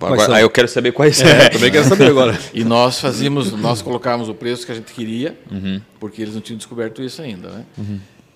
Agora, 0.00 0.36
aí 0.36 0.42
eu 0.42 0.50
quero 0.50 0.68
saber 0.68 0.92
quais 0.92 1.16
são. 1.16 1.26
É, 1.30 1.48
também 1.50 1.70
quero 1.70 1.84
saber 1.88 2.06
agora. 2.10 2.38
E 2.54 2.62
nós 2.64 3.00
fazíamos, 3.00 3.52
nós 3.52 3.82
colocávamos 3.82 4.28
o 4.28 4.34
preço 4.34 4.64
que 4.66 4.72
a 4.72 4.74
gente 4.74 4.92
queria, 4.92 5.36
porque 5.98 6.22
eles 6.22 6.34
não 6.34 6.40
tinham 6.40 6.56
descoberto 6.58 7.02
isso 7.02 7.20
ainda, 7.22 7.48
né? 7.50 7.64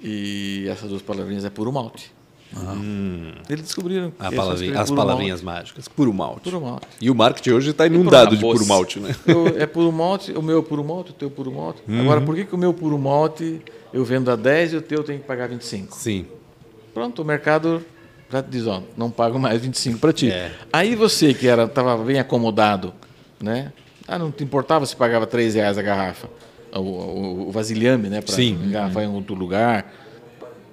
E 0.03 0.67
essas 0.69 0.89
duas 0.91 1.03
palavrinhas 1.03 1.45
é 1.45 1.51
puro 1.51 1.73
malte. 1.73 2.13
Eles 3.49 3.63
descobriram 3.65 4.11
que 4.11 4.17
A 4.25 4.29
é 4.29 4.31
palavrinha- 4.31 4.81
as 4.81 4.91
palavrinhas 4.91 5.43
mágicas. 5.43 5.89
Puro 5.89 6.13
malte. 6.15 6.43
Puro 6.45 6.61
malte. 6.61 6.87
E 7.01 7.11
o 7.11 7.15
marketing 7.15 7.51
hoje 7.51 7.71
está 7.71 7.87
inundado 7.87 8.37
de 8.37 8.41
puro 8.43 8.65
malte, 8.67 9.01
né? 9.01 9.15
Eu- 9.27 9.49
é 9.59 9.67
puro 9.67 9.91
malte, 9.91 10.33
o 10.33 10.43
meu 10.43 10.59
é 10.61 10.63
puro 10.63 10.85
malte, 10.85 11.11
o 11.11 11.15
teu 11.15 11.29
é 11.29 11.31
puro 11.31 11.51
malte. 11.53 11.83
Agora, 11.89 12.21
por 12.21 12.35
que, 12.35 12.45
que 12.45 12.55
o 12.55 12.59
meu 12.59 12.73
puro 12.73 12.99
malte 12.99 13.61
eu 13.95 14.05
vendo 14.05 14.29
a 14.29 14.35
10 14.35 14.73
e 14.73 14.77
o 14.77 14.83
teu 14.83 15.05
tem 15.05 15.21
que 15.21 15.25
pagar 15.25 15.49
25? 15.49 15.95
Sim. 15.95 16.27
Pronto, 16.93 17.23
o 17.23 17.25
mercado 17.25 17.81
já 18.29 18.43
te 18.43 18.51
diz, 18.51 18.67
ó, 18.67 18.83
não 18.97 19.09
pago 19.09 19.39
mais 19.39 19.61
25 19.61 20.01
para 20.01 20.13
ti. 20.13 20.33
É. 20.33 20.53
Aí 20.73 20.97
você 20.97 21.33
que 21.33 21.47
era 21.47 21.65
estava 21.65 21.97
bem 21.99 22.19
acomodado, 22.19 22.93
né? 23.41 23.73
Ah, 24.09 24.19
não 24.19 24.33
te 24.33 24.43
importava 24.43 24.85
se 24.85 24.97
pagava 24.97 25.29
3 25.29 25.55
reais 25.55 25.79
a 25.79 25.83
garrafa, 25.83 26.29
o, 26.75 26.81
o, 26.81 27.49
o 27.49 27.53
vasilhame, 27.53 28.09
né? 28.09 28.21
Para 28.21 28.43
engarrafar 28.43 29.05
em 29.05 29.07
outro 29.07 29.37
lugar. 29.37 29.95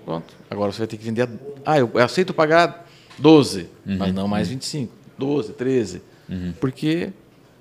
Pronto, 0.04 0.34
agora 0.50 0.72
você 0.72 0.80
vai 0.80 0.88
ter 0.88 0.98
que 0.98 1.06
vender. 1.06 1.30
A, 1.64 1.74
ah, 1.74 1.80
eu, 1.80 1.92
eu 1.94 2.04
aceito 2.04 2.34
pagar 2.34 2.90
12, 3.20 3.70
mas 3.86 4.12
não 4.12 4.28
mais 4.28 4.48
25. 4.48 4.92
12, 5.20 5.54
13. 5.54 6.02
Porque 6.60 7.10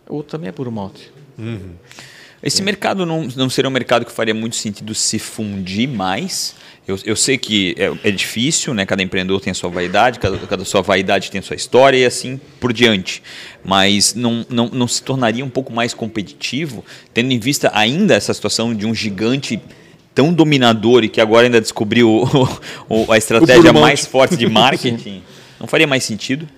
o 0.08 0.14
outro 0.14 0.30
também 0.30 0.48
é 0.48 0.52
puro 0.52 0.72
malte. 0.72 1.12
Esse 2.42 2.62
mercado 2.62 3.04
não, 3.04 3.28
não 3.36 3.50
seria 3.50 3.68
um 3.68 3.72
mercado 3.72 4.04
que 4.06 4.12
faria 4.12 4.32
muito 4.34 4.56
sentido 4.56 4.94
se 4.94 5.18
fundir 5.18 5.86
mais? 5.88 6.54
Eu, 6.88 6.98
eu 7.04 7.14
sei 7.14 7.36
que 7.36 7.74
é, 7.78 8.08
é 8.08 8.10
difícil, 8.10 8.72
né? 8.72 8.86
Cada 8.86 9.02
empreendedor 9.02 9.40
tem 9.40 9.50
a 9.50 9.54
sua 9.54 9.68
vaidade, 9.68 10.18
cada, 10.18 10.38
cada 10.38 10.64
sua 10.64 10.80
vaidade 10.80 11.30
tem 11.30 11.38
a 11.38 11.42
sua 11.42 11.54
história 11.54 11.98
e 11.98 12.04
assim 12.04 12.40
por 12.58 12.72
diante. 12.72 13.22
Mas 13.62 14.14
não, 14.14 14.44
não, 14.48 14.68
não 14.72 14.88
se 14.88 15.02
tornaria 15.02 15.44
um 15.44 15.50
pouco 15.50 15.70
mais 15.72 15.92
competitivo, 15.92 16.84
tendo 17.12 17.30
em 17.30 17.38
vista 17.38 17.70
ainda 17.74 18.14
essa 18.14 18.32
situação 18.32 18.74
de 18.74 18.86
um 18.86 18.94
gigante 18.94 19.60
tão 20.14 20.32
dominador 20.32 21.04
e 21.04 21.08
que 21.08 21.20
agora 21.20 21.46
ainda 21.46 21.60
descobriu 21.60 22.08
o- 22.08 22.48
o- 23.06 23.12
a 23.12 23.18
estratégia 23.18 23.72
mais 23.72 24.06
forte 24.06 24.34
de 24.36 24.48
marketing? 24.50 25.22
não 25.60 25.66
faria 25.68 25.86
mais 25.86 26.02
sentido? 26.04 26.48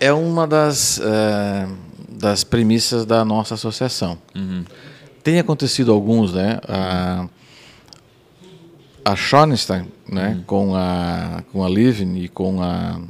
É 0.00 0.12
uma 0.12 0.46
das, 0.46 1.00
eh, 1.00 1.66
das 2.18 2.44
premissas 2.44 3.04
da 3.04 3.24
nossa 3.24 3.54
associação. 3.54 4.18
Tem 5.22 5.38
acontecido 5.38 5.92
alguns, 5.92 6.32
né? 6.32 6.60
A, 6.68 7.28
a 9.04 9.16
Schornstein, 9.16 9.86
né? 10.08 10.42
Com 10.46 10.74
a 10.74 11.42
com 11.52 11.64
a 11.64 11.68
Living 11.68 12.16
e 12.16 12.28
com 12.28 12.62
a 12.62 13.00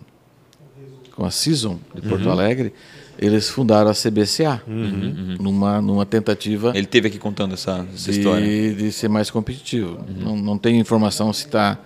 com 1.15 1.25
a 1.25 1.31
Season 1.31 1.79
de 1.95 2.03
Porto 2.03 2.29
Alegre, 2.29 2.73
eles 3.19 3.49
fundaram 3.49 3.91
a 3.91 3.95
CBCA 3.95 4.63
numa 5.39 5.81
numa 5.81 6.05
tentativa 6.07 6.73
Ele 6.75 6.87
teve 6.87 7.09
aqui 7.09 7.19
contando 7.19 7.55
essa, 7.55 7.87
essa 7.95 8.11
história. 8.11 8.45
de, 8.45 8.75
de 8.75 8.93
ser 8.93 9.09
mais 9.09 9.31
competitivo. 9.31 9.99
Não, 10.09 10.37
não 10.37 10.59
tenho 10.59 10.81
informação 10.81 11.33
se 11.33 11.47
está 11.47 11.79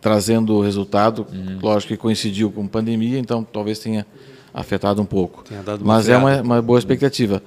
trazendo 0.00 0.54
o 0.56 0.62
resultado. 0.62 1.26
Lógico 1.62 1.92
que 1.92 1.96
coincidiu 1.96 2.50
com 2.50 2.66
pandemia, 2.66 3.18
então 3.18 3.44
talvez 3.44 3.78
tenha 3.78 4.04
afetado 4.52 5.00
um 5.00 5.04
pouco. 5.06 5.44
Mas 5.84 6.08
é 6.08 6.16
uma, 6.16 6.40
uma 6.42 6.62
boa 6.62 6.78
expectativa. 6.78 7.42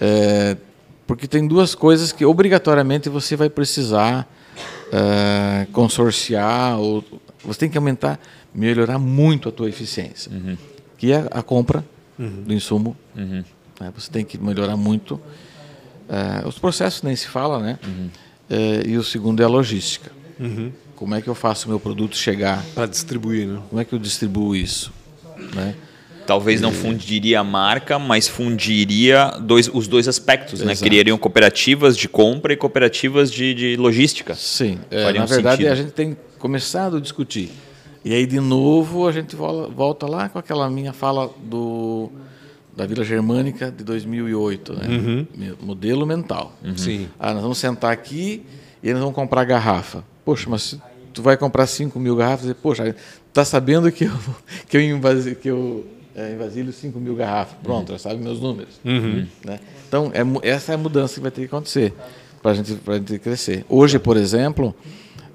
É, 0.00 0.56
porque 1.06 1.26
tem 1.26 1.46
duas 1.46 1.74
coisas 1.74 2.12
que 2.12 2.24
obrigatoriamente 2.24 3.08
você 3.08 3.36
vai 3.36 3.48
precisar 3.48 4.26
é, 4.92 5.66
consorciar, 5.72 6.78
ou 6.78 7.04
você 7.44 7.60
tem 7.60 7.70
que 7.70 7.78
aumentar, 7.78 8.18
melhorar 8.54 8.98
muito 8.98 9.48
a 9.48 9.52
tua 9.52 9.68
eficiência, 9.68 10.30
que 10.98 11.12
é 11.12 11.26
a 11.30 11.42
compra 11.42 11.84
do 12.18 12.52
insumo. 12.52 12.96
né? 13.80 13.92
Você 13.94 14.10
tem 14.10 14.24
que 14.24 14.38
melhorar 14.38 14.76
muito. 14.76 15.20
É, 16.08 16.46
os 16.46 16.58
processos 16.58 17.02
nem 17.02 17.14
se 17.14 17.26
fala, 17.28 17.58
né? 17.60 17.78
É, 18.48 18.82
e 18.86 18.96
o 18.96 19.04
segundo 19.04 19.40
é 19.42 19.44
a 19.44 19.48
logística. 19.48 20.10
Como 20.94 21.14
é 21.14 21.20
que 21.20 21.28
eu 21.28 21.34
faço 21.34 21.66
o 21.66 21.68
meu 21.68 21.78
produto 21.78 22.16
chegar? 22.16 22.64
Para 22.74 22.86
distribuir, 22.86 23.46
né? 23.46 23.60
Como 23.68 23.80
é 23.80 23.84
que 23.84 23.94
eu 23.94 23.98
distribuo 23.98 24.56
isso? 24.56 24.92
Né? 25.54 25.74
Talvez 26.26 26.60
não 26.60 26.72
fundiria 26.72 27.40
a 27.40 27.44
marca, 27.44 27.98
mas 27.98 28.26
fundiria 28.28 29.30
dois, 29.40 29.68
os 29.72 29.86
dois 29.86 30.08
aspectos, 30.08 30.60
né? 30.60 30.72
Exato. 30.72 30.88
Criariam 30.88 31.16
cooperativas 31.16 31.96
de 31.96 32.08
compra 32.08 32.52
e 32.52 32.56
cooperativas 32.56 33.30
de, 33.30 33.54
de 33.54 33.76
logística. 33.76 34.34
Sim, 34.34 34.78
é, 34.90 35.12
na 35.12 35.24
verdade 35.24 35.56
sentido. 35.62 35.72
a 35.72 35.74
gente 35.74 35.92
tem 35.92 36.16
começado 36.38 36.96
a 36.96 37.00
discutir. 37.00 37.50
E 38.04 38.12
aí, 38.14 38.26
de 38.26 38.38
novo, 38.40 39.08
a 39.08 39.12
gente 39.12 39.34
volta 39.34 40.06
lá 40.06 40.28
com 40.28 40.38
aquela 40.38 40.68
minha 40.70 40.92
fala 40.92 41.28
do, 41.42 42.10
da 42.76 42.86
Vila 42.86 43.04
Germânica 43.04 43.70
de 43.70 43.82
2008, 43.82 44.72
né? 44.74 45.26
Me- 45.34 45.54
modelo 45.60 46.06
mental. 46.06 46.52
Sim. 46.76 47.08
Ah, 47.18 47.32
nós 47.32 47.42
vamos 47.42 47.58
sentar 47.58 47.92
aqui 47.92 48.42
e 48.82 48.88
eles 48.88 49.00
vão 49.00 49.12
comprar 49.12 49.44
garrafa. 49.44 50.04
Poxa, 50.24 50.46
mas 50.48 50.62
se 50.62 50.80
tu 51.12 51.20
vai 51.22 51.36
comprar 51.36 51.66
5 51.66 51.98
mil 51.98 52.14
garrafas, 52.14 52.48
e, 52.48 52.54
poxa, 52.54 52.94
tá 53.32 53.44
sabendo 53.44 53.90
que 53.90 54.04
eu, 54.04 54.12
que 54.68 54.76
eu, 54.76 54.80
invasi- 54.80 55.34
que 55.34 55.48
eu 55.48 55.84
é, 56.16 56.32
em 56.32 56.36
vasilhos 56.38 56.74
5 56.76 56.98
mil 56.98 57.14
garrafas. 57.14 57.56
Pronto, 57.62 57.92
já 57.92 57.98
sabe 57.98 58.16
meus 58.22 58.40
números. 58.40 58.80
Né? 59.44 59.60
Então, 59.86 60.10
é, 60.14 60.48
essa 60.48 60.72
é 60.72 60.74
a 60.74 60.78
mudança 60.78 61.14
que 61.16 61.20
vai 61.20 61.30
ter 61.30 61.42
que 61.42 61.46
acontecer 61.46 61.92
para 62.42 62.54
gente, 62.54 62.78
a 62.86 62.94
gente 62.94 63.18
crescer. 63.18 63.64
Hoje, 63.68 63.98
por 63.98 64.16
exemplo, 64.16 64.74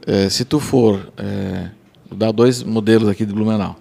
eh, 0.07 0.29
se 0.29 0.43
tu 0.43 0.59
for... 0.59 1.11
eh, 1.17 1.69
vou 2.09 2.17
dar 2.17 2.31
dois 2.31 2.63
modelos 2.63 3.07
aqui 3.09 3.25
de 3.25 3.33
Blumenau. 3.33 3.75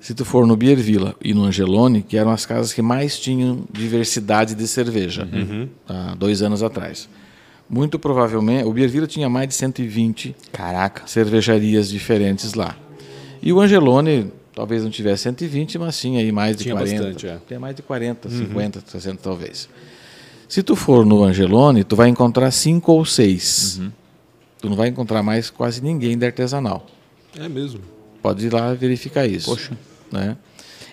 Se 0.00 0.14
tu 0.14 0.24
for 0.24 0.46
no 0.46 0.56
Beer 0.56 0.76
Villa 0.76 1.14
e 1.22 1.32
no 1.32 1.44
Angelone, 1.44 2.02
que 2.02 2.16
eram 2.16 2.30
as 2.30 2.44
casas 2.44 2.72
que 2.72 2.82
mais 2.82 3.18
tinham 3.18 3.64
diversidade 3.72 4.54
de 4.54 4.68
cerveja, 4.68 5.26
há 5.88 6.14
dois 6.14 6.42
anos 6.42 6.62
atrás. 6.62 7.08
Muito 7.70 7.98
provavelmente, 7.98 8.64
o 8.66 8.72
Beer 8.72 8.88
Villa 8.90 9.06
tinha 9.06 9.30
mais 9.30 9.48
de 9.48 9.54
120 9.54 10.36
Caraca. 10.52 11.06
cervejarias 11.06 11.88
diferentes 11.88 12.52
lá. 12.52 12.76
E 13.42 13.50
o 13.52 13.60
Angelone 13.60 14.30
talvez 14.54 14.82
não 14.82 14.90
tivesse 14.90 15.24
120, 15.24 15.78
mas 15.78 15.98
tinha 16.00 16.20
aí 16.20 16.30
mais 16.30 16.56
de 16.56 16.64
Tinha 16.64 16.74
40. 16.74 17.02
bastante, 17.02 17.26
é. 17.26 17.38
Tem 17.48 17.58
mais 17.58 17.74
de 17.74 17.82
40, 17.82 18.28
50, 18.28 18.84
60 18.86 19.20
talvez. 19.22 19.68
Se 20.48 20.62
tu 20.62 20.76
for 20.76 21.04
no 21.04 21.24
Angelone, 21.24 21.84
tu 21.84 21.96
vai 21.96 22.08
encontrar 22.08 22.50
cinco 22.50 22.92
ou 22.92 23.04
seis. 23.04 23.80
Tu 24.60 24.68
não 24.68 24.76
vai 24.76 24.88
encontrar 24.88 25.22
mais 25.22 25.50
quase 25.50 25.82
ninguém 25.82 26.16
de 26.16 26.24
artesanal. 26.24 26.86
É 27.38 27.48
mesmo. 27.48 27.80
Pode 28.22 28.46
ir 28.46 28.52
lá 28.52 28.72
verificar 28.72 29.26
isso. 29.26 29.50
Poxa. 29.50 29.76
Né? 30.10 30.36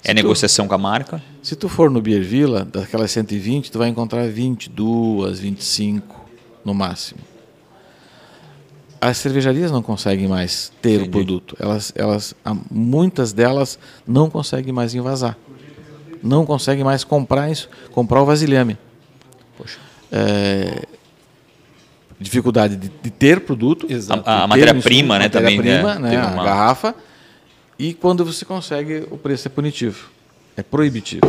É 0.04 0.14
negociação 0.14 0.68
com 0.68 0.74
a 0.74 0.78
marca? 0.78 1.22
Se 1.44 1.56
tu 1.56 1.70
for 1.70 1.90
no 1.92 2.02
Beer 2.02 2.24
Villa, 2.24 2.66
daquelas 2.66 3.12
120, 3.12 3.72
tu 3.72 3.78
vai 3.78 3.90
encontrar 3.90 4.28
22, 4.28 5.40
25 5.40 6.26
no 6.66 6.74
máximo. 6.74 7.20
As 9.04 9.18
cervejarias 9.18 9.72
não 9.72 9.82
conseguem 9.82 10.28
mais 10.28 10.72
ter 10.80 11.02
o 11.02 11.10
produto. 11.10 11.58
Elas, 11.60 11.92
elas, 11.96 12.36
muitas 12.70 13.34
delas 13.34 13.80
não 14.08 14.30
conseguem 14.30 14.72
mais 14.72 14.94
invasar. 14.94 15.36
Não 16.22 16.46
conseguem 16.46 16.84
mais 16.84 17.04
comprar 17.04 17.50
isso, 17.50 17.68
comprar 17.92 18.22
o 18.22 18.26
vasilhame. 18.26 18.78
É, 20.12 20.84
dificuldade 22.20 22.76
de, 22.76 22.90
de 23.02 23.10
ter 23.10 23.40
produto, 23.42 23.88
Exato. 23.90 24.22
A- 24.30 24.40
a 24.40 24.42
ter 24.42 24.48
matéria-prima, 24.48 25.16
insumo, 25.16 25.20
né, 25.20 25.30
também, 25.30 25.58
matéria-prima, 25.58 25.96
né, 26.00 26.10
né, 26.18 26.22
a 26.22 26.28
uma- 26.28 26.44
garrafa. 26.44 26.96
E 27.80 27.94
quando 27.96 28.24
você 28.24 28.46
consegue, 28.46 29.08
o 29.10 29.18
preço 29.18 29.48
é 29.48 29.50
punitivo, 29.52 30.10
é 30.56 30.62
proibitivo. 30.62 31.22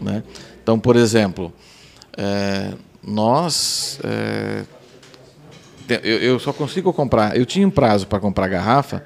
Né? 0.00 0.22
Então, 0.62 0.78
por 0.78 0.94
exemplo, 0.94 1.52
é, 2.16 2.72
nós. 3.02 3.98
é, 4.04 4.62
eu, 5.94 6.18
eu 6.18 6.38
só 6.38 6.52
consigo 6.52 6.92
comprar. 6.92 7.36
Eu 7.36 7.46
tinha 7.46 7.66
um 7.66 7.70
prazo 7.70 8.06
para 8.06 8.20
comprar 8.20 8.48
garrafa 8.48 9.02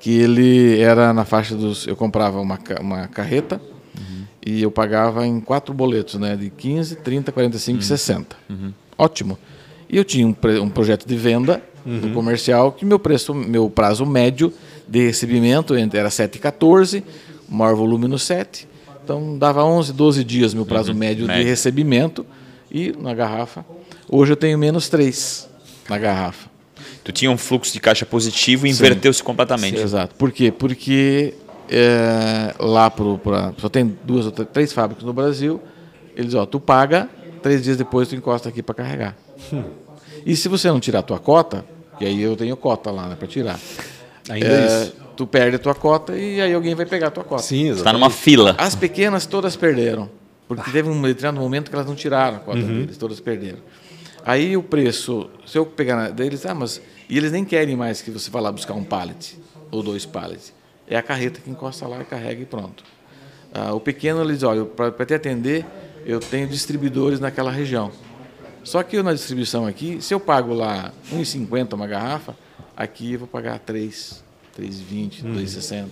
que 0.00 0.18
ele 0.18 0.80
era 0.80 1.12
na 1.12 1.24
faixa 1.24 1.54
dos. 1.54 1.86
Eu 1.86 1.94
comprava 1.94 2.40
uma, 2.40 2.58
uma 2.80 3.06
carreta 3.08 3.60
e 4.44 4.62
eu 4.62 4.70
pagava 4.70 5.26
em 5.26 5.40
quatro 5.40 5.74
boletos, 5.74 6.14
né? 6.14 6.34
De 6.34 6.50
15, 6.50 6.96
30, 6.96 7.30
45 7.30 7.80
e 7.80 7.84
60. 7.84 8.36
Ótimo. 8.96 9.38
E 9.88 9.96
eu 9.96 10.04
tinha 10.04 10.26
um, 10.26 10.34
um 10.62 10.68
projeto 10.68 11.06
de 11.06 11.16
venda 11.16 11.62
no 11.84 12.12
comercial 12.12 12.72
que 12.72 12.84
meu 12.84 12.98
preço, 12.98 13.34
meu 13.34 13.68
prazo 13.68 14.04
médio 14.06 14.52
de 14.88 15.06
recebimento 15.06 15.74
era 15.74 16.08
7,14, 16.08 17.02
o 17.48 17.54
maior 17.54 17.74
volume 17.74 18.06
no 18.08 18.18
7. 18.18 18.68
Então 19.02 19.36
dava 19.38 19.64
11, 19.64 19.92
12 19.92 20.24
dias 20.24 20.54
meu 20.54 20.64
prazo 20.64 20.94
médio 20.94 21.26
de 21.26 21.32
médio. 21.32 21.46
recebimento 21.46 22.24
e 22.70 22.92
na 22.98 23.12
garrafa. 23.14 23.64
Hoje 24.08 24.32
eu 24.32 24.36
tenho 24.36 24.58
menos 24.58 24.88
3 24.88 25.49
na 25.90 25.98
garrafa. 25.98 26.48
Tu 27.04 27.12
tinha 27.12 27.30
um 27.30 27.36
fluxo 27.36 27.72
de 27.72 27.80
caixa 27.80 28.06
positivo 28.06 28.66
e 28.66 28.70
inverteu-se 28.70 29.22
completamente. 29.22 29.78
Exato. 29.78 30.14
Por 30.14 30.32
quê? 30.32 30.50
Porque 30.50 31.34
é, 31.68 32.54
lá 32.58 32.90
pro, 32.90 33.18
pra, 33.18 33.52
só 33.58 33.68
tem 33.68 33.96
duas 34.04 34.26
ou 34.26 34.32
três- 34.32 34.72
fábricas 34.72 35.04
no 35.04 35.12
Brasil. 35.12 35.60
Eles, 36.16 36.34
ó, 36.34 36.46
tu 36.46 36.58
paga, 36.60 37.08
três 37.42 37.62
dias 37.62 37.76
depois 37.76 38.08
tu 38.08 38.14
encosta 38.14 38.48
aqui 38.48 38.62
para 38.62 38.74
carregar. 38.74 39.16
E 40.24 40.36
se 40.36 40.48
você 40.48 40.68
não 40.68 40.80
tirar 40.80 41.00
a 41.00 41.02
tua 41.02 41.18
cota, 41.18 41.64
que 41.98 42.04
aí 42.04 42.20
eu 42.20 42.36
tenho 42.36 42.56
cota 42.56 42.90
lá, 42.90 43.08
né, 43.08 43.16
para 43.16 43.26
tirar. 43.28 43.58
Ainda 44.28 44.46
é, 44.46 44.82
isso. 44.84 44.94
Tu 45.16 45.26
perde 45.26 45.56
a 45.56 45.58
tua 45.58 45.74
cota 45.74 46.16
e 46.16 46.40
aí 46.40 46.52
alguém 46.54 46.74
vai 46.74 46.86
pegar 46.86 47.08
a 47.08 47.10
tua 47.10 47.24
cota. 47.24 47.42
Sim, 47.42 47.70
Está 47.70 47.92
numa 47.92 48.10
fila. 48.10 48.54
As 48.58 48.74
pequenas 48.74 49.26
todas 49.26 49.56
perderam. 49.56 50.08
Porque 50.48 50.70
teve 50.70 50.88
um 50.88 51.00
determinado 51.00 51.40
momento 51.40 51.68
que 51.70 51.76
elas 51.76 51.86
não 51.86 51.94
tiraram 51.94 52.38
a 52.38 52.40
cota 52.40 52.58
deles, 52.60 52.96
todas 52.96 53.20
perderam. 53.20 53.58
Aí 54.24 54.56
o 54.56 54.62
preço, 54.62 55.30
se 55.46 55.56
eu 55.56 55.64
pegar 55.64 56.10
deles, 56.10 56.44
ah, 56.46 56.54
mas. 56.54 56.80
E 57.08 57.16
eles 57.16 57.32
nem 57.32 57.44
querem 57.44 57.76
mais 57.76 58.00
que 58.02 58.10
você 58.10 58.30
vá 58.30 58.40
lá 58.40 58.52
buscar 58.52 58.74
um 58.74 58.84
pallet 58.84 59.38
ou 59.70 59.82
dois 59.82 60.06
pallets. 60.06 60.52
É 60.86 60.96
a 60.96 61.02
carreta 61.02 61.40
que 61.40 61.50
encosta 61.50 61.86
lá 61.86 62.00
e 62.00 62.04
carrega 62.04 62.42
e 62.42 62.46
pronto. 62.46 62.84
Ah, 63.52 63.72
o 63.72 63.80
pequeno, 63.80 64.22
eles, 64.22 64.42
olha, 64.42 64.64
para 64.64 65.06
te 65.06 65.14
atender, 65.14 65.66
eu 66.04 66.20
tenho 66.20 66.46
distribuidores 66.46 67.18
naquela 67.18 67.50
região. 67.50 67.90
Só 68.62 68.82
que 68.82 68.96
eu 68.96 69.02
na 69.02 69.12
distribuição 69.12 69.66
aqui, 69.66 70.00
se 70.00 70.12
eu 70.12 70.20
pago 70.20 70.52
lá 70.52 70.92
R$ 71.10 71.18
1,50 71.18 71.72
uma 71.72 71.86
garrafa, 71.86 72.36
aqui 72.76 73.14
eu 73.14 73.20
vou 73.20 73.28
pagar 73.28 73.58
3, 73.58 74.22
3,20, 74.58 75.24
2,60. 75.24 75.86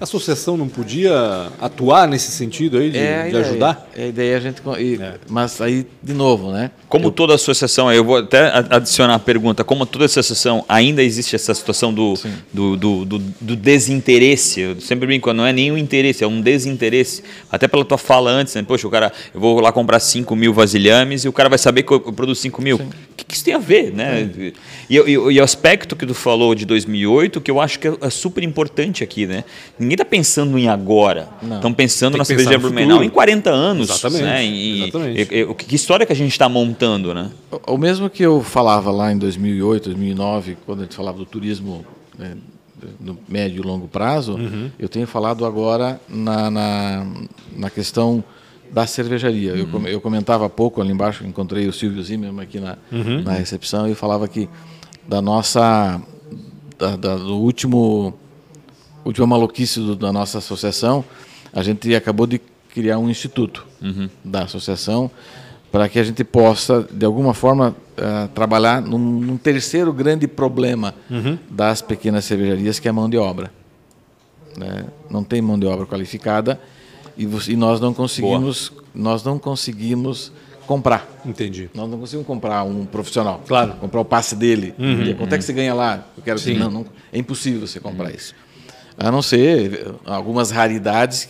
A 0.00 0.02
associação 0.04 0.56
não 0.56 0.68
podia 0.68 1.12
atuar 1.60 2.08
nesse 2.08 2.32
sentido 2.32 2.78
aí 2.78 2.90
de, 2.90 2.98
É 2.98 3.28
de 3.28 3.36
ajudar? 3.36 3.88
É 3.96 4.02
a 4.02 4.06
ideia 4.08 4.36
a 4.36 4.40
gente. 4.40 4.60
e- 4.80 4.98
Mas 5.30 5.60
aí, 5.60 5.86
de 6.02 6.12
novo, 6.12 6.50
né? 6.50 6.72
Como 6.88 7.12
toda 7.12 7.34
associação, 7.34 7.92
eu 7.92 8.04
vou 8.04 8.16
até 8.18 8.50
adicionar 8.70 9.14
a 9.14 9.18
pergunta, 9.20 9.62
como 9.62 9.86
toda 9.86 10.04
associação, 10.06 10.64
ainda 10.68 11.00
existe 11.02 11.36
essa 11.36 11.54
situação 11.54 11.94
do, 11.94 12.14
do, 12.52 12.76
do, 12.76 13.04
do- 13.04 13.18
do 13.40 13.56
desinteresse? 13.56 14.60
Eu 14.60 14.80
sempre 14.80 15.06
brinco, 15.06 15.32
não 15.32 15.46
é 15.46 15.52
nem 15.52 15.70
um 15.70 15.78
interesse, 15.78 16.24
é 16.24 16.26
um 16.26 16.40
desinteresse. 16.40 17.22
Até 17.50 17.68
pela 17.68 17.84
tua 17.84 17.96
fala 17.98 18.30
antes, 18.32 18.52
né? 18.56 18.64
Poxa, 18.66 18.88
o 18.88 18.90
cara, 18.90 19.12
eu 19.32 19.40
vou 19.40 19.60
lá 19.60 19.70
comprar 19.70 20.00
5 20.00 20.34
mil 20.34 20.52
vasilhames 20.52 21.24
e 21.24 21.28
o 21.28 21.32
cara 21.32 21.48
vai 21.48 21.58
saber 21.58 21.84
que 21.84 21.92
eu, 21.92 22.02
eu 22.04 22.12
produzo 22.12 22.40
5 22.40 22.60
mil. 22.60 22.76
O 22.76 23.14
que, 23.16 23.24
que 23.24 23.34
isso 23.34 23.44
tem 23.44 23.54
a 23.54 23.58
ver, 23.58 23.92
né? 23.92 24.28
E, 24.90 24.96
e, 24.96 25.12
e 25.12 25.40
o 25.40 25.44
aspecto 25.44 25.94
que 25.94 26.04
tu 26.04 26.14
falou 26.14 26.52
de 26.54 26.66
2008, 26.66 27.40
que 27.40 27.50
eu 27.50 27.60
acho 27.60 27.78
que 27.78 27.86
é, 27.86 27.96
é 28.00 28.10
super 28.10 28.42
importante 28.42 29.04
aqui, 29.04 29.24
né? 29.24 29.44
Ninguém 29.84 29.94
está 29.94 30.04
pensando 30.04 30.58
em 30.58 30.68
agora. 30.68 31.28
Estão 31.56 31.72
pensando 31.72 32.16
na 32.18 32.24
cerveja 32.24 32.50
Blumenau 32.58 33.04
em 33.04 33.10
40 33.10 33.50
anos. 33.50 33.88
Exatamente, 33.90 34.22
Né? 34.24 34.44
E, 34.44 34.82
exatamente. 34.82 35.34
e- 35.34 35.38
e- 35.38 35.44
o 35.44 35.54
que 35.54 35.74
história 35.76 36.04
que 36.04 36.12
a 36.12 36.16
gente 36.16 36.32
está 36.32 36.48
montando, 36.48 37.14
né? 37.14 37.30
O- 37.66 37.74
O 37.74 37.78
mesmo 37.78 38.10
que 38.10 38.22
eu 38.22 38.42
falava 38.42 38.90
lá 38.90 39.12
em 39.12 39.18
2008, 39.18 39.84
2009, 39.90 40.56
quando 40.66 40.80
a 40.80 40.82
gente 40.82 40.96
falava 40.96 41.18
do 41.18 41.24
turismo 41.26 41.84
né, 42.18 42.36
no 43.00 43.16
médio 43.28 43.62
e 43.62 43.66
longo 43.66 43.88
prazo, 43.88 44.38
eu 44.78 44.88
tenho 44.88 45.06
falado 45.06 45.46
agora 45.46 46.00
na, 46.08 46.50
na, 46.50 47.06
na 47.56 47.70
questão 47.70 48.22
da 48.72 48.86
cervejaria. 48.86 49.52
Eu, 49.52 49.66
com- 49.68 49.86
eu 49.86 50.00
comentava 50.00 50.46
há 50.46 50.48
pouco 50.50 50.80
ali 50.82 50.90
embaixo, 50.92 51.24
encontrei 51.26 51.66
o 51.68 51.72
Silvio 51.72 52.02
Zimmermann 52.02 52.42
aqui 52.44 52.58
na, 52.60 52.76
na 53.24 53.32
recepção 53.32 53.88
e 53.88 53.94
falava 53.94 54.26
que 54.28 54.48
da 55.08 55.20
nossa 55.22 56.00
da, 56.78 56.96
da- 56.96 57.16
do 57.16 57.36
último 57.38 58.14
última 59.04 59.26
maluquice 59.26 59.80
do- 59.80 59.96
da 59.96 60.12
nossa 60.12 60.38
associação, 60.38 61.04
a 61.52 61.62
gente 61.62 61.94
acabou 61.94 62.26
de 62.26 62.40
criar 62.72 62.98
um 62.98 63.08
instituto 63.08 63.66
da 64.24 64.42
associação 64.44 65.10
para 65.70 65.88
que 65.88 65.98
a 65.98 66.04
gente 66.04 66.22
possa, 66.24 66.86
de 66.90 67.04
alguma 67.04 67.34
forma, 67.34 67.74
eh, 67.96 68.28
trabalhar 68.34 68.80
num, 68.80 68.98
num 68.98 69.36
terceiro 69.36 69.92
grande 69.92 70.26
problema 70.28 70.94
das 71.50 71.82
pequenas 71.82 72.24
cervejarias, 72.24 72.78
que 72.78 72.86
é 72.88 72.90
a 72.90 72.94
mão 72.94 73.08
de 73.10 73.16
obra. 73.18 73.50
né? 74.56 74.84
Não 75.10 75.24
tem 75.24 75.42
mão 75.42 75.58
de 75.58 75.66
obra 75.66 75.84
qualificada 75.86 76.60
e, 77.18 77.24
e 77.48 77.56
nós 77.56 77.80
não 77.80 77.92
conseguimos, 77.92 78.72
nós 78.94 79.22
não 79.24 79.36
conseguimos 79.38 80.30
comprar. 80.66 81.06
Entendi. 81.26 81.68
Nós 81.74 81.90
não 81.90 81.98
conseguimos 81.98 82.26
comprar 82.26 82.62
um 82.64 82.86
profissional. 82.86 83.42
Claro. 83.46 83.74
Comprar 83.74 84.00
o 84.00 84.04
passe 84.04 84.34
dele. 84.36 84.72
E 84.78 85.14
quanto 85.14 85.32
é 85.34 85.38
que 85.38 85.44
você 85.44 85.52
ganha 85.52 85.74
lá? 85.74 86.06
Eu 86.16 86.22
quero 86.22 86.38
Sim. 86.38 86.54
não, 86.56 86.70
não, 86.70 86.86
é 87.12 87.18
impossível 87.18 87.66
você 87.66 87.80
comprar 87.80 88.12
isso. 88.14 88.32
A 88.98 89.10
não 89.10 89.20
ser 89.22 89.86
algumas 90.04 90.50
raridades, 90.50 91.28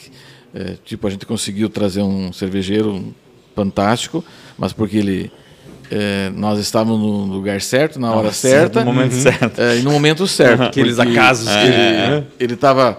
eh, 0.54 0.74
tipo 0.84 1.06
a 1.06 1.10
gente 1.10 1.24
conseguiu 1.26 1.68
trazer 1.68 2.02
um 2.02 2.32
cervejeiro 2.32 3.14
fantástico, 3.56 4.24
mas 4.58 4.72
porque 4.72 4.98
ele 4.98 5.32
eh, 5.90 6.30
nós 6.34 6.58
estávamos 6.58 6.98
no 7.00 7.24
lugar 7.32 7.60
certo, 7.60 7.98
na 8.00 8.12
hora 8.14 8.32
certa, 8.32 8.80
no 8.84 8.92
momento 8.92 9.14
certo. 9.14 9.58
eh, 9.60 9.78
e 9.78 9.82
no 9.82 9.90
momento 9.92 10.26
certo. 10.26 10.62
Aqueles 10.64 10.96
porque 10.96 11.12
acasos 11.12 11.48
que 11.48 11.54
Ele 11.54 11.74
ele- 12.16 12.26
ele 12.40 12.54
estava 12.54 12.98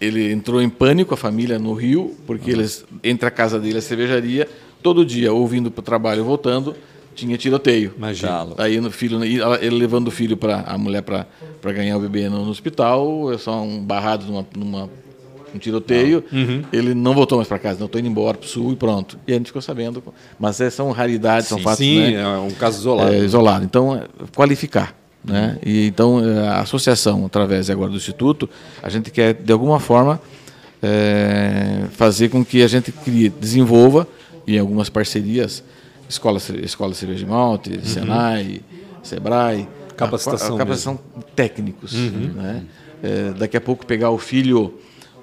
ele 0.00 0.32
entrou 0.32 0.62
em 0.62 0.68
pânico 0.70 1.12
a 1.12 1.16
família 1.16 1.58
no 1.58 1.74
Rio 1.74 2.16
porque 2.26 2.50
eles 2.50 2.84
entre 3.04 3.26
a 3.28 3.30
casa 3.30 3.58
dele 3.58 3.74
e 3.74 3.78
a 3.78 3.82
cervejaria 3.82 4.48
todo 4.82 5.04
dia 5.04 5.30
ouvindo 5.32 5.70
para 5.70 5.80
o 5.80 5.82
trabalho 5.82 6.24
voltando 6.24 6.74
tinha 7.20 7.36
tiroteio 7.36 7.94
Imagina. 7.96 8.46
Tá. 8.46 8.64
aí 8.64 8.80
no 8.80 8.90
filho 8.90 9.22
ele 9.24 9.76
levando 9.76 10.08
o 10.08 10.10
filho 10.10 10.36
para 10.36 10.60
a 10.60 10.76
mulher 10.76 11.02
para 11.02 11.26
ganhar 11.72 11.96
o 11.96 12.00
bebê 12.00 12.28
no, 12.28 12.44
no 12.44 12.50
hospital 12.50 13.32
é 13.32 13.38
só 13.38 13.62
um 13.62 13.82
barrado 13.82 14.26
numa, 14.26 14.46
numa 14.56 14.90
um 15.54 15.58
tiroteio 15.58 16.22
ele 16.72 16.94
não 16.94 17.12
voltou 17.12 17.38
mais 17.38 17.48
para 17.48 17.58
casa 17.58 17.78
não 17.80 17.86
estou 17.86 17.98
indo 17.98 18.08
embora 18.08 18.38
para 18.38 18.46
o 18.46 18.48
sul 18.48 18.72
e 18.72 18.76
pronto 18.76 19.18
e 19.26 19.32
a 19.32 19.36
gente 19.36 19.46
ficou 19.46 19.60
sabendo 19.60 20.02
mas 20.38 20.60
é, 20.60 20.70
são 20.70 20.90
raridades 20.92 21.48
são 21.48 21.58
fatos 21.58 21.78
Sim, 21.78 22.12
né? 22.12 22.22
é 22.22 22.38
um 22.38 22.50
caso 22.50 22.78
isolado. 22.78 23.12
É, 23.12 23.18
isolado. 23.18 23.64
Então, 23.64 23.96
é, 23.96 24.04
qualificar. 24.34 24.94
Né? 25.24 25.58
E, 25.64 25.86
então, 25.86 26.22
é, 26.24 26.48
a 26.48 26.60
associação, 26.60 27.26
através 27.26 27.68
agora 27.68 27.90
do 27.90 27.96
Instituto, 27.96 28.48
a 28.82 28.88
gente 28.88 29.10
quer, 29.10 29.34
de 29.34 29.52
alguma 29.52 29.78
forma, 29.78 30.20
é, 30.82 31.84
fazer 31.92 32.28
com 32.30 32.44
que 32.44 32.62
a 32.62 32.68
gente 32.68 32.90
crie, 32.90 33.28
desenvolva, 33.28 34.06
em 34.46 34.58
algumas 34.58 34.88
parcerias, 34.88 35.62
Escola, 36.10 36.38
Escola 36.62 36.92
Cerveja 36.92 37.20
de 37.20 37.30
Malte, 37.30 37.70
uhum. 37.70 37.84
Senai, 37.84 38.60
Sebrae, 39.00 39.68
capacitação, 39.96 40.52
a, 40.52 40.56
a 40.56 40.58
capacitação 40.58 41.00
técnicos. 41.36 41.94
Uhum. 41.94 42.32
Né? 42.34 42.64
É, 43.02 43.30
daqui 43.32 43.56
a 43.56 43.60
pouco 43.60 43.86
pegar 43.86 44.10
o 44.10 44.18
filho 44.18 44.74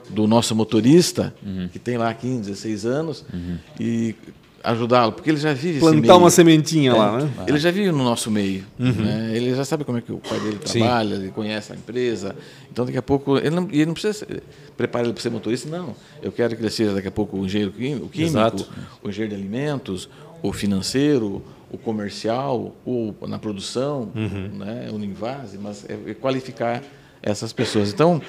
do 0.09 0.25
nosso 0.25 0.55
motorista, 0.55 1.35
uhum. 1.45 1.67
que 1.67 1.77
tem 1.77 1.97
lá 1.97 2.13
15, 2.13 2.49
16 2.49 2.85
anos, 2.85 3.25
uhum. 3.33 3.57
e 3.77 4.15
ajudá-lo, 4.63 5.11
porque 5.11 5.29
ele 5.29 5.37
já 5.37 5.53
vive 5.53 5.79
Plantar 5.79 6.17
uma 6.17 6.29
sementinha 6.29 6.91
é, 6.91 6.93
lá, 6.93 7.19
né? 7.19 7.29
Ele 7.47 7.57
já 7.57 7.71
vive 7.71 7.91
no 7.91 8.03
nosso 8.03 8.31
meio, 8.31 8.65
uhum. 8.79 8.91
né? 8.91 9.31
ele 9.33 9.53
já 9.53 9.63
sabe 9.63 9.83
como 9.83 9.97
é 9.97 10.01
que 10.01 10.11
o 10.11 10.17
pai 10.17 10.39
dele 10.39 10.57
trabalha, 10.57 11.15
Sim. 11.15 11.21
ele 11.21 11.31
conhece 11.31 11.73
a 11.73 11.75
empresa, 11.75 12.35
então 12.71 12.85
daqui 12.85 12.97
a 12.97 13.01
pouco, 13.01 13.37
ele 13.37 13.51
não, 13.51 13.67
ele 13.71 13.85
não 13.85 13.93
precisa 13.93 14.25
preparar 14.75 15.05
ele 15.05 15.13
para 15.13 15.21
ser 15.21 15.29
motorista, 15.29 15.69
não. 15.69 15.95
Eu 16.21 16.31
quero 16.31 16.55
que 16.55 16.61
ele 16.61 16.69
seja 16.69 16.93
daqui 16.93 17.07
a 17.07 17.11
pouco 17.11 17.37
o 17.37 17.45
engenheiro 17.45 17.71
químico, 17.71 18.09
Exato. 18.13 18.67
o 19.03 19.09
engenheiro 19.09 19.35
de 19.35 19.41
alimentos, 19.41 20.09
o 20.41 20.53
financeiro, 20.53 21.43
o 21.71 21.77
comercial, 21.77 22.75
o 22.85 23.13
na 23.27 23.39
produção, 23.39 24.11
uhum. 24.15 24.49
né? 24.57 24.89
o 24.91 24.97
Invase, 25.03 25.57
mas 25.57 25.85
é, 25.89 26.11
é 26.11 26.13
qualificar 26.13 26.81
essas 27.21 27.51
pessoas. 27.51 27.91
Então, 27.91 28.21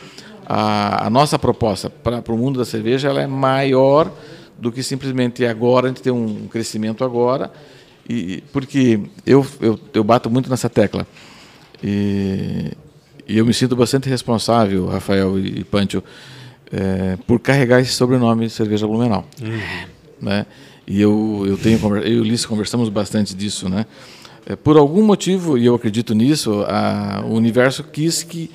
a, 0.45 1.07
a 1.07 1.11
nossa 1.11 1.39
proposta 1.39 1.89
para 1.91 2.33
o 2.33 2.39
mundo 2.39 2.59
da 2.59 2.65
cerveja 2.65 3.09
ela 3.09 3.23
é 3.23 3.27
maior 3.27 4.11
do 4.59 4.73
que 4.73 4.83
simplesmente 4.83 5.45
agora, 5.47 5.87
a 5.87 5.89
gente 5.89 6.03
tem 6.03 6.13
um 6.13 6.49
crescimento 6.49 7.05
agora, 7.05 7.53
e, 8.09 8.43
porque 8.53 9.01
eu, 9.25 9.47
eu, 9.61 9.79
eu 9.95 10.03
bato 10.03 10.29
muito 10.29 10.51
nessa 10.51 10.69
tecla. 10.69 11.07
E, 11.83 12.73
e 13.27 13.39
eu 13.39 13.47
me 13.47 13.55
sinto 13.55 13.77
bastante 13.77 14.09
responsável, 14.09 14.87
Rafael 14.87 15.39
e, 15.39 15.61
e 15.61 15.65
Pancho, 15.65 16.03
é, 16.73 17.17
por 17.27 17.39
carregar 17.39 17.81
esse 17.81 17.93
sobrenome 17.93 18.51
Cerveja 18.51 18.87
Blumenau. 18.87 19.25
Uhum. 19.41 19.61
Né? 20.21 20.47
E 20.89 21.01
eu, 21.01 21.45
eu 21.47 21.59
tenho 21.59 21.79
eu 21.99 22.15
e 22.15 22.19
o 22.19 22.23
Ulisses 22.23 22.47
conversamos 22.47 22.89
bastante 22.89 23.35
disso, 23.35 23.69
né? 23.69 23.85
É, 24.47 24.57
por 24.57 24.79
algum 24.79 25.03
motivo, 25.03 25.59
e 25.59 25.67
eu 25.67 25.75
acredito 25.75 26.15
nisso, 26.15 26.65
a, 26.67 27.23
o 27.27 27.35
universo 27.35 27.85
quis 27.85 28.23
que 28.23 28.51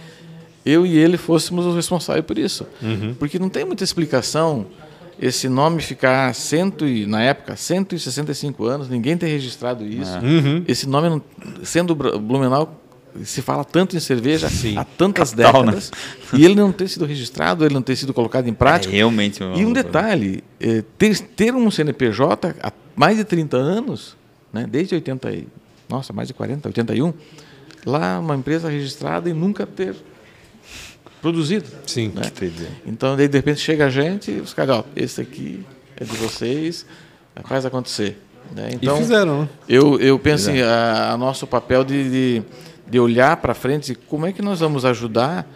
eu 0.65 0.85
e 0.85 0.97
ele 0.97 1.17
fôssemos 1.17 1.65
os 1.65 1.75
responsáveis 1.75 2.25
por 2.25 2.37
isso. 2.37 2.65
Uhum. 2.81 3.13
Porque 3.19 3.37
não 3.37 3.49
tem 3.49 3.63
muita 3.63 3.83
explicação 3.83 4.65
esse 5.21 5.47
nome 5.47 5.81
ficar 5.81 6.33
cento 6.33 6.87
e, 6.87 7.05
na 7.05 7.21
época 7.21 7.55
165 7.55 8.65
anos, 8.65 8.89
ninguém 8.89 9.15
tem 9.15 9.29
registrado 9.29 9.85
isso. 9.85 10.17
Uhum. 10.17 10.63
Esse 10.67 10.89
nome, 10.89 11.21
sendo 11.63 11.93
Blumenau, 11.93 12.82
se 13.23 13.41
fala 13.41 13.63
tanto 13.63 13.95
em 13.95 13.99
cerveja 13.99 14.49
Sim. 14.49 14.77
há 14.77 14.83
tantas 14.83 15.31
Capital, 15.31 15.63
né? 15.63 15.71
décadas 15.71 15.91
né? 15.91 16.39
e 16.39 16.45
ele 16.45 16.55
não 16.55 16.71
ter 16.71 16.87
sido 16.87 17.05
registrado, 17.05 17.65
ele 17.65 17.73
não 17.73 17.81
ter 17.81 17.95
sido 17.95 18.13
colocado 18.13 18.47
em 18.47 18.53
prática. 18.53 18.93
É 18.93 18.97
realmente. 18.97 19.41
E 19.43 19.65
um 19.65 19.73
detalhe, 19.73 20.43
é, 20.59 20.83
ter, 20.97 21.19
ter 21.19 21.53
um 21.53 21.69
CNPJ 21.69 22.55
há 22.61 22.71
mais 22.95 23.17
de 23.17 23.23
30 23.23 23.57
anos, 23.57 24.17
né, 24.51 24.65
desde 24.69 24.95
80, 24.95 25.31
nossa, 25.89 26.13
mais 26.13 26.27
de 26.27 26.33
40, 26.33 26.69
81, 26.69 27.13
lá 27.85 28.19
uma 28.19 28.35
empresa 28.35 28.69
registrada 28.69 29.29
e 29.29 29.33
nunca 29.33 29.65
ter 29.65 29.95
produzido. 31.21 31.65
Sim, 31.85 32.11
né? 32.13 32.23
Então, 32.85 33.15
daí, 33.15 33.27
de 33.27 33.37
repente, 33.37 33.59
chega 33.59 33.85
a 33.85 33.89
gente 33.89 34.31
e 34.31 34.39
os 34.41 34.53
caras, 34.53 34.77
ó, 34.77 34.85
esse 34.95 35.21
aqui 35.21 35.65
é 35.95 36.03
de 36.03 36.15
vocês, 36.17 36.85
faz 37.45 37.65
acontecer. 37.65 38.19
Né? 38.53 38.71
Então, 38.73 38.97
e 38.97 38.99
fizeram, 38.99 39.41
né? 39.41 39.49
Eu, 39.67 39.99
eu 39.99 40.19
penso 40.19 40.49
assim, 40.49 40.61
a, 40.61 41.11
a, 41.11 41.17
nosso 41.17 41.47
papel 41.47 41.83
de, 41.83 42.09
de, 42.09 42.43
de 42.93 42.99
olhar 42.99 43.37
para 43.37 43.55
frente, 43.55 43.95
como 43.95 44.27
é 44.27 44.31
que 44.31 44.41
nós 44.43 44.59
vamos 44.59 44.85
ajudar 44.85 45.49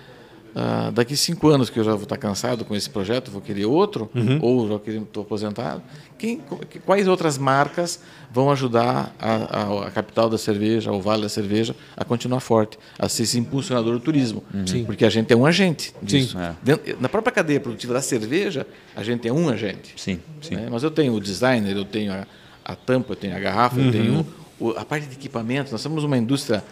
Uh, 0.48 0.92
daqui 0.92 1.16
cinco 1.16 1.50
anos 1.50 1.70
que 1.70 1.80
eu 1.80 1.84
já 1.84 1.92
vou 1.92 2.02
estar 2.02 2.18
cansado 2.18 2.66
com 2.66 2.76
esse 2.76 2.90
projeto, 2.90 3.30
vou 3.30 3.42
querer 3.42 3.66
outro, 3.66 4.10
uhum. 4.16 4.40
ou 4.42 4.68
já 4.68 4.92
estou 4.92 5.22
aposentado, 5.22 5.84
quem, 6.18 6.42
quais 6.84 7.08
outras 7.08 7.38
marcas 7.38 8.02
vão 8.32 8.50
ajudar 8.50 9.16
a, 9.20 9.36
a, 9.36 9.88
a, 9.88 9.92
capital 9.92 10.28
da 10.28 10.38
cerveja, 10.38 10.92
o 10.92 11.00
Vale 11.00 11.22
da 11.22 11.30
Cerveja, 11.30 11.76
a 11.96 12.04
continuar 12.04 12.40
forte, 12.40 12.80
a 12.98 13.08
ser 13.08 13.24
esse 13.24 13.38
impulsionador 13.38 13.94
do 13.94 14.00
turismo? 14.00 14.44
Uhum. 14.52 14.86
Porque 14.86 15.06
a 15.06 15.12
gente 15.12 15.32
é 15.32 15.36
um 15.36 15.46
agente 15.46 15.94
disso. 16.02 16.32
Sim, 16.32 16.40
é. 16.40 16.56
Dentro, 16.64 16.98
na 17.00 17.08
própria 17.08 17.32
cadeia 17.32 17.60
produtiva 17.60 17.94
da 17.94 18.02
cerveja, 18.02 18.66
a 18.96 19.04
gente 19.04 19.28
é 19.28 19.32
um 19.32 19.50
agente. 19.50 19.94
Sim, 19.96 20.20
sim. 20.42 20.56
Né? 20.56 20.70
Mas 20.72 20.82
eu 20.82 20.90
tenho 20.90 21.14
o 21.14 21.22
designer, 21.22 21.78
eu 21.78 21.86
tenho 21.86 22.12
a, 22.14 22.26
a 22.66 22.76
tampa, 22.76 23.12
eu 23.12 23.16
tenho 23.16 23.36
a 23.36 23.40
garrafa, 23.40 23.80
uhum. 23.80 23.86
eu 23.86 23.92
tenho 23.92 24.28
o, 24.60 24.70
a 24.72 24.84
parte 24.84 25.06
de 25.06 25.14
equipamento. 25.14 25.72
Nós 25.72 25.82
somos 25.82 26.04
uma 26.04 26.18
indústria 26.18 26.64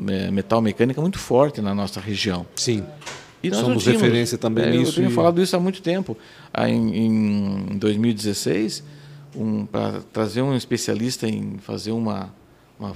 metal 0.00 0.60
mecânica 0.60 1.00
muito 1.00 1.18
forte 1.18 1.60
na 1.60 1.74
nossa 1.74 2.00
região. 2.00 2.46
Sim. 2.56 2.84
E 3.42 3.54
Somos 3.54 3.86
referência 3.86 4.36
também 4.36 4.64
é, 4.64 4.70
nisso. 4.70 4.92
Eu 4.92 4.94
tenho 4.96 5.10
e... 5.10 5.14
falado 5.14 5.40
isso 5.40 5.56
há 5.56 5.60
muito 5.60 5.80
tempo. 5.80 6.16
Em, 6.66 7.06
em 7.06 7.78
2016, 7.78 8.84
um, 9.34 9.64
para 9.64 10.00
trazer 10.12 10.42
um 10.42 10.54
especialista 10.54 11.26
em 11.26 11.56
fazer 11.58 11.92
uma, 11.92 12.34
uma 12.78 12.92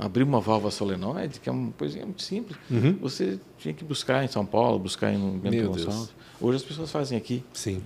abrir 0.00 0.22
uma 0.22 0.40
válvula 0.40 0.70
solenoide, 0.70 1.40
que 1.40 1.48
é 1.48 1.52
uma 1.52 1.72
coisinha 1.72 2.04
muito 2.04 2.22
simples, 2.22 2.58
uhum. 2.70 2.96
você 3.00 3.38
tinha 3.58 3.72
que 3.72 3.84
buscar 3.84 4.22
em 4.24 4.28
São 4.28 4.44
Paulo, 4.44 4.78
buscar 4.78 5.12
em 5.12 5.38
Bento 5.38 5.68
Gonçalves. 5.68 6.10
Hoje 6.40 6.56
as 6.56 6.62
pessoas 6.62 6.90
fazem 6.90 7.16
aqui. 7.16 7.42
Sim. 7.52 7.82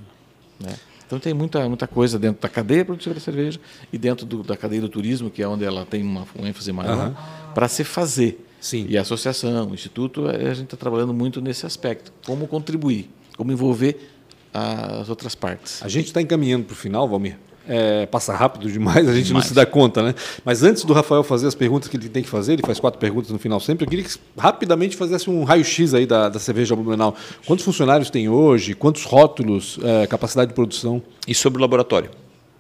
Né? 0.59 0.75
Então 1.07 1.19
tem 1.19 1.35
muita, 1.35 1.69
muita 1.69 1.87
coisa 1.87 2.19
dentro 2.19 2.41
da 2.41 2.49
cadeia 2.49 2.85
produtiva 2.85 3.15
da 3.15 3.21
cerveja 3.21 3.61
e 3.93 3.99
dentro 3.99 4.25
do, 4.25 4.43
da 4.43 4.57
cadeia 4.57 4.81
do 4.81 4.89
turismo, 4.89 5.31
que 5.31 5.43
é 5.43 5.49
onde 5.49 5.65
ela 5.65 5.85
tem 5.85 6.03
uma, 6.03 6.27
uma 6.35 6.49
ênfase 6.49 6.73
maior, 6.73 7.09
uhum. 7.09 7.15
para 7.55 7.69
se 7.69 7.85
fazer. 7.85 8.45
Sim. 8.61 8.87
E 8.89 8.97
a 8.97 9.03
associação, 9.03 9.69
o 9.69 9.75
instituto, 9.75 10.27
a 10.27 10.55
gente 10.55 10.65
está 10.65 10.77
trabalhando 10.77 11.13
muito 11.13 11.41
nesse 11.41 11.67
aspecto. 11.67 12.13
Como 12.25 12.49
contribuir, 12.49 13.11
como 13.37 13.53
envolver 13.53 14.11
as 14.55 15.09
outras 15.09 15.35
partes. 15.35 15.83
A 15.83 15.89
gente 15.89 16.07
está 16.07 16.23
encaminhando 16.23 16.65
para 16.65 16.73
o 16.73 16.77
final, 16.77 17.09
Valmir. 17.09 17.37
É, 17.67 18.05
passa 18.07 18.35
rápido 18.35 18.71
demais, 18.71 19.09
a 19.09 19.15
gente 19.15 19.27
demais. 19.27 19.45
não 19.45 19.49
se 19.49 19.55
dá 19.55 19.65
conta, 19.65 20.03
né? 20.03 20.15
Mas 20.45 20.63
antes 20.63 20.85
do 20.85 20.93
Rafael 20.93 21.23
fazer 21.23 21.47
as 21.47 21.55
perguntas 21.55 21.89
que 21.89 21.97
ele 21.97 22.09
tem 22.09 22.23
que 22.23 22.29
fazer, 22.29 22.55
ele 22.55 22.63
faz 22.63 22.79
quatro 22.79 23.01
perguntas 23.01 23.31
no 23.31 23.39
final 23.39 23.59
sempre, 23.59 23.87
eu 23.87 23.89
queria 23.89 24.05
que 24.05 24.15
rapidamente 24.37 24.97
fizesse 24.97 25.31
um 25.31 25.45
raio-x 25.45 25.95
aí 25.95 26.07
da, 26.07 26.29
da 26.29 26.39
cerveja 26.39 26.77
Blumenau. 26.77 27.15
Quantos 27.47 27.65
funcionários 27.65 28.11
tem 28.11 28.29
hoje? 28.29 28.75
Quantos 28.75 29.05
rótulos? 29.05 29.79
É, 29.83 30.07
capacidade 30.07 30.49
de 30.49 30.55
produção? 30.55 31.03
E 31.27 31.35
sobre 31.35 31.59
o 31.59 31.63
laboratório? 31.63 32.11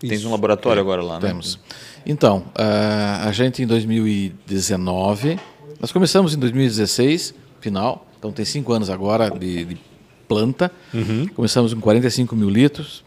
Isso. 0.02 0.10
Tens 0.10 0.24
um 0.24 0.30
laboratório 0.30 0.80
é, 0.80 0.82
agora 0.82 1.02
lá, 1.02 1.20
né? 1.20 1.28
Temos. 1.28 1.58
Então, 2.06 2.44
uh, 2.58 3.26
a 3.26 3.32
gente 3.32 3.62
em 3.62 3.66
2019 3.66 5.38
nós 5.80 5.92
começamos 5.92 6.34
em 6.34 6.38
2016, 6.38 7.34
final, 7.60 8.06
então 8.18 8.32
tem 8.32 8.44
cinco 8.44 8.72
anos 8.72 8.88
agora 8.88 9.30
de, 9.30 9.66
de 9.66 9.78
planta. 10.26 10.72
Uhum. 10.94 11.26
Começamos 11.28 11.74
com 11.74 11.80
45 11.80 12.34
mil 12.34 12.48
litros, 12.48 13.03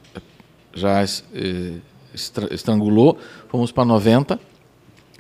já 0.77 1.03
eh, 1.33 1.73
estrangulou, 2.51 3.17
fomos 3.49 3.71
para 3.71 3.85
90 3.85 4.39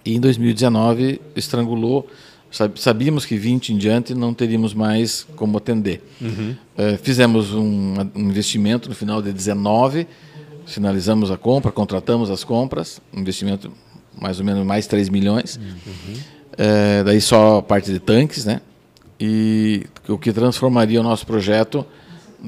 e 0.05 0.15
em 0.15 0.19
2019 0.19 1.21
estrangulou. 1.35 2.07
Sabíamos 2.75 3.25
que 3.25 3.37
20 3.37 3.73
em 3.73 3.77
diante 3.77 4.15
não 4.15 4.33
teríamos 4.33 4.73
mais 4.73 5.27
como 5.35 5.57
atender. 5.57 6.01
Uhum. 6.21 6.55
Eh, 6.77 6.97
fizemos 7.01 7.53
um, 7.53 7.95
investimento 8.15 8.87
no 8.87 8.95
final 8.95 9.21
de 9.21 9.33
19, 9.33 10.07
finalizamos 10.65 11.29
a 11.29 11.37
compra, 11.37 11.71
contratamos 11.71 12.31
as 12.31 12.43
compras, 12.43 13.01
investimento 13.13 13.71
mais 14.19 14.39
ou 14.39 14.45
menos 14.45 14.65
mais 14.65 14.87
3 14.87 15.09
milhões. 15.09 15.57
Uhum. 15.57 16.13
É, 16.57 17.03
daí 17.03 17.21
só 17.21 17.57
a 17.57 17.61
parte 17.61 17.91
de 17.91 17.99
tanques, 17.99 18.45
né? 18.45 18.61
E 19.19 19.85
o 20.07 20.17
que 20.17 20.31
transformaria 20.31 20.99
o 20.99 21.03
nosso 21.03 21.25
projeto 21.25 21.85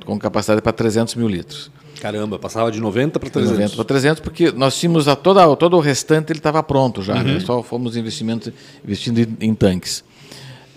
com 0.05 0.18
capacidade 0.18 0.62
para 0.62 0.72
300 0.72 1.16
mil 1.16 1.28
litros. 1.28 1.72
Caramba, 2.00 2.39
passava 2.39 2.72
de 2.72 2.80
90 2.80 3.20
para 3.20 3.30
300. 3.30 3.58
90 3.58 3.76
para 3.76 3.86
300, 3.86 4.20
porque 4.22 4.52
nós 4.52 4.78
tínhamos 4.80 5.08
a 5.08 5.16
toda, 5.16 5.56
todo 5.56 5.76
o 5.78 5.80
restante 5.80 6.32
ele 6.32 6.39
estava 6.39 6.62
pronto 6.64 7.02
já, 7.02 7.16
né? 7.16 7.22
uhum. 7.22 7.34
né? 7.36 7.39
só 7.39 7.62
fomos 7.62 7.97
investimentos, 7.97 8.52
investindo 8.84 9.20
em, 9.20 9.38
em 9.41 9.54
tanques. 9.54 10.04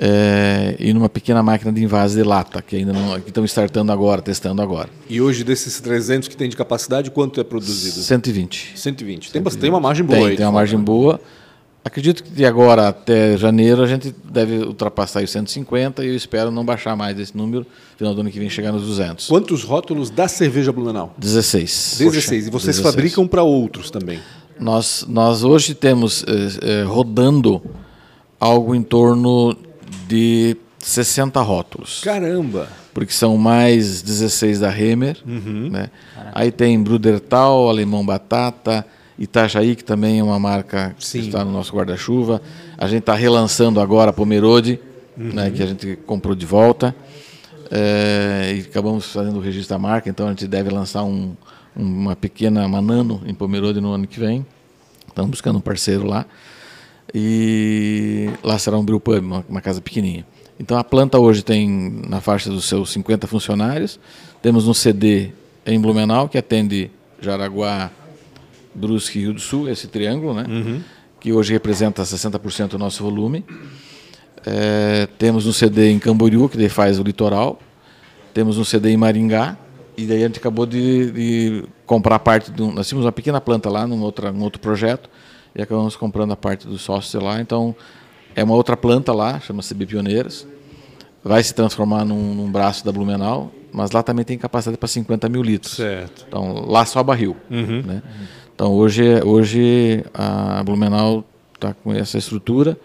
É, 0.04 0.74
e 0.80 0.92
numa 0.92 1.08
pequena 1.08 1.42
máquina 1.44 1.70
de 1.70 1.82
invase 1.82 2.16
de 2.16 2.24
lata, 2.24 2.60
que 2.60 2.74
ainda 2.74 2.92
não 2.92 3.20
que 3.20 3.28
estão 3.28 3.44
startando 3.44 3.92
agora, 3.92 4.20
testando 4.20 4.60
agora. 4.60 4.88
E 5.08 5.20
hoje, 5.20 5.44
desses 5.44 5.80
300 5.80 6.28
que 6.28 6.36
tem 6.36 6.48
de 6.48 6.56
capacidade, 6.56 7.10
quanto 7.10 7.40
é 7.40 7.44
produzido? 7.44 8.00
120. 8.00 8.72
120. 8.74 9.30
Tem, 9.30 9.40
120. 9.40 9.60
tem 9.60 9.70
uma 9.70 9.78
margem 9.78 10.04
boa 10.04 10.18
tem, 10.18 10.28
aí. 10.28 10.36
Tem 10.36 10.44
uma 10.44 10.52
margem 10.52 10.80
boa. 10.80 11.20
Acredito 11.84 12.22
que 12.22 12.30
de 12.30 12.44
agora 12.44 12.88
até 12.88 13.36
janeiro 13.36 13.82
a 13.82 13.86
gente 13.86 14.14
deve 14.24 14.58
ultrapassar 14.58 15.22
os 15.22 15.30
150 15.30 16.04
e 16.04 16.08
eu 16.08 16.14
espero 16.14 16.50
não 16.50 16.64
baixar 16.64 16.94
mais 16.94 17.18
esse 17.18 17.36
número, 17.36 17.66
final 17.96 18.14
do 18.14 18.20
ano 18.20 18.30
que 18.30 18.38
vem 18.38 18.48
chegar 18.48 18.70
nos 18.70 18.82
200. 18.82 19.26
Quantos 19.26 19.64
rótulos 19.64 20.08
da 20.08 20.28
cerveja 20.28 20.72
Blumenau? 20.72 21.12
16. 21.18 21.96
16. 21.98 22.46
E 22.46 22.50
vocês 22.50 22.76
16. 22.76 22.94
fabricam 22.94 23.26
para 23.26 23.42
outros 23.42 23.90
também? 23.90 24.20
Nós, 24.60 25.04
nós 25.08 25.42
hoje 25.42 25.74
temos 25.74 26.22
eh, 26.22 26.58
eh, 26.62 26.82
rodando 26.84 27.60
algo 28.38 28.76
em 28.76 28.82
torno 28.82 29.56
de 30.06 30.56
60 30.78 31.40
rótulos. 31.40 32.00
Caramba! 32.04 32.68
Porque 32.94 33.12
são 33.12 33.36
mais 33.36 34.02
16 34.02 34.60
da 34.60 34.76
Hemer. 34.76 35.16
Uhum. 35.26 35.70
Né? 35.70 35.90
Aí 36.32 36.52
tem 36.52 36.80
Brudertal, 36.80 37.68
Alemão 37.68 38.04
Batata, 38.04 38.86
Itajaí, 39.18 39.76
que 39.76 39.84
também 39.84 40.20
é 40.20 40.24
uma 40.24 40.38
marca 40.38 40.94
Sim. 40.98 41.20
que 41.20 41.26
está 41.26 41.44
no 41.44 41.52
nosso 41.52 41.74
guarda-chuva. 41.74 42.40
A 42.76 42.86
gente 42.86 43.00
está 43.00 43.14
relançando 43.14 43.80
agora 43.80 44.10
a 44.10 44.12
Pomerode, 44.12 44.80
uhum. 45.16 45.32
né, 45.32 45.50
que 45.50 45.62
a 45.62 45.66
gente 45.66 45.96
comprou 46.06 46.34
de 46.34 46.46
volta. 46.46 46.94
É, 47.70 48.54
e 48.56 48.60
acabamos 48.60 49.06
fazendo 49.06 49.36
o 49.36 49.40
registro 49.40 49.74
da 49.74 49.78
marca, 49.78 50.10
então 50.10 50.26
a 50.26 50.30
gente 50.30 50.46
deve 50.46 50.68
lançar 50.68 51.04
um, 51.04 51.34
uma 51.74 52.14
pequena 52.14 52.66
Manano 52.68 53.22
em 53.26 53.34
Pomerode 53.34 53.80
no 53.80 53.92
ano 53.92 54.06
que 54.06 54.20
vem. 54.20 54.44
Estamos 55.08 55.30
buscando 55.30 55.56
um 55.58 55.60
parceiro 55.60 56.06
lá. 56.06 56.26
E 57.14 58.30
lá 58.42 58.58
será 58.58 58.78
um 58.78 58.84
brewpub, 58.84 59.18
uma, 59.18 59.44
uma 59.48 59.60
casa 59.60 59.80
pequenininha. 59.80 60.26
Então 60.58 60.78
a 60.78 60.84
planta 60.84 61.18
hoje 61.18 61.42
tem 61.42 61.68
na 62.08 62.20
faixa 62.20 62.50
dos 62.50 62.64
seus 62.66 62.90
50 62.92 63.26
funcionários. 63.26 63.98
Temos 64.40 64.66
um 64.68 64.74
CD 64.74 65.30
em 65.66 65.80
Blumenau 65.80 66.28
que 66.28 66.38
atende 66.38 66.90
Jaraguá, 67.20 67.90
Brusque 68.74 69.18
e 69.18 69.22
Rio 69.22 69.34
do 69.34 69.40
Sul, 69.40 69.68
esse 69.68 69.86
triângulo, 69.88 70.34
né? 70.34 70.44
Uhum. 70.48 70.80
que 71.20 71.32
hoje 71.32 71.52
representa 71.52 72.02
60% 72.02 72.68
do 72.68 72.78
nosso 72.78 73.02
volume. 73.02 73.44
É, 74.44 75.06
temos 75.18 75.46
um 75.46 75.52
CD 75.52 75.90
em 75.90 75.98
Camboriú, 75.98 76.48
que 76.48 76.56
daí 76.56 76.68
faz 76.68 76.98
o 76.98 77.02
litoral. 77.02 77.60
Temos 78.34 78.58
um 78.58 78.64
CD 78.64 78.90
em 78.90 78.96
Maringá. 78.96 79.56
E 79.96 80.06
daí 80.06 80.24
a 80.24 80.26
gente 80.26 80.38
acabou 80.38 80.66
de, 80.66 81.10
de 81.10 81.64
comprar 81.86 82.18
parte. 82.18 82.50
De 82.50 82.62
um, 82.62 82.72
nós 82.72 82.88
tínhamos 82.88 83.04
uma 83.04 83.12
pequena 83.12 83.40
planta 83.40 83.68
lá, 83.70 83.86
num, 83.86 84.00
outra, 84.00 84.32
num 84.32 84.42
outro 84.42 84.60
projeto, 84.60 85.08
e 85.54 85.60
acabamos 85.60 85.96
comprando 85.96 86.32
a 86.32 86.36
parte 86.36 86.66
dos 86.66 86.82
sócios 86.82 87.22
lá. 87.22 87.40
Então, 87.40 87.76
é 88.34 88.42
uma 88.42 88.54
outra 88.54 88.76
planta 88.76 89.12
lá, 89.12 89.38
chama-se 89.40 89.74
Bipioneiras. 89.74 90.46
Vai 91.22 91.42
se 91.42 91.54
transformar 91.54 92.04
num, 92.04 92.34
num 92.34 92.50
braço 92.50 92.84
da 92.84 92.90
Blumenau, 92.90 93.52
mas 93.72 93.92
lá 93.92 94.02
também 94.02 94.24
tem 94.24 94.36
capacidade 94.36 94.76
para 94.76 94.88
50 94.88 95.28
mil 95.28 95.42
litros. 95.42 95.74
Certo. 95.74 96.24
Então, 96.26 96.66
lá 96.66 96.84
só 96.84 97.02
barril. 97.02 97.36
Uhum. 97.50 97.82
Né? 97.82 98.02
Então, 98.54 98.72
hoje, 98.72 99.02
hoje 99.24 100.04
a 100.14 100.62
Blumenau 100.64 101.24
está 101.54 101.74
com 101.74 101.92
essa 101.92 102.18
estrutura. 102.18 102.76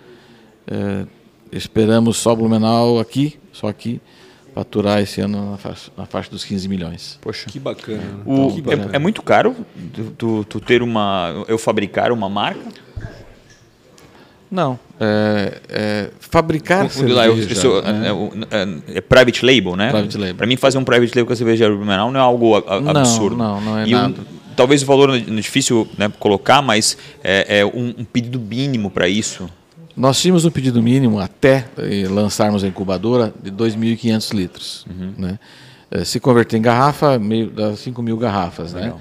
É, 0.70 1.06
esperamos 1.52 2.18
só 2.18 2.36
Blumenau 2.36 3.00
aqui, 3.00 3.38
só 3.52 3.68
aqui, 3.68 4.02
faturar 4.54 5.02
esse 5.02 5.22
ano 5.22 5.52
na 5.52 5.58
faixa, 5.58 5.92
na 5.98 6.06
faixa 6.06 6.30
dos 6.32 6.44
15 6.44 6.68
milhões. 6.68 7.20
Poxa. 7.22 7.48
Que 7.50 7.60
bacana. 7.60 7.98
né? 8.00 8.24
O- 8.26 8.52
que 8.54 8.60
é, 8.60 8.76
bacana. 8.76 8.90
é 8.96 9.00
muito 9.00 9.22
caro 9.22 9.56
tu, 9.94 10.04
tu- 10.18 10.44
tu 10.46 10.60
ter 10.60 10.82
uma. 10.82 11.46
Eu 11.48 11.58
fabricar 11.58 12.12
uma 12.12 12.30
marca? 12.30 12.62
Não, 14.50 14.80
é, 14.98 15.60
é, 15.68 16.10
fabricar 16.22 16.86
Um- 16.86 17.06
um- 17.06 17.14
lá, 17.14 17.28
eu- 17.28 17.36
cerveja, 17.36 17.54
eu 17.54 17.62
sou- 17.62 17.82
né? 17.82 18.08
é, 18.08 18.14
o- 18.14 18.32
é- 18.50 18.98
é 19.00 19.02
private 19.02 19.46
label, 19.46 19.76
né? 19.76 19.92
Private 19.92 20.18
label. 20.18 20.36
Para 20.36 20.48
mim, 20.48 20.56
fazer 20.56 20.78
um 20.78 20.86
private 20.86 21.10
label 21.10 21.26
com 21.26 21.34
a 21.34 21.36
cerveja 21.36 21.68
Blumenau 21.70 22.12
não 22.14 22.20
é 22.20 22.24
algo 22.24 22.56
a- 22.56 22.64
a- 22.66 22.80
Não, 22.80 22.92
absurdo. 22.92 23.36
não, 23.36 23.60
não 23.60 23.78
é 23.78 23.86
E 23.88 23.94
um- 23.94 24.00
nada. 24.00 24.16
Talvez 24.58 24.82
o 24.82 24.86
valor 24.86 25.16
é 25.16 25.20
difícil 25.20 25.88
né, 25.98 26.12
colocar, 26.20 26.62
mas 26.62 26.98
é, 27.24 27.60
é 27.60 27.66
um, 27.66 27.94
um 28.00 28.04
pedido 28.04 28.40
mínimo 28.40 28.90
para 28.90 29.08
isso. 29.08 29.50
Nós 29.96 30.20
tínhamos 30.20 30.44
um 30.46 30.52
pedido 30.52 30.82
mínimo 30.82 31.20
até 31.20 31.66
eh, 31.78 32.08
lançarmos 32.08 32.64
a 32.64 32.68
incubadora 32.68 33.34
de 33.42 33.52
2.500 33.52 34.34
litros. 34.34 34.86
Uhum. 34.88 35.14
Né? 35.18 35.40
Eh, 35.90 36.04
Se 36.06 36.20
converter 36.20 36.58
em 36.58 36.62
garrafa, 36.62 37.18
meio, 37.18 37.50
dá 37.50 37.76
5 37.76 38.02
mil 38.02 38.18
garrafas. 38.18 38.74
Né? 38.74 38.94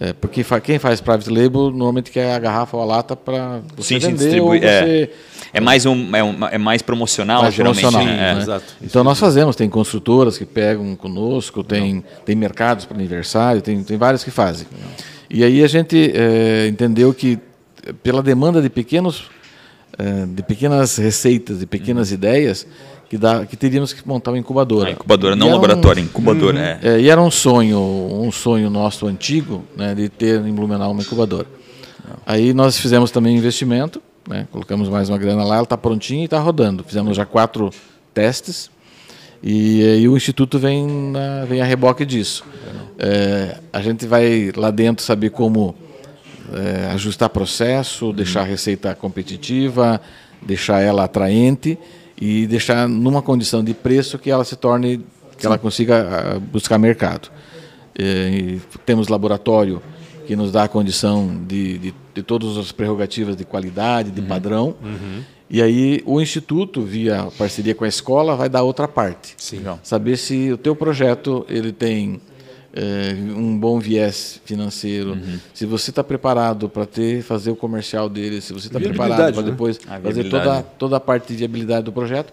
Eh, 0.00 0.12
porque 0.12 0.42
fa- 0.42 0.60
quem 0.60 0.76
faz 0.78 1.00
private 1.00 1.30
label 1.30 1.70
normalmente 1.70 2.10
quer 2.10 2.34
a 2.34 2.38
garrafa 2.40 2.76
ou 2.76 2.82
a 2.82 2.86
lata 2.86 3.14
para 3.14 3.60
você 3.76 3.94
Sim, 3.94 4.00
sim, 4.00 4.06
vender 4.08 4.24
distribui- 4.24 4.56
ou 4.56 4.62
você 4.62 5.10
É 5.52 5.60
mais, 5.60 5.86
um, 5.86 6.16
é, 6.16 6.24
um- 6.24 6.46
é 6.48 6.58
mais 6.58 6.82
promocional, 6.82 7.42
mais 7.42 7.54
geralmente. 7.54 7.80
promocional, 7.80 8.16
né? 8.16 8.30
É. 8.30 8.34
né? 8.34 8.40
exato. 8.42 8.64
Então 8.82 9.04
nós 9.04 9.20
fazemos, 9.20 9.54
tem 9.54 9.68
construtoras 9.68 10.36
que 10.36 10.44
pegam 10.44 10.96
conosco, 10.96 11.62
tem, 11.62 12.02
tem 12.24 12.34
mercados 12.34 12.84
para 12.86 12.96
aniversário, 12.96 13.62
tem, 13.62 13.84
tem 13.84 13.96
vários 13.96 14.24
que 14.24 14.32
fazem. 14.32 14.66
E 15.30 15.44
aí 15.44 15.62
a 15.62 15.68
gente 15.68 16.10
eh, 16.12 16.66
entendeu 16.68 17.14
que 17.14 17.38
pela 18.02 18.20
demanda 18.22 18.60
de 18.60 18.68
pequenos 18.70 19.30
de 20.34 20.42
pequenas 20.42 20.96
receitas, 20.96 21.60
de 21.60 21.66
pequenas 21.66 22.10
ideias, 22.10 22.66
que, 23.08 23.16
dá, 23.18 23.44
que 23.46 23.56
teríamos 23.56 23.92
que 23.92 24.06
montar 24.06 24.30
uma 24.32 24.38
incubadora. 24.38 24.88
A 24.88 24.92
incubadora, 24.92 25.34
E 25.34 25.38
não 25.38 25.48
um- 25.48 25.52
laboratório, 25.52 26.02
incubadora. 26.02 26.78
é. 26.82 26.88
é, 26.96 27.00
e 27.00 27.08
era 27.08 27.20
um 27.20 27.30
sonho, 27.30 27.78
um 27.78 28.30
sonho 28.32 28.68
nosso 28.70 29.06
antigo, 29.06 29.64
né, 29.76 29.94
de 29.94 30.08
ter 30.08 30.40
em 30.44 30.52
Blumenau 30.52 30.90
uma 30.92 31.02
incubadora. 31.02 31.46
Aí 32.26 32.52
nós 32.52 32.78
fizemos 32.78 33.10
também 33.10 33.36
investimento, 33.36 34.02
né, 34.28 34.46
colocamos 34.50 34.88
mais 34.88 35.08
uma 35.08 35.18
grana 35.18 35.44
lá, 35.44 35.56
ela 35.56 35.64
está 35.64 35.76
prontinha 35.76 36.22
e 36.22 36.24
está 36.24 36.38
rodando. 36.38 36.82
Fizemos 36.84 37.16
já 37.16 37.24
quatro 37.26 37.70
testes 38.12 38.70
e, 39.42 39.82
aí 39.82 40.08
o 40.08 40.16
instituto 40.16 40.58
vem, 40.58 40.86
na- 40.86 41.44
vem 41.44 41.60
a 41.60 41.64
reboque 41.64 42.04
disso. 42.06 42.44
É, 42.98 43.58
a 43.72 43.80
gente 43.82 44.06
vai 44.06 44.52
lá 44.56 44.70
dentro 44.70 45.04
saber 45.04 45.30
como 45.30 45.74
é, 46.52 46.90
ajustar 46.92 47.28
processo, 47.30 48.12
deixar 48.12 48.40
a 48.42 48.44
receita 48.44 48.94
competitiva, 48.94 50.00
deixar 50.42 50.80
ela 50.80 51.04
atraente 51.04 51.78
e 52.20 52.46
deixar 52.46 52.88
numa 52.88 53.22
condição 53.22 53.62
de 53.62 53.74
preço 53.74 54.18
que 54.18 54.30
ela 54.30 54.44
se 54.44 54.56
torne, 54.56 55.04
que 55.38 55.46
ela 55.46 55.58
consiga 55.58 56.36
ah, 56.36 56.38
buscar 56.38 56.78
mercado. 56.78 57.30
É, 57.96 58.02
e 58.28 58.62
temos 58.84 59.08
laboratório 59.08 59.82
que 60.26 60.34
nos 60.34 60.50
dá 60.50 60.64
a 60.64 60.68
condição 60.68 61.42
de, 61.46 61.78
de, 61.78 61.94
de 62.14 62.22
todas 62.22 62.56
as 62.56 62.72
prerrogativas 62.72 63.36
de 63.36 63.44
qualidade, 63.44 64.10
de 64.10 64.22
padrão. 64.22 64.74
E 65.48 65.60
aí 65.60 66.02
o 66.06 66.20
instituto, 66.20 66.82
via 66.82 67.28
parceria 67.36 67.74
com 67.74 67.84
a 67.84 67.88
escola, 67.88 68.34
vai 68.34 68.48
dar 68.48 68.62
outra 68.62 68.88
parte. 68.88 69.34
Sim. 69.36 69.62
Saber 69.82 70.16
se 70.16 70.50
o 70.50 70.56
teu 70.56 70.74
projeto 70.74 71.44
ele 71.48 71.72
tem 71.72 72.20
eh, 72.76 73.14
um 73.36 73.56
bom 73.58 73.78
viés 73.78 74.40
financeiro, 74.44 75.10
Uhum. 75.12 75.38
se 75.54 75.64
você 75.64 75.90
está 75.90 76.02
preparado 76.02 76.68
para 76.68 76.84
ter 76.86 77.22
fazer 77.22 77.50
o 77.50 77.56
comercial 77.56 78.08
dele, 78.08 78.40
se 78.40 78.52
você 78.52 78.66
está 78.66 78.80
preparado 78.80 79.32
para 79.32 79.42
né? 79.42 79.50
depois 79.50 79.78
A 79.88 80.00
fazer 80.00 80.24
toda, 80.28 80.62
toda 80.62 80.96
a 80.96 81.00
parte 81.00 81.28
de 81.28 81.36
viabilidade 81.36 81.84
do 81.84 81.92
projeto, 81.92 82.32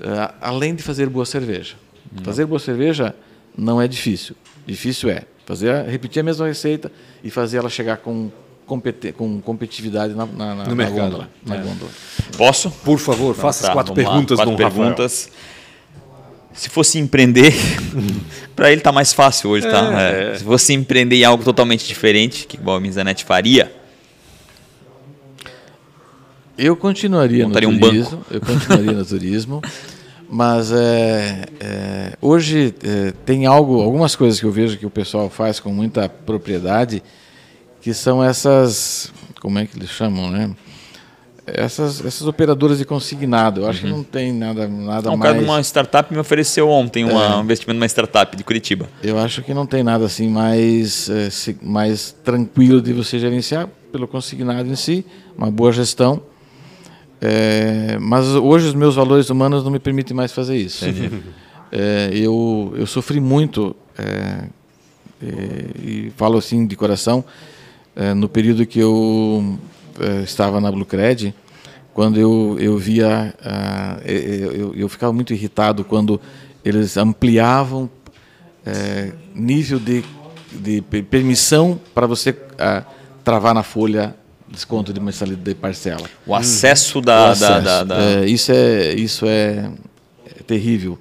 eh, 0.00 0.30
além 0.40 0.74
de 0.74 0.82
fazer 0.82 1.08
boa 1.08 1.24
cerveja. 1.24 1.74
Uhum. 2.16 2.24
Fazer 2.24 2.44
boa 2.46 2.58
cerveja 2.58 3.14
não 3.56 3.80
é 3.80 3.88
difícil. 3.88 4.36
Difícil 4.66 5.08
é 5.10 5.22
fazer 5.46 5.84
repetir 5.86 6.20
a 6.20 6.22
mesma 6.22 6.46
receita 6.46 6.92
e 7.24 7.30
fazer 7.30 7.56
ela 7.58 7.68
chegar 7.70 7.96
com, 7.96 8.30
competi 8.66 9.10
com 9.12 9.40
competitividade 9.40 10.14
na, 10.14 10.24
na, 10.26 10.54
na, 10.54 10.64
No 10.64 10.68
na 10.70 10.74
mercado. 10.74 10.96
gôndola, 11.00 11.28
na 11.44 11.56
gôndola. 11.56 11.90
Posso? 12.36 12.70
Por 12.70 12.98
favor, 12.98 13.34
faça 13.34 13.62
Tá, 13.62 13.68
as 13.68 13.74
quatro 13.74 13.94
vamos 13.94 14.04
lá. 14.06 14.10
perguntas, 14.12 14.36
quatro 14.38 14.56
Dom 14.56 14.62
Rafael. 14.62 14.88
Se 16.54 16.68
fosse 16.68 16.98
empreender, 16.98 17.54
para 18.54 18.70
ele 18.70 18.80
tá 18.80 18.92
mais 18.92 19.12
fácil 19.12 19.50
hoje, 19.50 19.68
tá? 19.68 20.00
É, 20.00 20.34
Se 20.36 20.44
fosse 20.44 20.72
empreender 20.72 21.16
em 21.16 21.24
algo 21.24 21.42
totalmente 21.42 21.86
diferente, 21.86 22.46
que 22.46 22.56
igual 22.56 22.76
a 22.76 22.80
faria, 23.24 23.72
Eu 26.56 26.76
continuaria 26.76 27.48
no 27.48 27.50
um 27.50 27.78
turismo, 27.78 28.24
eu 28.30 28.40
continuaria 28.40 28.92
no 28.92 29.04
turismo, 29.06 29.62
mas 30.28 30.70
é, 30.70 31.44
é, 31.58 32.12
hoje 32.20 32.74
é, 32.84 33.12
tem 33.24 33.46
algo, 33.46 33.80
algumas 33.80 34.14
coisas 34.14 34.38
que 34.38 34.46
eu 34.46 34.52
vejo 34.52 34.76
que 34.76 34.86
o 34.86 34.90
pessoal 34.90 35.30
faz 35.30 35.58
com 35.58 35.72
muita 35.72 36.08
propriedade, 36.08 37.02
que 37.80 37.94
são 37.94 38.22
essas, 38.22 39.12
como 39.40 39.58
é 39.58 39.66
que 39.66 39.76
eles 39.76 39.90
chamam, 39.90 40.30
né? 40.30 40.50
Essas, 41.54 42.04
essas 42.04 42.26
operadoras 42.26 42.78
de 42.78 42.84
consignado. 42.84 43.60
Eu 43.62 43.68
acho 43.68 43.82
que 43.82 43.86
não 43.88 44.02
tem 44.02 44.32
nada, 44.32 44.66
nada 44.66 45.10
um 45.10 45.16
mais. 45.16 45.30
cara 45.32 45.38
de 45.38 45.44
uma 45.50 45.60
startup 45.60 46.12
me 46.12 46.18
ofereceu 46.18 46.68
ontem 46.68 47.04
uma- 47.04 47.38
um 47.38 47.42
investimento 47.42 47.78
numa 47.78 47.86
startup 47.86 48.34
de 48.36 48.42
Curitiba. 48.42 48.88
Eu 49.02 49.18
acho 49.18 49.42
que 49.42 49.52
não 49.52 49.66
tem 49.66 49.82
nada 49.82 50.04
assim 50.06 50.28
mais, 50.28 51.10
eh, 51.10 51.54
mais 51.62 52.12
tranquilo 52.24 52.80
de 52.80 52.92
você 52.94 53.18
gerenciar 53.18 53.68
pelo 53.92 54.08
consignado 54.08 54.68
em 54.68 54.76
si, 54.76 55.04
uma 55.36 55.50
boa 55.50 55.70
gestão. 55.72 56.22
Eh, 57.20 57.98
mas 58.00 58.26
hoje 58.28 58.68
os 58.68 58.74
meus 58.74 58.94
valores 58.96 59.28
humanos 59.30 59.62
não 59.62 59.70
me 59.70 59.78
permitem 59.78 60.16
mais 60.16 60.32
fazer 60.32 60.56
isso. 60.56 60.84
Eh, 61.74 62.10
eu, 62.12 62.74
eu 62.76 62.86
sofri 62.86 63.18
muito, 63.18 63.74
e 65.22 66.12
falo 66.18 66.36
assim 66.36 66.66
de 66.66 66.76
coração, 66.76 67.24
no 68.16 68.28
período 68.28 68.66
que 68.66 68.78
eu 68.78 69.58
estava 70.22 70.60
na 70.60 70.70
Bluecred, 70.70 71.34
quando 71.94 72.18
eu, 72.18 72.56
eu 72.60 72.78
via, 72.78 73.34
ah, 73.44 73.98
eu, 74.04 74.74
eu, 74.74 74.88
ficava 74.88 75.12
muito 75.12 75.32
irritado 75.32 75.84
quando 75.84 76.20
eles 76.64 76.96
ampliavam 76.96 77.88
é, 78.64 79.12
nível 79.34 79.78
de, 79.78 80.04
de 80.52 80.80
pe- 80.82 81.02
permissão 81.02 81.78
para 81.94 82.06
você 82.06 82.34
ah, 82.58 82.82
travar 83.24 83.54
na 83.54 83.62
folha 83.62 84.14
desconto 84.48 84.92
de 84.92 85.00
mensalidade 85.00 85.42
de 85.42 85.54
parcela. 85.54 86.02
O 86.26 86.34
acesso 86.34 87.00
da. 87.00 87.14
O 87.20 87.24
da- 87.24 87.30
acesso. 87.32 87.64
da- 87.64 87.84
da- 87.84 88.02
É, 88.02 88.26
isso 88.26 88.52
é, 88.52 88.94
isso 88.94 89.26
é, 89.26 89.70
é 90.26 90.42
terrível. 90.46 90.98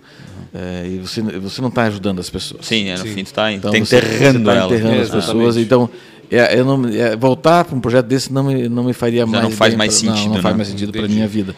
É, 0.54 0.86
e 0.88 0.98
você, 1.00 1.22
você 1.22 1.62
não 1.62 1.70
está 1.70 1.84
ajudando 1.84 2.20
as 2.20 2.30
pessoas. 2.30 2.66
Sim, 2.66 2.90
é, 2.90 2.98
no 2.98 3.06
fim 3.06 3.24
tu 3.24 3.34
tá, 3.34 3.44
tá 3.44 3.54
Então, 3.54 3.72
você- 3.72 3.80
enterrando 3.98 4.40
você 4.40 4.46
tá 4.46 4.66
enterrando 4.66 4.96
as 4.96 5.02
Exatamente. 5.02 5.26
pessoas. 5.26 5.58
Então, 5.58 5.90
é, 6.32 6.58
eu 6.60 6.64
não, 6.66 6.88
é, 6.88 7.16
voltar 7.16 7.66
para 7.66 7.76
um 7.76 7.80
projeto 7.82 8.06
desse 8.06 8.32
não 8.32 8.44
me, 8.46 8.70
não 8.70 8.84
me 8.86 8.94
faria 8.94 9.26
mais. 9.26 9.44
não 9.44 9.52
faz 9.52 9.72
bem 9.74 9.78
mais 9.78 10.00
pra- 10.02 10.10
não, 10.10 10.16
sentido, 10.18 10.34
Não, 10.36 10.42
faz 10.42 10.54
né? 10.54 10.58
mais 10.58 10.68
sentido 10.70 10.92
para 10.92 11.06
a 11.06 11.08
minha 11.10 11.28
vida. 11.28 11.56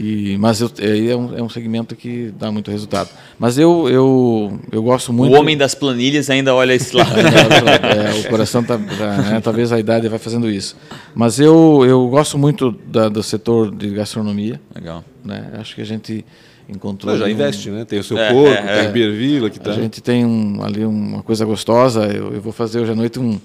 E, 0.00 0.36
mas 0.38 0.60
eu, 0.60 0.70
é, 0.78 1.08
é, 1.10 1.16
um, 1.16 1.38
é 1.38 1.42
um 1.42 1.48
segmento 1.48 1.96
que 1.96 2.32
dá 2.38 2.52
muito 2.52 2.70
resultado. 2.70 3.08
Mas 3.36 3.58
eu, 3.58 3.88
eu, 3.90 4.60
eu 4.70 4.80
gosto 4.80 5.12
muito. 5.12 5.34
O 5.34 5.36
homem 5.40 5.56
das 5.56 5.74
planilhas 5.74 6.30
ainda 6.30 6.54
olha 6.54 6.72
esse 6.72 6.94
lado. 6.96 7.10
É, 7.18 8.20
o 8.26 8.30
coração 8.30 8.62
tá, 8.62 8.78
tá, 8.78 9.16
né, 9.22 9.40
talvez 9.42 9.72
a 9.72 9.78
idade 9.80 10.08
vai 10.08 10.18
fazendo 10.20 10.48
isso. 10.48 10.76
Mas 11.16 11.40
eu, 11.40 11.84
eu 11.84 12.06
gosto 12.08 12.38
muito 12.38 12.70
da- 12.86 13.08
do 13.08 13.22
setor 13.24 13.74
de 13.74 13.90
gastronomia. 13.90 14.60
Legal. 14.74 15.04
Né? 15.24 15.50
Acho 15.58 15.74
que 15.74 15.80
a 15.80 15.84
gente 15.86 16.24
encontrou. 16.68 17.16
já 17.18 17.24
ali 17.24 17.32
um- 17.32 17.36
investe, 17.36 17.68
né? 17.70 17.84
Tem 17.84 17.98
o 17.98 18.04
seu 18.04 18.16
É, 18.18 18.32
corpo, 18.32 18.48
é, 18.54 18.62
tem 18.76 18.86
é. 18.86 18.88
o 18.88 18.92
Beerville 18.92 19.50
que 19.50 19.58
tá. 19.58 19.70
A 19.70 19.74
gente 19.74 20.00
tem 20.00 20.24
um- 20.24 20.62
ali 20.62 20.84
uma 20.84 21.22
coisa 21.24 21.44
gostosa. 21.44 22.06
Eu, 22.06 22.32
eu 22.34 22.40
vou 22.40 22.52
fazer 22.52 22.78
hoje 22.80 22.92
à 22.92 22.94
noite 22.94 23.18
um, 23.18 23.40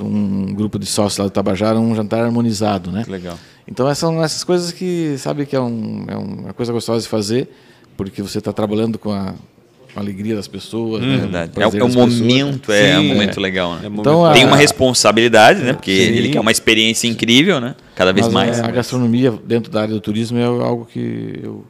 um 0.00 0.54
grupo 0.54 0.78
de 0.78 0.86
sócios 0.86 1.18
lá 1.18 1.24
do 1.24 1.30
Tabajara 1.30 1.78
um 1.78 1.94
jantar 1.94 2.24
harmonizado, 2.24 2.90
né? 2.90 3.04
Legal. 3.08 3.38
Então 3.68 3.86
essas 3.86 3.98
são 3.98 4.22
essas 4.22 4.42
coisas 4.44 4.72
que 4.72 5.16
sabe 5.18 5.46
que 5.46 5.54
é, 5.54 5.60
um, 5.60 6.04
é 6.08 6.16
uma 6.16 6.52
coisa 6.52 6.72
gostosa 6.72 7.02
de 7.02 7.08
fazer, 7.08 7.48
porque 7.96 8.22
você 8.22 8.38
está 8.38 8.52
trabalhando 8.52 8.98
com 8.98 9.12
a, 9.12 9.34
com 9.92 10.00
a 10.00 10.02
alegria 10.02 10.34
das 10.34 10.48
pessoas, 10.48 11.00
né? 11.02 11.16
Hum, 11.16 11.20
Verdade. 11.20 11.52
É, 11.56 11.62
é 11.62 11.66
um 11.66 11.70
das 11.70 11.86
pessoas. 11.86 12.18
momento, 12.18 12.72
é, 12.72 12.98
um 12.98 13.02
Sim, 13.02 13.08
momento 13.08 13.38
é. 13.38 13.42
legal, 13.42 13.74
né? 13.74 13.80
É 13.84 13.88
um 13.88 13.94
Então, 14.00 14.18
momento- 14.20 14.34
Tem 14.34 14.44
uma 14.46 14.56
responsabilidade, 14.56 15.60
né? 15.62 15.72
Porque 15.74 15.94
Sim. 15.94 16.12
ele 16.12 16.28
quer 16.30 16.40
uma 16.40 16.50
experiência 16.50 17.06
incrível, 17.06 17.60
né? 17.60 17.74
Cada 17.94 18.12
vez 18.12 18.26
Mas 18.26 18.34
mais. 18.34 18.60
A, 18.60 18.66
a 18.66 18.70
gastronomia 18.70 19.30
dentro 19.44 19.70
da 19.70 19.82
área 19.82 19.94
do 19.94 20.00
turismo 20.00 20.38
é 20.38 20.44
algo 20.44 20.84
que 20.86 21.40
eu, 21.42 21.64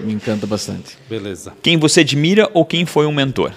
me 0.00 0.12
encanta 0.12 0.46
bastante. 0.46 0.98
Beleza. 1.08 1.52
Quem 1.62 1.76
você 1.78 2.00
admira 2.00 2.50
ou 2.52 2.64
quem 2.64 2.84
foi 2.84 3.06
um 3.06 3.12
mentor? 3.12 3.52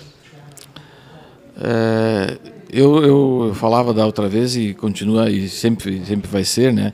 É, 1.62 2.38
eu, 2.72 3.04
eu 3.04 3.52
falava 3.56 3.94
da 3.94 4.06
outra 4.06 4.28
vez 4.28 4.56
e 4.56 4.74
continua 4.74 5.30
e 5.30 5.48
sempre 5.50 6.04
sempre 6.06 6.30
vai 6.30 6.44
ser, 6.44 6.74
né? 6.74 6.94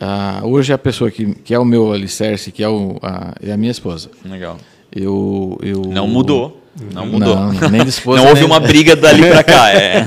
Ah, 0.00 0.40
hoje 0.44 0.72
a 0.72 0.78
pessoa 0.78 1.10
que, 1.10 1.34
que 1.34 1.52
é 1.52 1.58
o 1.58 1.64
meu 1.64 1.92
alicerce, 1.92 2.52
que 2.52 2.62
é, 2.62 2.68
o, 2.68 2.98
a, 3.02 3.34
é 3.42 3.52
a 3.52 3.56
minha 3.56 3.70
esposa. 3.72 4.10
Legal. 4.24 4.56
Eu, 4.94 5.58
eu 5.62 5.82
Não 5.82 6.06
mudou. 6.06 6.62
Não 6.94 7.04
mudou. 7.04 7.34
Não, 7.34 7.68
nem 7.68 7.82
esposa, 7.88 8.22
Não 8.22 8.28
houve 8.28 8.42
nem- 8.42 8.50
uma 8.50 8.60
briga 8.60 8.94
dali 8.94 9.22
pra 9.28 9.42
cá. 9.42 9.70
É. 9.70 10.04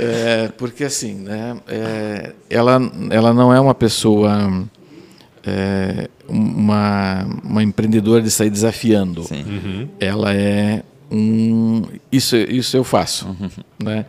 É, 0.00 0.48
porque 0.56 0.84
assim, 0.84 1.14
né? 1.14 1.56
é, 1.68 2.32
ela, 2.48 2.80
ela 3.10 3.34
não 3.34 3.52
é 3.52 3.60
uma 3.60 3.74
pessoa, 3.74 4.64
é, 5.44 6.08
uma, 6.28 7.26
uma 7.44 7.62
empreendedora 7.62 8.22
de 8.22 8.30
sair 8.30 8.48
desafiando. 8.50 9.24
Sim. 9.24 9.88
Ela 10.00 10.32
é 10.34 10.82
um. 11.10 11.82
Isso, 12.10 12.36
isso 12.36 12.76
eu 12.76 12.84
faço. 12.84 13.28
Né? 13.82 14.06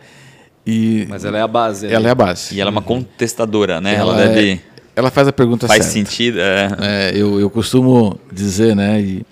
E 0.70 1.06
Mas 1.08 1.24
ela 1.24 1.38
é 1.38 1.42
a 1.42 1.48
base. 1.48 1.86
né? 1.86 1.92
ela 1.94 2.08
é 2.08 2.10
a 2.10 2.14
base. 2.14 2.54
E 2.54 2.60
ela 2.60 2.70
é 2.70 2.72
uma 2.72 2.82
contestadora, 2.82 3.80
né? 3.80 3.94
Ela, 3.94 4.12
Ela 4.14 4.22
é- 4.22 4.28
deve. 4.34 4.60
Ela 4.96 5.10
faz 5.10 5.26
a 5.28 5.32
pergunta 5.32 5.66
Faz 5.66 5.84
certa. 5.86 5.92
sentido. 6.10 6.38
É. 6.40 6.68
É, 6.80 7.12
eu, 7.14 7.40
eu 7.40 7.48
costumo 7.48 8.18
dizer, 8.30 8.74
né? 8.76 9.00
E, 9.00 9.24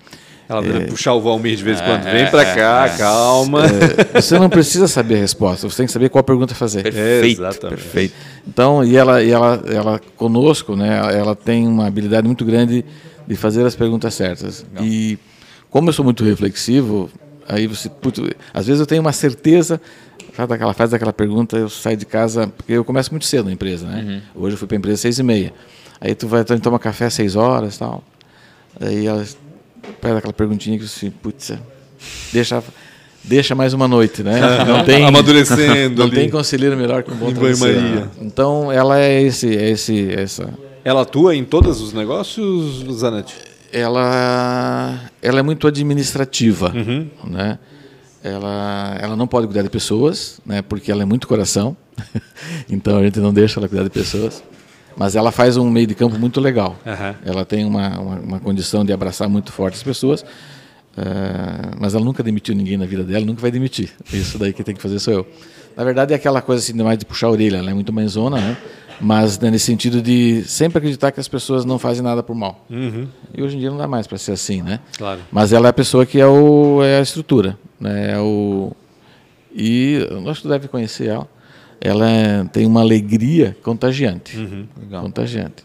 Ela 0.47 0.61
deve 0.63 0.85
puxar 0.87 1.13
o 1.13 1.21
Valmir 1.21 1.55
de 1.55 1.63
vez 1.63 1.79
em 1.79 1.83
quando. 1.83 2.07
É, 2.07 2.11
Vem 2.11 2.27
pra 2.31 2.41
é, 2.41 2.55
cá, 2.55 2.85
é. 2.91 2.97
calma. 2.97 3.61
é, 4.15 4.19
você 4.21 4.39
não 4.39 4.49
precisa 4.49 4.87
saber 4.87 5.15
a 5.15 5.19
resposta, 5.19 5.69
você 5.69 5.77
tem 5.77 5.85
que 5.85 5.91
saber 5.91 6.09
qual 6.09 6.23
pergunta 6.23 6.55
fazer. 6.55 6.81
Perfeito. 6.83 7.41
Exatamente. 7.41 7.81
Perfeito. 7.81 8.13
Então, 8.47 8.83
e 8.83 8.95
ela, 8.97 9.21
e 9.21 9.29
ela, 9.29 9.61
ela 9.67 10.01
conosco, 10.17 10.75
né? 10.75 10.97
Ela, 10.97 11.11
ela 11.11 11.35
tem 11.35 11.67
uma 11.67 11.85
habilidade 11.85 12.25
muito 12.25 12.43
grande 12.45 12.83
de 13.27 13.35
fazer 13.35 13.63
as 13.63 13.75
perguntas 13.75 14.13
certas. 14.15 14.65
E 14.81 15.19
como 15.69 15.89
eu 15.89 15.93
sou 15.93 16.03
muito 16.03 16.23
reflexivo, 16.23 17.11
aí 17.47 17.67
você, 17.67 17.89
putz, 17.89 18.19
às 18.51 18.65
vezes 18.65 18.79
eu 18.79 18.87
tenho 18.87 19.01
uma 19.01 19.13
certeza, 19.13 19.79
sabe, 20.35 20.55
ela 20.59 20.73
faz 20.73 20.93
aquela 20.93 21.13
pergunta, 21.13 21.57
eu 21.57 21.69
saio 21.69 21.97
de 21.97 22.05
casa, 22.05 22.47
porque 22.47 22.73
eu 22.73 22.83
começo 22.85 23.11
muito 23.11 23.25
cedo 23.25 23.45
na 23.45 23.51
empresa, 23.51 23.85
né? 23.87 24.21
Hoje 24.35 24.53
eu 24.55 24.57
fui 24.57 24.67
para 24.67 24.75
a 24.75 24.79
empresa 24.79 24.95
às 24.95 24.99
seis 25.01 25.19
e 25.19 25.23
meia. 25.23 25.53
Aí 26.01 26.15
tu 26.15 26.27
vai, 26.27 26.43
tu 26.43 26.57
toma 26.59 26.79
café 26.79 27.05
às 27.05 27.13
seis 27.13 27.35
horas, 27.35 27.75
e 27.75 27.79
tal. 27.79 28.03
Aí 28.79 29.05
ela 29.05 29.25
faz 30.01 30.15
aquela 30.17 30.33
perguntinha 30.33 30.77
que 30.77 30.87
você, 30.87 31.09
putz, 31.11 31.51
deixa 32.31 32.63
deixa 33.23 33.53
mais 33.53 33.73
uma 33.73 33.87
noite, 33.87 34.23
né? 34.23 34.39
Não 34.65 34.83
tem 34.85 35.05
Amadurecendo 35.05 35.97
não 35.97 36.05
ali. 36.05 36.15
tem 36.15 36.29
conselheiro 36.29 36.77
melhor 36.77 37.03
que 37.03 37.11
um 37.11 37.15
bom 37.15 37.31
banho-maria. 37.33 38.09
Então 38.21 38.71
ela 38.71 38.97
é 38.99 39.21
esse, 39.21 39.55
é 39.55 39.69
esse, 39.71 40.09
essa. 40.13 40.49
Ela 40.85 41.01
atua 41.01 41.35
em 41.35 41.43
todos 41.43 41.81
os 41.81 41.91
negócios, 41.93 42.85
Zanetti? 42.99 43.35
Ela, 43.71 44.99
ela 45.21 45.39
é 45.39 45.43
muito 45.43 45.67
administrativa, 45.67 46.71
Uhum. 46.73 47.07
né? 47.25 47.59
Ela, 48.23 48.97
ela 48.99 49.15
não 49.15 49.27
pode 49.27 49.47
cuidar 49.47 49.61
de 49.61 49.69
pessoas, 49.69 50.41
né? 50.45 50.61
Porque 50.61 50.91
ela 50.91 51.03
é 51.03 51.05
muito 51.05 51.27
coração. 51.27 51.75
então 52.69 52.97
a 52.97 53.03
gente 53.03 53.19
não 53.19 53.33
deixa 53.33 53.59
ela 53.59 53.67
cuidar 53.67 53.83
de 53.83 53.89
pessoas. 53.89 54.43
Mas 54.97 55.15
ela 55.15 55.31
faz 55.31 55.55
um 55.55 55.69
meio 55.69 55.87
de 55.87 55.95
campo 55.95 56.19
muito 56.19 56.41
legal. 56.41 56.75
Aham. 56.85 57.15
Ela 57.25 57.45
tem 57.45 57.63
uma, 57.63 57.97
uma, 57.99 58.19
uma 58.19 58.39
condição 58.39 58.83
de 58.83 58.91
abraçar 58.91 59.29
muito 59.29 59.51
forte 59.51 59.75
as 59.75 59.83
pessoas. 59.83 60.25
eh, 60.97 61.71
mas 61.79 61.95
ela 61.95 62.03
nunca 62.03 62.21
demitiu 62.21 62.53
ninguém 62.53 62.75
na 62.75 62.85
vida 62.85 63.03
dela, 63.03 63.25
nunca 63.25 63.41
vai 63.41 63.51
demitir. 63.51 63.91
Isso 64.11 64.37
daí 64.37 64.51
que 64.51 64.63
tem 64.63 64.75
que 64.75 64.81
fazer 64.81 64.99
sou 64.99 65.13
eu. 65.13 65.27
Na 65.77 65.83
verdade 65.85 66.11
é 66.11 66.15
aquela 66.17 66.41
coisa 66.41 66.61
assim, 66.61 66.73
mais 66.73 66.97
de 66.97 67.05
puxar 67.05 67.27
a 67.27 67.31
orelha. 67.31 67.57
Ela 67.57 67.71
é 67.71 67.73
muito 67.73 67.93
mãezona, 67.93 68.37
né? 68.37 68.57
Mas 69.01 69.39
né, 69.39 69.49
nesse 69.49 69.65
sentido 69.65 70.01
de 70.01 70.43
sempre 70.45 70.77
acreditar 70.79 71.11
que 71.11 71.19
as 71.19 71.27
pessoas 71.27 71.63
não 71.65 71.79
fazem 71.79 72.03
nada 72.03 72.21
por 72.21 72.35
mal. 72.35 72.65
E 72.69 73.41
hoje 73.41 73.55
em 73.55 73.59
dia 73.59 73.69
não 73.69 73.77
dá 73.77 73.87
mais 73.87 74.05
para 74.07 74.17
ser 74.17 74.33
assim, 74.33 74.61
né? 74.61 74.79
Claro. 74.97 75.21
Mas 75.31 75.53
ela 75.53 75.67
é 75.67 75.69
a 75.69 75.73
pessoa 75.73 76.05
que 76.05 76.19
é, 76.19 76.25
o, 76.27 76.83
é 76.83 76.97
a 76.99 77.01
estrutura, 77.01 77.57
né? 77.79 78.13
É 78.13 78.19
o, 78.19 78.71
e 79.55 80.05
eu 80.09 80.29
acho 80.29 80.41
que 80.41 80.47
tu 80.47 80.49
deve 80.49 80.67
conhecer 80.67 81.07
ela. 81.07 81.27
Ela 81.81 82.09
é- 82.09 82.43
tem 82.51 82.65
uma 82.65 82.81
alegria 82.81 83.55
contagiante. 83.63 84.37
Legal. 84.81 85.01
Contagiante. 85.01 85.63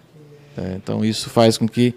É, 0.56 0.74
então 0.76 1.04
isso 1.04 1.28
faz 1.28 1.58
com 1.58 1.66
que 1.66 1.92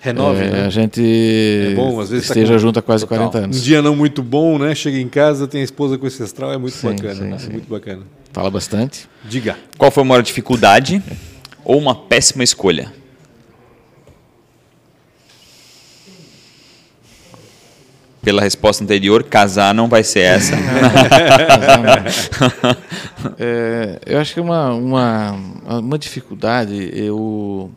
Renove, 0.00 0.40
é, 0.44 0.50
né? 0.52 0.66
a 0.66 0.70
gente 0.70 1.72
bom, 1.74 1.98
às 1.98 2.10
vezes 2.10 2.28
tá 2.28 2.34
esteja 2.34 2.52
com- 2.52 2.58
junto 2.60 2.78
há 2.78 2.82
quase 2.82 3.02
Total. 3.04 3.18
40 3.30 3.38
Um 3.40 3.44
anos. 3.44 3.64
dia 3.64 3.82
não 3.82 3.96
muito 3.96 4.22
bom, 4.22 4.56
né? 4.56 4.72
Chega 4.76 4.98
em 4.98 5.08
casa, 5.08 5.48
tem 5.48 5.62
a 5.62 5.64
esposa 5.64 5.98
com 5.98 6.06
esse 6.06 6.22
astral, 6.22 6.52
é 6.52 6.58
muito 6.58 6.74
Sim, 6.76 6.90
bacana. 6.90 7.14
sim, 7.16 7.24
né? 7.24 7.38
sim. 7.38 7.50
Muito 7.50 7.68
bacana. 7.68 8.02
Fala 8.36 8.50
bastante. 8.50 9.08
Diga. 9.24 9.56
Qual 9.78 9.90
foi 9.90 10.02
a 10.02 10.04
maior 10.04 10.22
dificuldade 10.22 11.02
ou 11.64 11.78
uma 11.78 11.94
péssima 11.94 12.44
escolha? 12.44 12.92
Pela 18.20 18.42
resposta 18.42 18.84
anterior, 18.84 19.24
casar 19.24 19.72
não 19.72 19.88
vai 19.88 20.04
ser 20.04 20.20
essa. 20.20 20.54
É, 23.38 23.98
eu 24.04 24.20
acho 24.20 24.34
que 24.34 24.40
uma, 24.40 24.70
uma, 24.74 25.32
uma 25.80 25.98
dificuldade, 25.98 26.90
eu, 26.92 27.70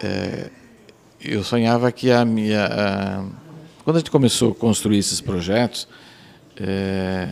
é, 0.00 0.48
eu 1.20 1.42
sonhava 1.42 1.90
que 1.90 2.12
a 2.12 2.24
minha. 2.24 2.66
a- 2.66 3.24
quando 3.82 3.96
a 3.96 3.98
gente 3.98 4.12
começou 4.12 4.52
a 4.52 4.54
construir 4.54 4.98
esses 4.98 5.20
projetos, 5.20 5.88
é, 6.56 7.26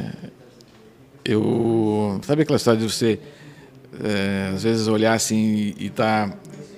eu. 1.25 2.21
Sabe 2.23 2.43
aquela 2.43 2.57
história 2.57 2.81
de 2.81 2.91
você, 2.91 3.19
é, 4.03 4.53
às 4.55 4.63
vezes, 4.63 4.89
olhar 4.89 5.15
assim 5.15 5.75
e 5.79 5.87
estar 5.87 6.37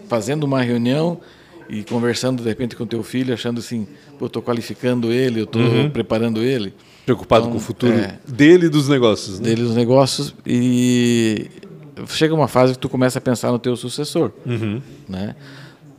fazendo 0.08 0.44
uma 0.44 0.62
reunião 0.62 1.20
e 1.68 1.82
conversando 1.82 2.42
de 2.42 2.48
repente 2.48 2.76
com 2.76 2.86
teu 2.86 3.02
filho, 3.02 3.32
achando 3.32 3.58
assim, 3.58 3.86
pô, 4.18 4.26
estou 4.26 4.42
qualificando 4.42 5.12
ele, 5.12 5.40
eu 5.40 5.44
estou 5.44 5.62
preparando 5.90 6.42
ele 6.42 6.74
Preocupado 7.04 7.42
Então, 7.42 7.52
com 7.52 7.58
o 7.58 7.60
futuro 7.60 7.92
é. 7.92 8.18
dele 8.26 8.66
e 8.66 8.68
dos 8.70 8.88
negócios, 8.88 9.38
né? 9.38 9.48
dele 9.48 9.62
os 9.62 9.74
negócios 9.74 10.34
e 10.46 11.50
chega 12.06 12.34
uma 12.34 12.48
fase 12.48 12.72
que 12.72 12.78
tu 12.78 12.88
começa 12.88 13.18
a 13.18 13.22
pensar 13.22 13.52
no 13.52 13.58
teu 13.58 13.76
sucessor, 13.76 14.32
né? 15.06 15.36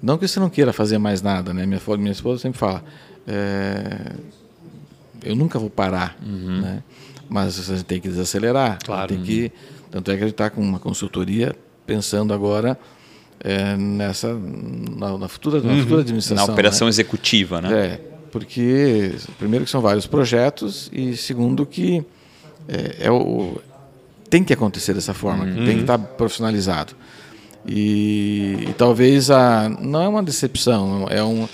Não 0.02 0.18
que 0.18 0.28
você 0.28 0.39
não 0.39 0.50
queira 0.50 0.74
fazer 0.74 0.98
mais 0.98 1.22
nada, 1.22 1.54
né? 1.54 1.66
Minha, 1.66 1.80
minha 1.98 2.12
esposa 2.12 2.41
sempre 2.41 2.58
fala, 2.58 2.84
é, 3.28 4.14
eu 5.24 5.36
nunca 5.36 5.60
vou 5.60 5.70
parar, 5.70 6.18
né? 6.62 6.84
Mas 7.30 7.55
você 7.57 7.84
tem 7.84 7.99
que 7.99 8.07
desacelerar, 8.07 8.78
Claro. 8.84 9.07
tem 9.07 9.21
que, 9.23 9.51
tanto 9.91 10.11
é 10.11 10.15
que 10.15 10.23
a 10.23 10.26
gente 10.28 10.34
está 10.34 10.49
com 10.49 10.61
uma 10.61 10.80
consultoria 10.80 11.55
pensando 11.86 12.34
agora 12.34 12.78
é, 13.39 13.76
nessa 13.78 14.34
na, 14.97 15.17
na 15.17 15.28
futura 15.28 15.61
na 15.61 15.76
futura 15.78 15.97
Na 15.97 16.01
administração, 16.01 16.53
operação 16.53 16.86
né? 16.86 16.89
executiva, 16.89 17.61
né? 17.61 17.73
É, 17.78 18.01
porque 18.32 19.11
primeiro 19.38 19.65
que 19.65 19.71
são 19.71 19.82
vários 19.82 20.05
projetos 20.07 20.89
e 20.93 21.15
segundo 21.15 21.65
que 21.65 22.03
é, 22.67 23.07
é 23.07 23.11
o 23.11 23.59
tem 24.30 24.43
que 24.43 24.51
acontecer 24.53 24.93
dessa 24.93 25.13
forma, 25.13 25.45
tem 25.45 25.76
que 25.76 25.82
estar 25.82 25.97
profissionalizado. 25.97 26.93
E, 27.67 28.65
e 28.69 28.73
talvez 28.78 29.32
a 29.32 29.69
não 29.69 30.01
é 30.01 30.07
uma 30.07 30.21
decepção, 30.23 31.07
é 31.09 31.23
um 31.23 31.47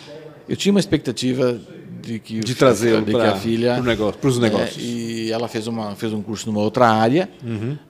eu 0.50 0.56
tinha 0.58 0.74
uma 0.74 0.80
expectativa 0.80 1.60
de 2.02 2.20
que 2.20 2.40
De 2.40 2.56
trazer 2.56 3.02
de 3.02 3.12
que 3.14 3.18
a 3.22 3.36
filha 3.36 3.76
pro 3.76 3.84
negócio, 3.84 4.20
pros 4.20 4.38
é, 4.38 4.42
negócios. 4.42 4.78
e 4.80 5.32
ela 5.32 5.48
fez 5.48 5.68
uma 5.68 5.96
fez 5.96 6.12
um 6.14 6.22
curso 6.22 6.48
numa 6.48 6.62
outra 6.62 6.88
área. 6.90 7.30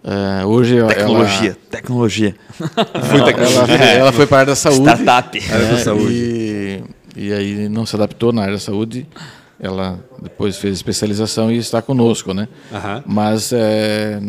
É, 0.03 0.45
hoje 0.45 0.77
ela- 0.77 0.89
Tecnologia, 0.93 1.57
tecnologia. 1.69 2.35
Foi 2.57 3.19
ela, 3.19 3.25
tecnologia. 3.25 3.75
ela, 3.75 3.85
ela 3.91 4.11
foi 4.11 4.27
para 4.27 4.37
a 4.37 4.39
área 4.41 4.51
da 4.51 4.55
saúde. 4.55 4.81
Startup. 4.81 5.39
Área 5.51 5.65
da 5.67 5.73
É, 5.73 5.77
saúde. 5.77 6.13
E, 6.13 6.83
e 7.15 7.33
aí 7.33 7.69
não 7.69 7.85
se 7.85 7.95
adaptou 7.95 8.31
na 8.33 8.41
área 8.41 8.53
da 8.53 8.59
saúde. 8.59 9.07
Ela 9.59 9.99
depois 10.21 10.57
fez 10.57 10.73
especialização 10.75 11.51
e 11.51 11.57
está 11.57 11.81
conosco, 11.81 12.33
né? 12.33 12.47
Aham. 12.73 13.03
Mas 13.05 13.51
é, 13.53 14.19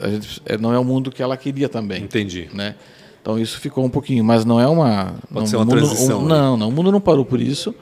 a 0.00 0.08
gente, 0.08 0.40
é, 0.46 0.56
não 0.56 0.72
é 0.72 0.78
o 0.78 0.84
mundo 0.84 1.10
que 1.10 1.20
ela 1.22 1.36
queria 1.36 1.68
também, 1.68 2.04
Entendi. 2.04 2.48
né? 2.54 2.76
Então 3.20 3.36
isso 3.36 3.58
ficou 3.58 3.84
um 3.84 3.88
pouquinho, 3.90 4.22
mas 4.24 4.44
não 4.44 4.60
é 4.60 4.66
uma. 4.68 5.14
não, 5.28 5.44
ser 5.44 5.56
uma 5.56 5.64
mundo, 5.64 5.76
transição, 5.78 6.22
né? 6.22 6.28
não, 6.28 6.56
não, 6.56 6.68
o 6.68 6.72
mundo 6.72 6.92
não 6.92 7.00
parou 7.00 7.24
por 7.24 7.40
isso. 7.40 7.74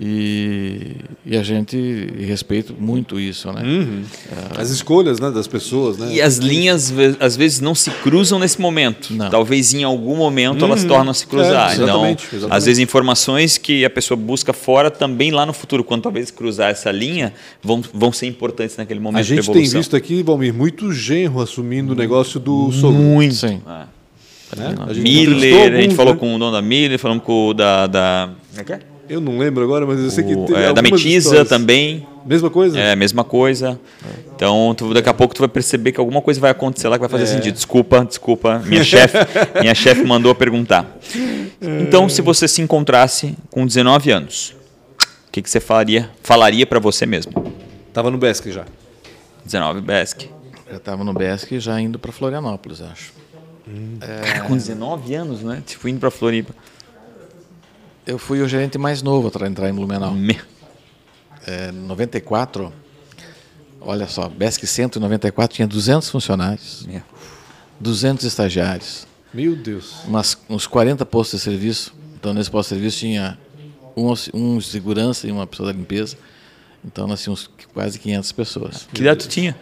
E, 0.00 0.96
e 1.24 1.36
a 1.36 1.42
gente 1.42 1.76
respeito 2.18 2.74
muito 2.76 3.18
isso, 3.20 3.52
né? 3.52 3.62
Uhum. 3.62 4.02
As 4.56 4.70
escolhas 4.70 5.20
né, 5.20 5.30
das 5.30 5.46
pessoas, 5.46 5.98
né? 5.98 6.12
E 6.12 6.20
as 6.20 6.38
linhas 6.38 6.92
às 7.20 7.36
vezes 7.36 7.60
não 7.60 7.74
se 7.74 7.90
cruzam 7.90 8.38
nesse 8.38 8.60
momento. 8.60 9.14
Não. 9.14 9.30
Talvez 9.30 9.72
em 9.72 9.84
algum 9.84 10.16
momento 10.16 10.64
elas 10.64 10.82
tornam 10.84 11.10
a 11.10 11.14
se 11.14 11.26
cruzar. 11.26 11.70
É, 11.70 11.74
então, 11.74 11.84
exatamente, 11.86 12.26
exatamente. 12.26 12.56
às 12.56 12.64
vezes 12.64 12.82
informações 12.82 13.56
que 13.56 13.84
a 13.84 13.90
pessoa 13.90 14.16
busca 14.16 14.52
fora 14.52 14.90
também 14.90 15.30
lá 15.30 15.46
no 15.46 15.52
futuro, 15.52 15.84
quando 15.84 16.02
talvez 16.02 16.30
cruzar 16.30 16.70
essa 16.70 16.90
linha, 16.90 17.32
vão, 17.62 17.82
vão 17.92 18.12
ser 18.12 18.26
importantes 18.26 18.76
naquele 18.76 18.98
momento 18.98 19.20
A 19.20 19.22
gente 19.22 19.50
tem 19.50 19.68
visto 19.68 19.94
aqui, 19.94 20.22
Valmir, 20.22 20.52
muito 20.52 20.92
genro 20.92 21.40
assumindo 21.40 21.92
o 21.92 21.96
negócio 21.96 22.40
do 22.40 22.72
sogro. 22.72 22.98
muito. 22.98 23.34
Sim. 23.34 23.62
É. 23.66 23.94
Né? 24.56 24.74
A 24.86 24.92
gente 24.92 25.02
Miller, 25.02 25.54
a 25.54 25.64
gente 25.76 25.80
alguns, 25.82 25.96
falou 25.96 26.14
né? 26.14 26.20
com 26.20 26.34
o 26.34 26.38
dono 26.38 26.52
da 26.52 26.62
Miller, 26.62 26.98
falamos 26.98 27.24
com 27.24 27.48
o 27.48 27.54
da. 27.54 27.86
da 27.86 28.30
como 28.50 28.60
é 28.60 28.64
que 28.64 28.72
é? 28.72 28.93
Eu 29.08 29.20
não 29.20 29.38
lembro 29.38 29.62
agora, 29.62 29.84
mas 29.86 30.00
eu 30.00 30.10
sei 30.10 30.24
que 30.24 30.34
teve 30.46 30.54
é, 30.62 30.72
da 30.72 30.80
Metiza 30.80 31.08
histórias. 31.28 31.48
também. 31.48 32.06
Mesma 32.24 32.48
coisa? 32.48 32.78
É 32.80 32.92
a 32.92 32.96
mesma 32.96 33.22
coisa. 33.22 33.78
Então, 34.34 34.74
tu- 34.76 34.94
daqui 34.94 35.08
a 35.08 35.14
pouco 35.14 35.34
tu 35.34 35.40
vai 35.40 35.48
perceber 35.48 35.92
que 35.92 36.00
alguma 36.00 36.22
coisa 36.22 36.40
vai 36.40 36.50
acontecer 36.50 36.88
lá 36.88 36.96
que 36.96 37.00
vai 37.00 37.08
fazer 37.10 37.24
É. 37.24 37.26
sentido. 37.26 37.54
Desculpa, 37.54 38.02
desculpa. 38.04 38.60
Minha 38.66 38.82
chefe, 38.82 39.18
minha 39.60 39.74
chefe 39.74 40.02
mandou 40.04 40.32
a 40.32 40.34
perguntar. 40.34 40.98
Então, 41.60 42.08
se 42.08 42.22
você 42.22 42.48
se 42.48 42.62
encontrasse 42.62 43.36
com 43.50 43.66
19 43.66 44.10
anos, 44.10 44.54
o 45.28 45.30
que, 45.32 45.42
que 45.42 45.50
você 45.50 45.60
falaria, 45.60 46.08
falaria 46.22 46.66
para 46.66 46.78
você 46.80 47.04
mesmo? 47.04 47.32
Tava 47.92 48.10
no 48.10 48.16
Besc 48.18 48.50
já. 48.50 48.64
19 49.44 49.82
Besk. 49.82 50.22
Eu 50.70 50.78
estava 50.78 51.04
no 51.04 51.12
BESC 51.12 51.60
já 51.60 51.78
indo 51.78 51.98
para 51.98 52.10
Florianópolis, 52.10 52.80
acho. 52.80 53.12
Cara, 54.00 54.40
com 54.42 54.54
19 54.56 55.14
anos, 55.14 55.42
né? 55.42 55.62
Tipo, 55.64 55.88
indo 55.88 56.00
para 56.00 56.10
Floripa. 56.10 56.54
Eu 58.06 58.18
fui 58.18 58.40
o 58.42 58.48
gerente 58.48 58.76
mais 58.78 59.02
novo 59.02 59.30
para 59.30 59.46
entrar 59.46 59.68
em 59.68 59.72
Blumenau. 59.72 60.12
Me- 60.12 60.38
É, 61.46 61.70
94, 61.70 62.72
olha 63.78 64.06
só, 64.06 64.30
BESC 64.30 64.66
194 64.66 65.54
tinha 65.56 65.68
200 65.68 66.08
funcionários, 66.08 66.86
me- 66.86 67.02
200 67.78 68.24
estagiários, 68.24 69.06
Meu 69.32 69.54
Deus. 69.54 69.96
umas, 70.06 70.38
uns 70.48 70.66
40 70.66 71.04
postos 71.04 71.40
de 71.40 71.44
serviço. 71.44 71.94
Então, 72.18 72.32
nesse 72.32 72.50
posto 72.50 72.68
de 72.70 72.76
serviço 72.76 72.98
tinha 73.00 73.38
um, 73.94 74.14
um 74.32 74.58
segurança 74.60 75.26
e 75.28 75.30
uma 75.32 75.46
pessoa 75.46 75.70
da 75.70 75.78
limpeza. 75.78 76.16
Então, 76.82 77.06
nós 77.06 77.22
tínhamos 77.22 77.50
quase 77.74 77.98
500 77.98 78.32
pessoas. 78.32 78.88
Que 78.92 79.02
idade 79.02 79.20
tu 79.26 79.28
tinha? 79.28 79.54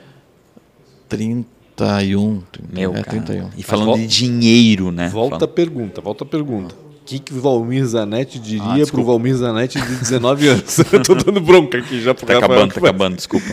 31. 1.09 2.43
Meu, 2.72 2.90
é, 2.93 3.03
cara. 3.03 3.20
31. 3.22 3.51
E 3.57 3.62
falando 3.64 3.86
vol- 3.86 3.97
de 3.99 4.07
dinheiro, 4.07 4.93
né? 4.93 5.09
Volta 5.09 5.45
a 5.45 5.49
pergunta, 5.49 6.01
volta 6.01 6.22
a 6.22 6.26
pergunta. 6.26 6.74
O 7.03 7.05
que, 7.05 7.18
que 7.18 7.34
o 7.34 7.40
Valmir 7.40 7.84
Zanetti 7.84 8.38
Ah, 8.38 8.40
diria 8.40 8.62
pro 8.68 8.76
desculpa. 8.76 9.07
Valmir 9.07 9.34
Zanetti 9.34 9.80
de 9.80 9.96
19 9.96 10.46
anos? 10.48 10.78
Eu 10.92 11.03
tô 11.03 11.14
dando 11.16 11.40
bronca 11.40 11.78
aqui 11.78 12.00
já 12.00 12.14
pro 12.14 12.24
Tá 12.24 12.34
Rafael, 12.34 12.53
acabando, 12.53 12.74
que 12.74 12.80
tá 12.80 12.86
acabando, 12.88 13.16
desculpa. 13.16 13.46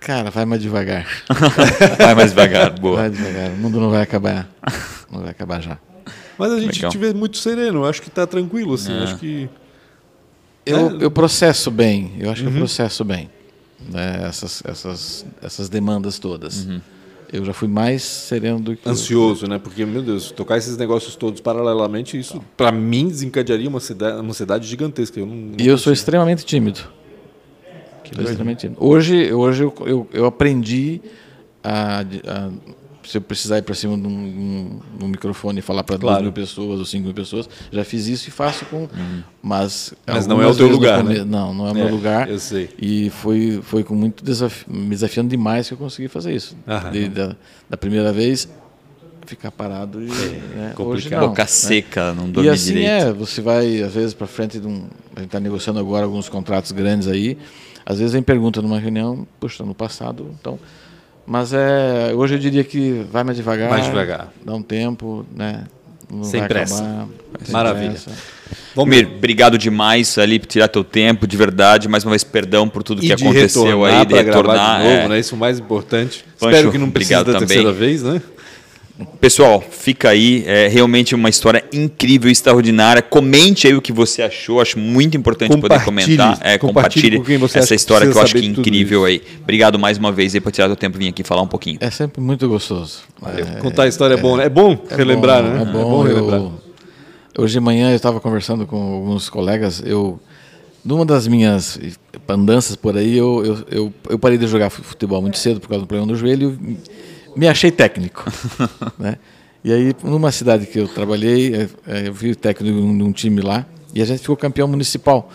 Cara, 0.00 0.30
vai 0.30 0.44
mais 0.44 0.60
devagar. 0.62 1.06
Vai 1.98 2.14
mais 2.14 2.30
devagar, 2.30 2.70
boa. 2.78 2.96
Vai 2.96 3.10
devagar. 3.10 3.50
O 3.50 3.56
mundo 3.56 3.80
não 3.80 3.90
vai 3.90 4.02
acabar. 4.02 4.48
Não 5.10 5.20
vai 5.20 5.30
acabar 5.30 5.60
já. 5.60 5.78
Mas 6.38 6.52
a 6.52 6.60
gente 6.60 6.76
Legal. 6.76 6.90
te 6.90 6.98
vê 6.98 7.12
muito 7.14 7.38
sereno, 7.38 7.80
eu 7.80 7.84
acho 7.86 8.02
que 8.02 8.10
tá 8.10 8.26
tranquilo, 8.26 8.74
assim. 8.74 8.92
É. 8.92 9.02
Acho 9.02 9.16
que. 9.16 9.48
Eu, 10.64 11.00
eu 11.00 11.10
processo 11.10 11.70
bem, 11.70 12.12
eu 12.20 12.30
acho 12.30 12.42
que 12.42 12.48
Uhum. 12.48 12.54
eu 12.54 12.58
processo 12.60 13.04
bem 13.04 13.30
né, 13.88 14.24
essas, 14.28 14.62
essas, 14.66 15.26
essas 15.42 15.68
demandas 15.68 16.18
todas. 16.18 16.66
Uhum. 16.66 16.80
Eu 17.32 17.44
já 17.44 17.52
fui 17.52 17.66
mais 17.68 18.02
sereno 18.02 18.60
do 18.60 18.76
que. 18.76 18.88
Ansioso, 18.88 19.46
né? 19.48 19.58
Porque, 19.58 19.84
meu 19.84 20.02
Deus, 20.02 20.30
tocar 20.30 20.56
esses 20.58 20.76
negócios 20.76 21.16
todos 21.16 21.40
paralelamente, 21.40 22.18
isso 22.18 22.42
pra 22.56 22.70
mim 22.70 23.08
desencadearia 23.08 23.68
uma 23.68 23.78
ansiedade, 23.78 24.20
uma 24.20 24.30
ansiedade 24.30 24.66
gigantesca. 24.66 25.18
Eu 25.18 25.26
não, 25.26 25.34
não 25.34 25.52
E 25.58 25.66
eu 25.66 25.76
sou 25.76 25.92
extremamente 25.92 26.44
tímido. 26.44 26.80
Sou 28.14 28.22
extremamente 28.24 28.60
tímido. 28.60 28.78
Hoje, 28.84 29.32
hoje 29.32 29.64
eu, 29.64 29.74
eu, 29.84 30.08
eu 30.12 30.26
aprendi 30.26 31.00
a, 31.62 32.00
a- 32.00 32.50
Se 33.06 33.18
eu 33.18 33.20
precisar 33.22 33.58
ir 33.58 33.62
para 33.62 33.74
cima 33.74 33.96
de 33.96 34.06
um, 34.06 34.10
um- 34.10 35.04
um 35.04 35.08
microfone 35.08 35.60
e 35.60 35.62
falar 35.62 35.84
para 35.84 35.96
Claro. 35.96 36.16
duas 36.16 36.22
mil 36.24 36.32
pessoas 36.32 36.78
ou 36.80 36.84
cinco 36.84 37.04
mil 37.04 37.14
pessoas, 37.14 37.48
já 37.70 37.84
fiz 37.84 38.06
isso 38.08 38.28
e 38.28 38.32
faço 38.32 38.64
com. 38.66 38.88
Mas, 39.42 39.94
Mas 40.06 40.26
não 40.26 40.42
é 40.42 40.46
o 40.46 40.54
teu 40.54 40.66
lugar, 40.68 41.02
come- 41.02 41.18
né? 41.18 41.24
Não, 41.24 41.54
não 41.54 41.66
é 41.68 41.72
o 41.72 41.76
É, 41.76 41.84
meu 41.84 41.88
lugar. 41.90 42.28
eu 42.28 42.38
sei. 42.38 42.68
E 42.80 43.08
foi, 43.10 43.60
foi 43.62 43.84
com 43.84 43.94
muito 43.94 44.24
desafio, 44.24 44.66
me 44.72 44.90
desafiando 44.90 45.30
demais 45.30 45.68
que 45.68 45.74
eu 45.74 45.78
consegui 45.78 46.08
fazer 46.08 46.34
isso. 46.34 46.56
Aham. 46.66 46.90
De- 46.90 47.08
da, 47.08 47.36
da 47.70 47.76
primeira 47.76 48.12
vez, 48.12 48.48
ficar 49.24 49.50
parado 49.52 50.02
e. 50.02 50.06
né, 50.06 50.66
hoje 50.68 50.74
complicado. 51.04 51.20
não, 51.20 51.28
Boca 51.28 51.42
né? 51.42 51.46
seca, 51.48 52.12
não 52.14 52.28
E 52.28 52.32
dorme 52.32 52.48
assim 52.50 52.72
direito. 52.74 52.90
é, 52.90 53.12
você 53.12 53.40
vai, 53.40 53.82
às 53.82 53.92
vezes, 53.94 54.14
para 54.14 54.26
frente 54.26 54.58
de 54.58 54.66
um. 54.66 54.86
A 55.14 55.20
gente 55.20 55.28
está 55.28 55.38
negociando 55.40 55.78
agora 55.78 56.04
alguns 56.04 56.28
contratos 56.28 56.72
grandes 56.72 57.06
aí. 57.08 57.38
Às 57.84 57.98
vezes 57.98 58.12
vem 58.14 58.22
pergunta 58.22 58.60
numa 58.60 58.80
reunião, 58.80 59.26
puxa, 59.38 59.64
no 59.64 59.74
passado, 59.74 60.34
então. 60.40 60.58
Mas 61.26 61.52
é, 61.52 62.12
hoje 62.14 62.34
eu 62.34 62.38
diria 62.38 62.62
que 62.62 63.04
vai 63.10 63.24
mais 63.24 63.36
devagar. 63.36 63.68
Mais 63.68 63.84
devagar. 63.84 64.32
Dá 64.44 64.54
um 64.54 64.62
tempo, 64.62 65.26
né? 65.34 65.64
Não 66.10 66.22
Sem 66.22 66.46
pressa. 66.46 66.84
acabar, 66.84 67.08
sem 67.42 67.52
Maravilha. 67.52 67.90
pressa. 67.90 68.12
Valmir, 68.76 69.08
obrigado 69.16 69.58
demais 69.58 70.16
ali 70.18 70.38
por 70.38 70.46
tirar 70.46 70.68
teu 70.68 70.84
tempo, 70.84 71.26
de 71.26 71.36
verdade. 71.36 71.88
Mais 71.88 72.04
uma 72.04 72.10
vez, 72.10 72.22
perdão 72.22 72.68
por 72.68 72.84
tudo 72.84 73.02
E 73.04 73.08
que 73.08 73.12
aconteceu 73.12 73.84
aí, 73.84 74.06
de 74.06 74.14
retornar. 74.14 74.78
de 74.82 74.84
novo, 74.84 74.96
é. 75.00 75.08
né? 75.08 75.18
Isso 75.18 75.34
é 75.34 75.36
o 75.36 75.40
mais 75.40 75.58
importante. 75.58 76.24
Pancho, 76.38 76.54
Espero 76.54 76.70
que 76.72 76.78
não 76.78 76.90
precise 76.90 77.14
da 77.14 77.24
também. 77.24 77.40
terceira 77.40 77.72
vez, 77.72 78.02
né? 78.04 78.22
Pessoal, 79.20 79.60
fica 79.60 80.08
aí. 80.08 80.42
É 80.46 80.68
realmente 80.68 81.14
uma 81.14 81.28
história 81.28 81.62
incrível, 81.72 82.30
extraordinária. 82.30 83.02
Comente 83.02 83.66
aí 83.66 83.74
o 83.74 83.82
que 83.82 83.92
você 83.92 84.22
achou. 84.22 84.60
Acho 84.60 84.78
muito 84.78 85.16
importante 85.16 85.56
poder 85.58 85.84
comentar. 85.84 86.38
É, 86.42 86.56
Compartilhe 86.56 86.58
compartilhe 86.58 87.16
com 87.18 87.24
quem 87.24 87.36
você 87.36 87.58
acha 87.58 87.64
essa 87.66 87.74
que 87.74 87.80
história 87.80 88.06
que 88.06 88.16
eu 88.16 88.20
precisa 88.20 88.38
acho 88.38 88.42
que 88.54 88.58
é 88.58 88.60
incrível 88.60 89.04
aí. 89.04 89.22
Obrigado 89.42 89.78
mais 89.78 89.98
uma 89.98 90.10
vez 90.10 90.34
aí 90.34 90.40
por 90.40 90.50
tirar 90.50 90.68
teu 90.68 90.76
tempo 90.76 90.96
e 90.96 91.00
vir 91.00 91.08
aqui 91.08 91.22
falar 91.22 91.42
um 91.42 91.46
pouquinho. 91.46 91.76
É 91.80 91.90
sempre 91.90 92.22
muito 92.22 92.48
gostoso. 92.48 93.00
É, 93.36 93.60
Contar 93.60 93.82
a 93.82 93.88
história 93.88 94.14
é, 94.14 94.16
bom, 94.16 94.36
né? 94.36 94.44
É 94.46 94.48
bom 94.48 94.78
é 94.90 94.96
relembrar, 94.96 95.42
bom, 95.42 95.48
né? 95.50 95.62
É 95.62 95.64
bom, 95.66 96.02
relembrar. 96.02 96.40
eu- 96.40 96.52
hoje 97.38 97.52
de 97.52 97.60
manhã 97.60 97.90
eu 97.90 97.96
estava 97.96 98.18
conversando 98.18 98.66
com 98.66 98.76
alguns 98.94 99.28
colegas. 99.28 99.82
Eu, 99.84 100.18
numa 100.82 101.04
das 101.04 101.26
minhas 101.28 101.78
andanças 102.26 102.76
por 102.76 102.96
aí, 102.96 103.14
eu, 103.14 103.44
eu, 103.44 103.58
eu, 103.70 103.92
eu 104.08 104.18
parei 104.18 104.38
de 104.38 104.46
jogar 104.46 104.70
futebol 104.70 105.20
muito 105.20 105.36
cedo 105.36 105.60
por 105.60 105.68
causa 105.68 105.84
do 105.84 105.86
problema 105.86 106.10
do 106.10 106.16
joelho. 106.18 106.58
e 106.66 106.76
Me 107.36 107.46
achei 107.48 107.70
técnico, 107.70 108.24
né? 108.98 109.16
E 109.62 109.72
aí, 109.72 109.94
numa 110.02 110.30
cidade 110.30 110.64
que 110.66 110.78
eu 110.78 110.86
trabalhei, 110.88 111.54
eh, 111.54 111.68
eh, 111.86 112.08
eu 112.08 112.14
fui 112.14 112.34
técnico 112.34 112.76
de 112.76 113.02
um, 113.02 113.12
time 113.12 113.40
lá 113.40 113.66
e 113.92 114.00
a 114.00 114.04
gente 114.04 114.20
ficou 114.20 114.36
campeão 114.36 114.68
municipal. 114.68 115.30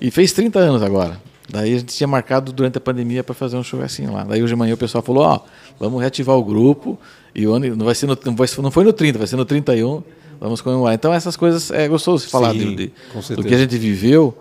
E 0.00 0.10
fez 0.10 0.32
30 0.32 0.58
anos 0.60 0.82
agora. 0.82 1.20
Daí 1.50 1.74
a 1.74 1.78
gente 1.78 1.94
tinha 1.94 2.06
marcado 2.06 2.52
durante 2.52 2.78
a 2.78 2.80
pandemia 2.80 3.22
para 3.22 3.34
fazer 3.34 3.56
um 3.56 3.62
churrasquinho 3.64 4.12
lá. 4.12 4.24
Daí 4.24 4.42
hoje 4.42 4.52
de 4.52 4.58
manhã 4.58 4.74
o 4.74 4.76
pessoal 4.76 5.02
falou: 5.02 5.24
Ó, 5.24 5.40
vamos 5.78 6.00
reativar 6.00 6.36
o 6.36 6.44
grupo. 6.44 6.98
E 7.34 7.46
o 7.46 7.52
ano 7.52 7.74
não 7.76 7.84
vai 7.84 7.94
ser 7.94 8.06
no, 8.06 8.16
não, 8.24 8.36
vai, 8.36 8.48
não 8.58 8.70
foi 8.70 8.84
no 8.84 8.92
30, 8.92 9.18
vai 9.18 9.26
ser 9.26 9.36
no 9.36 9.44
31. 9.44 10.02
Vamos 10.40 10.60
comemorar. 10.60 10.94
Então 10.94 11.12
essas 11.12 11.36
coisas 11.36 11.70
é 11.70 11.88
gostoso 11.88 12.28
falar 12.28 12.52
Sim, 12.52 12.58
de, 12.58 12.76
de- 12.76 12.92
do 13.34 13.42
que 13.42 13.54
a 13.54 13.58
gente 13.58 13.76
viveu, 13.76 14.36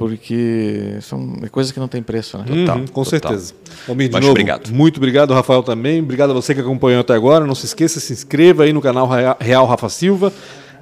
porque 0.00 0.96
são 1.02 1.34
coisas 1.52 1.70
que 1.70 1.78
não 1.78 1.86
tem 1.86 2.02
preço, 2.02 2.38
né? 2.38 2.44
Total, 2.46 2.76
Uhum, 2.78 2.86
com 2.86 3.04
total. 3.04 3.04
certeza. 3.04 3.52
Almir, 3.86 4.08
de 4.08 4.12
Mas 4.14 4.20
novo, 4.22 4.30
obrigado. 4.32 4.70
muito 4.72 4.96
obrigado, 4.96 5.34
Rafael, 5.34 5.62
também. 5.62 6.00
Obrigado 6.00 6.30
a 6.30 6.32
você 6.34 6.54
que 6.54 6.60
acompanhou 6.62 7.02
até 7.02 7.12
agora. 7.12 7.46
Não 7.46 7.54
se 7.54 7.66
esqueça, 7.66 8.00
se 8.00 8.12
inscreva 8.14 8.64
aí 8.64 8.72
no 8.72 8.80
canal 8.80 9.06
Rea- 9.06 9.36
Real 9.38 9.66
Rafa 9.66 9.88
Silva. 9.90 10.32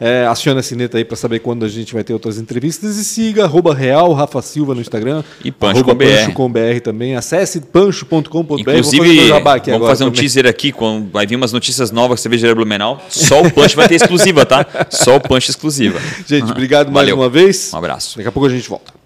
É, 0.01 0.25
acione 0.29 0.61
a 0.61 0.63
sineta 0.63 0.97
aí 0.97 1.05
para 1.05 1.17
saber 1.17 1.41
quando 1.41 1.65
a 1.65 1.69
gente 1.69 1.93
vai 1.93 2.05
ter 2.05 2.13
outras 2.13 2.39
entrevistas. 2.39 2.97
E 2.99 3.05
siga 3.05 3.43
arroba 3.43 3.75
Real 3.75 4.13
Rafa 4.13 4.41
Silva 4.41 4.73
no 4.73 4.81
Instagram. 4.81 5.25
E 5.45 5.51
Pancho 5.51 5.83
com 5.83 5.93
BR. 5.93 6.05
Pancho 6.05 6.33
com 6.35 6.49
BR 6.53 6.81
também. 6.81 7.17
Acesse 7.17 7.61
pancho.com.br. 7.61 8.47
Vou 8.47 8.59
fazer 8.59 8.79
Inclusive, 8.79 9.29
vamos 9.29 9.47
agora 9.47 9.87
fazer 9.89 10.05
um 10.05 10.07
também. 10.07 10.21
teaser 10.21 10.47
aqui, 10.47 10.71
quando 10.71 11.11
vai 11.11 11.27
vir 11.27 11.35
umas 11.35 11.53
notícias 11.53 11.91
novas 11.91 12.21
que 12.21 12.23
você 12.23 12.29
veja 12.29 12.55
Blumenau. 12.55 13.03
Só 13.09 13.43
o 13.43 13.51
Punch 13.51 13.75
vai 13.75 13.89
ter 13.89 13.97
exclusiva, 14.01 14.47
tá? 14.47 14.65
Só 14.89 15.17
o 15.17 15.21
Punch 15.21 15.51
exclusiva. 15.51 15.99
Gente, 16.29 16.49
obrigado 16.49 16.93
mais 16.93 17.09
Valeu. 17.09 17.17
uma 17.17 17.29
vez. 17.29 17.73
Um 17.75 17.79
abraço. 17.79 18.19
Daqui 18.19 18.29
a 18.29 18.33
pouco 18.33 18.47
a 18.47 18.51
gente 18.51 18.69
volta. 18.69 18.98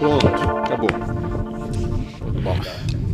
closed. 0.00 0.59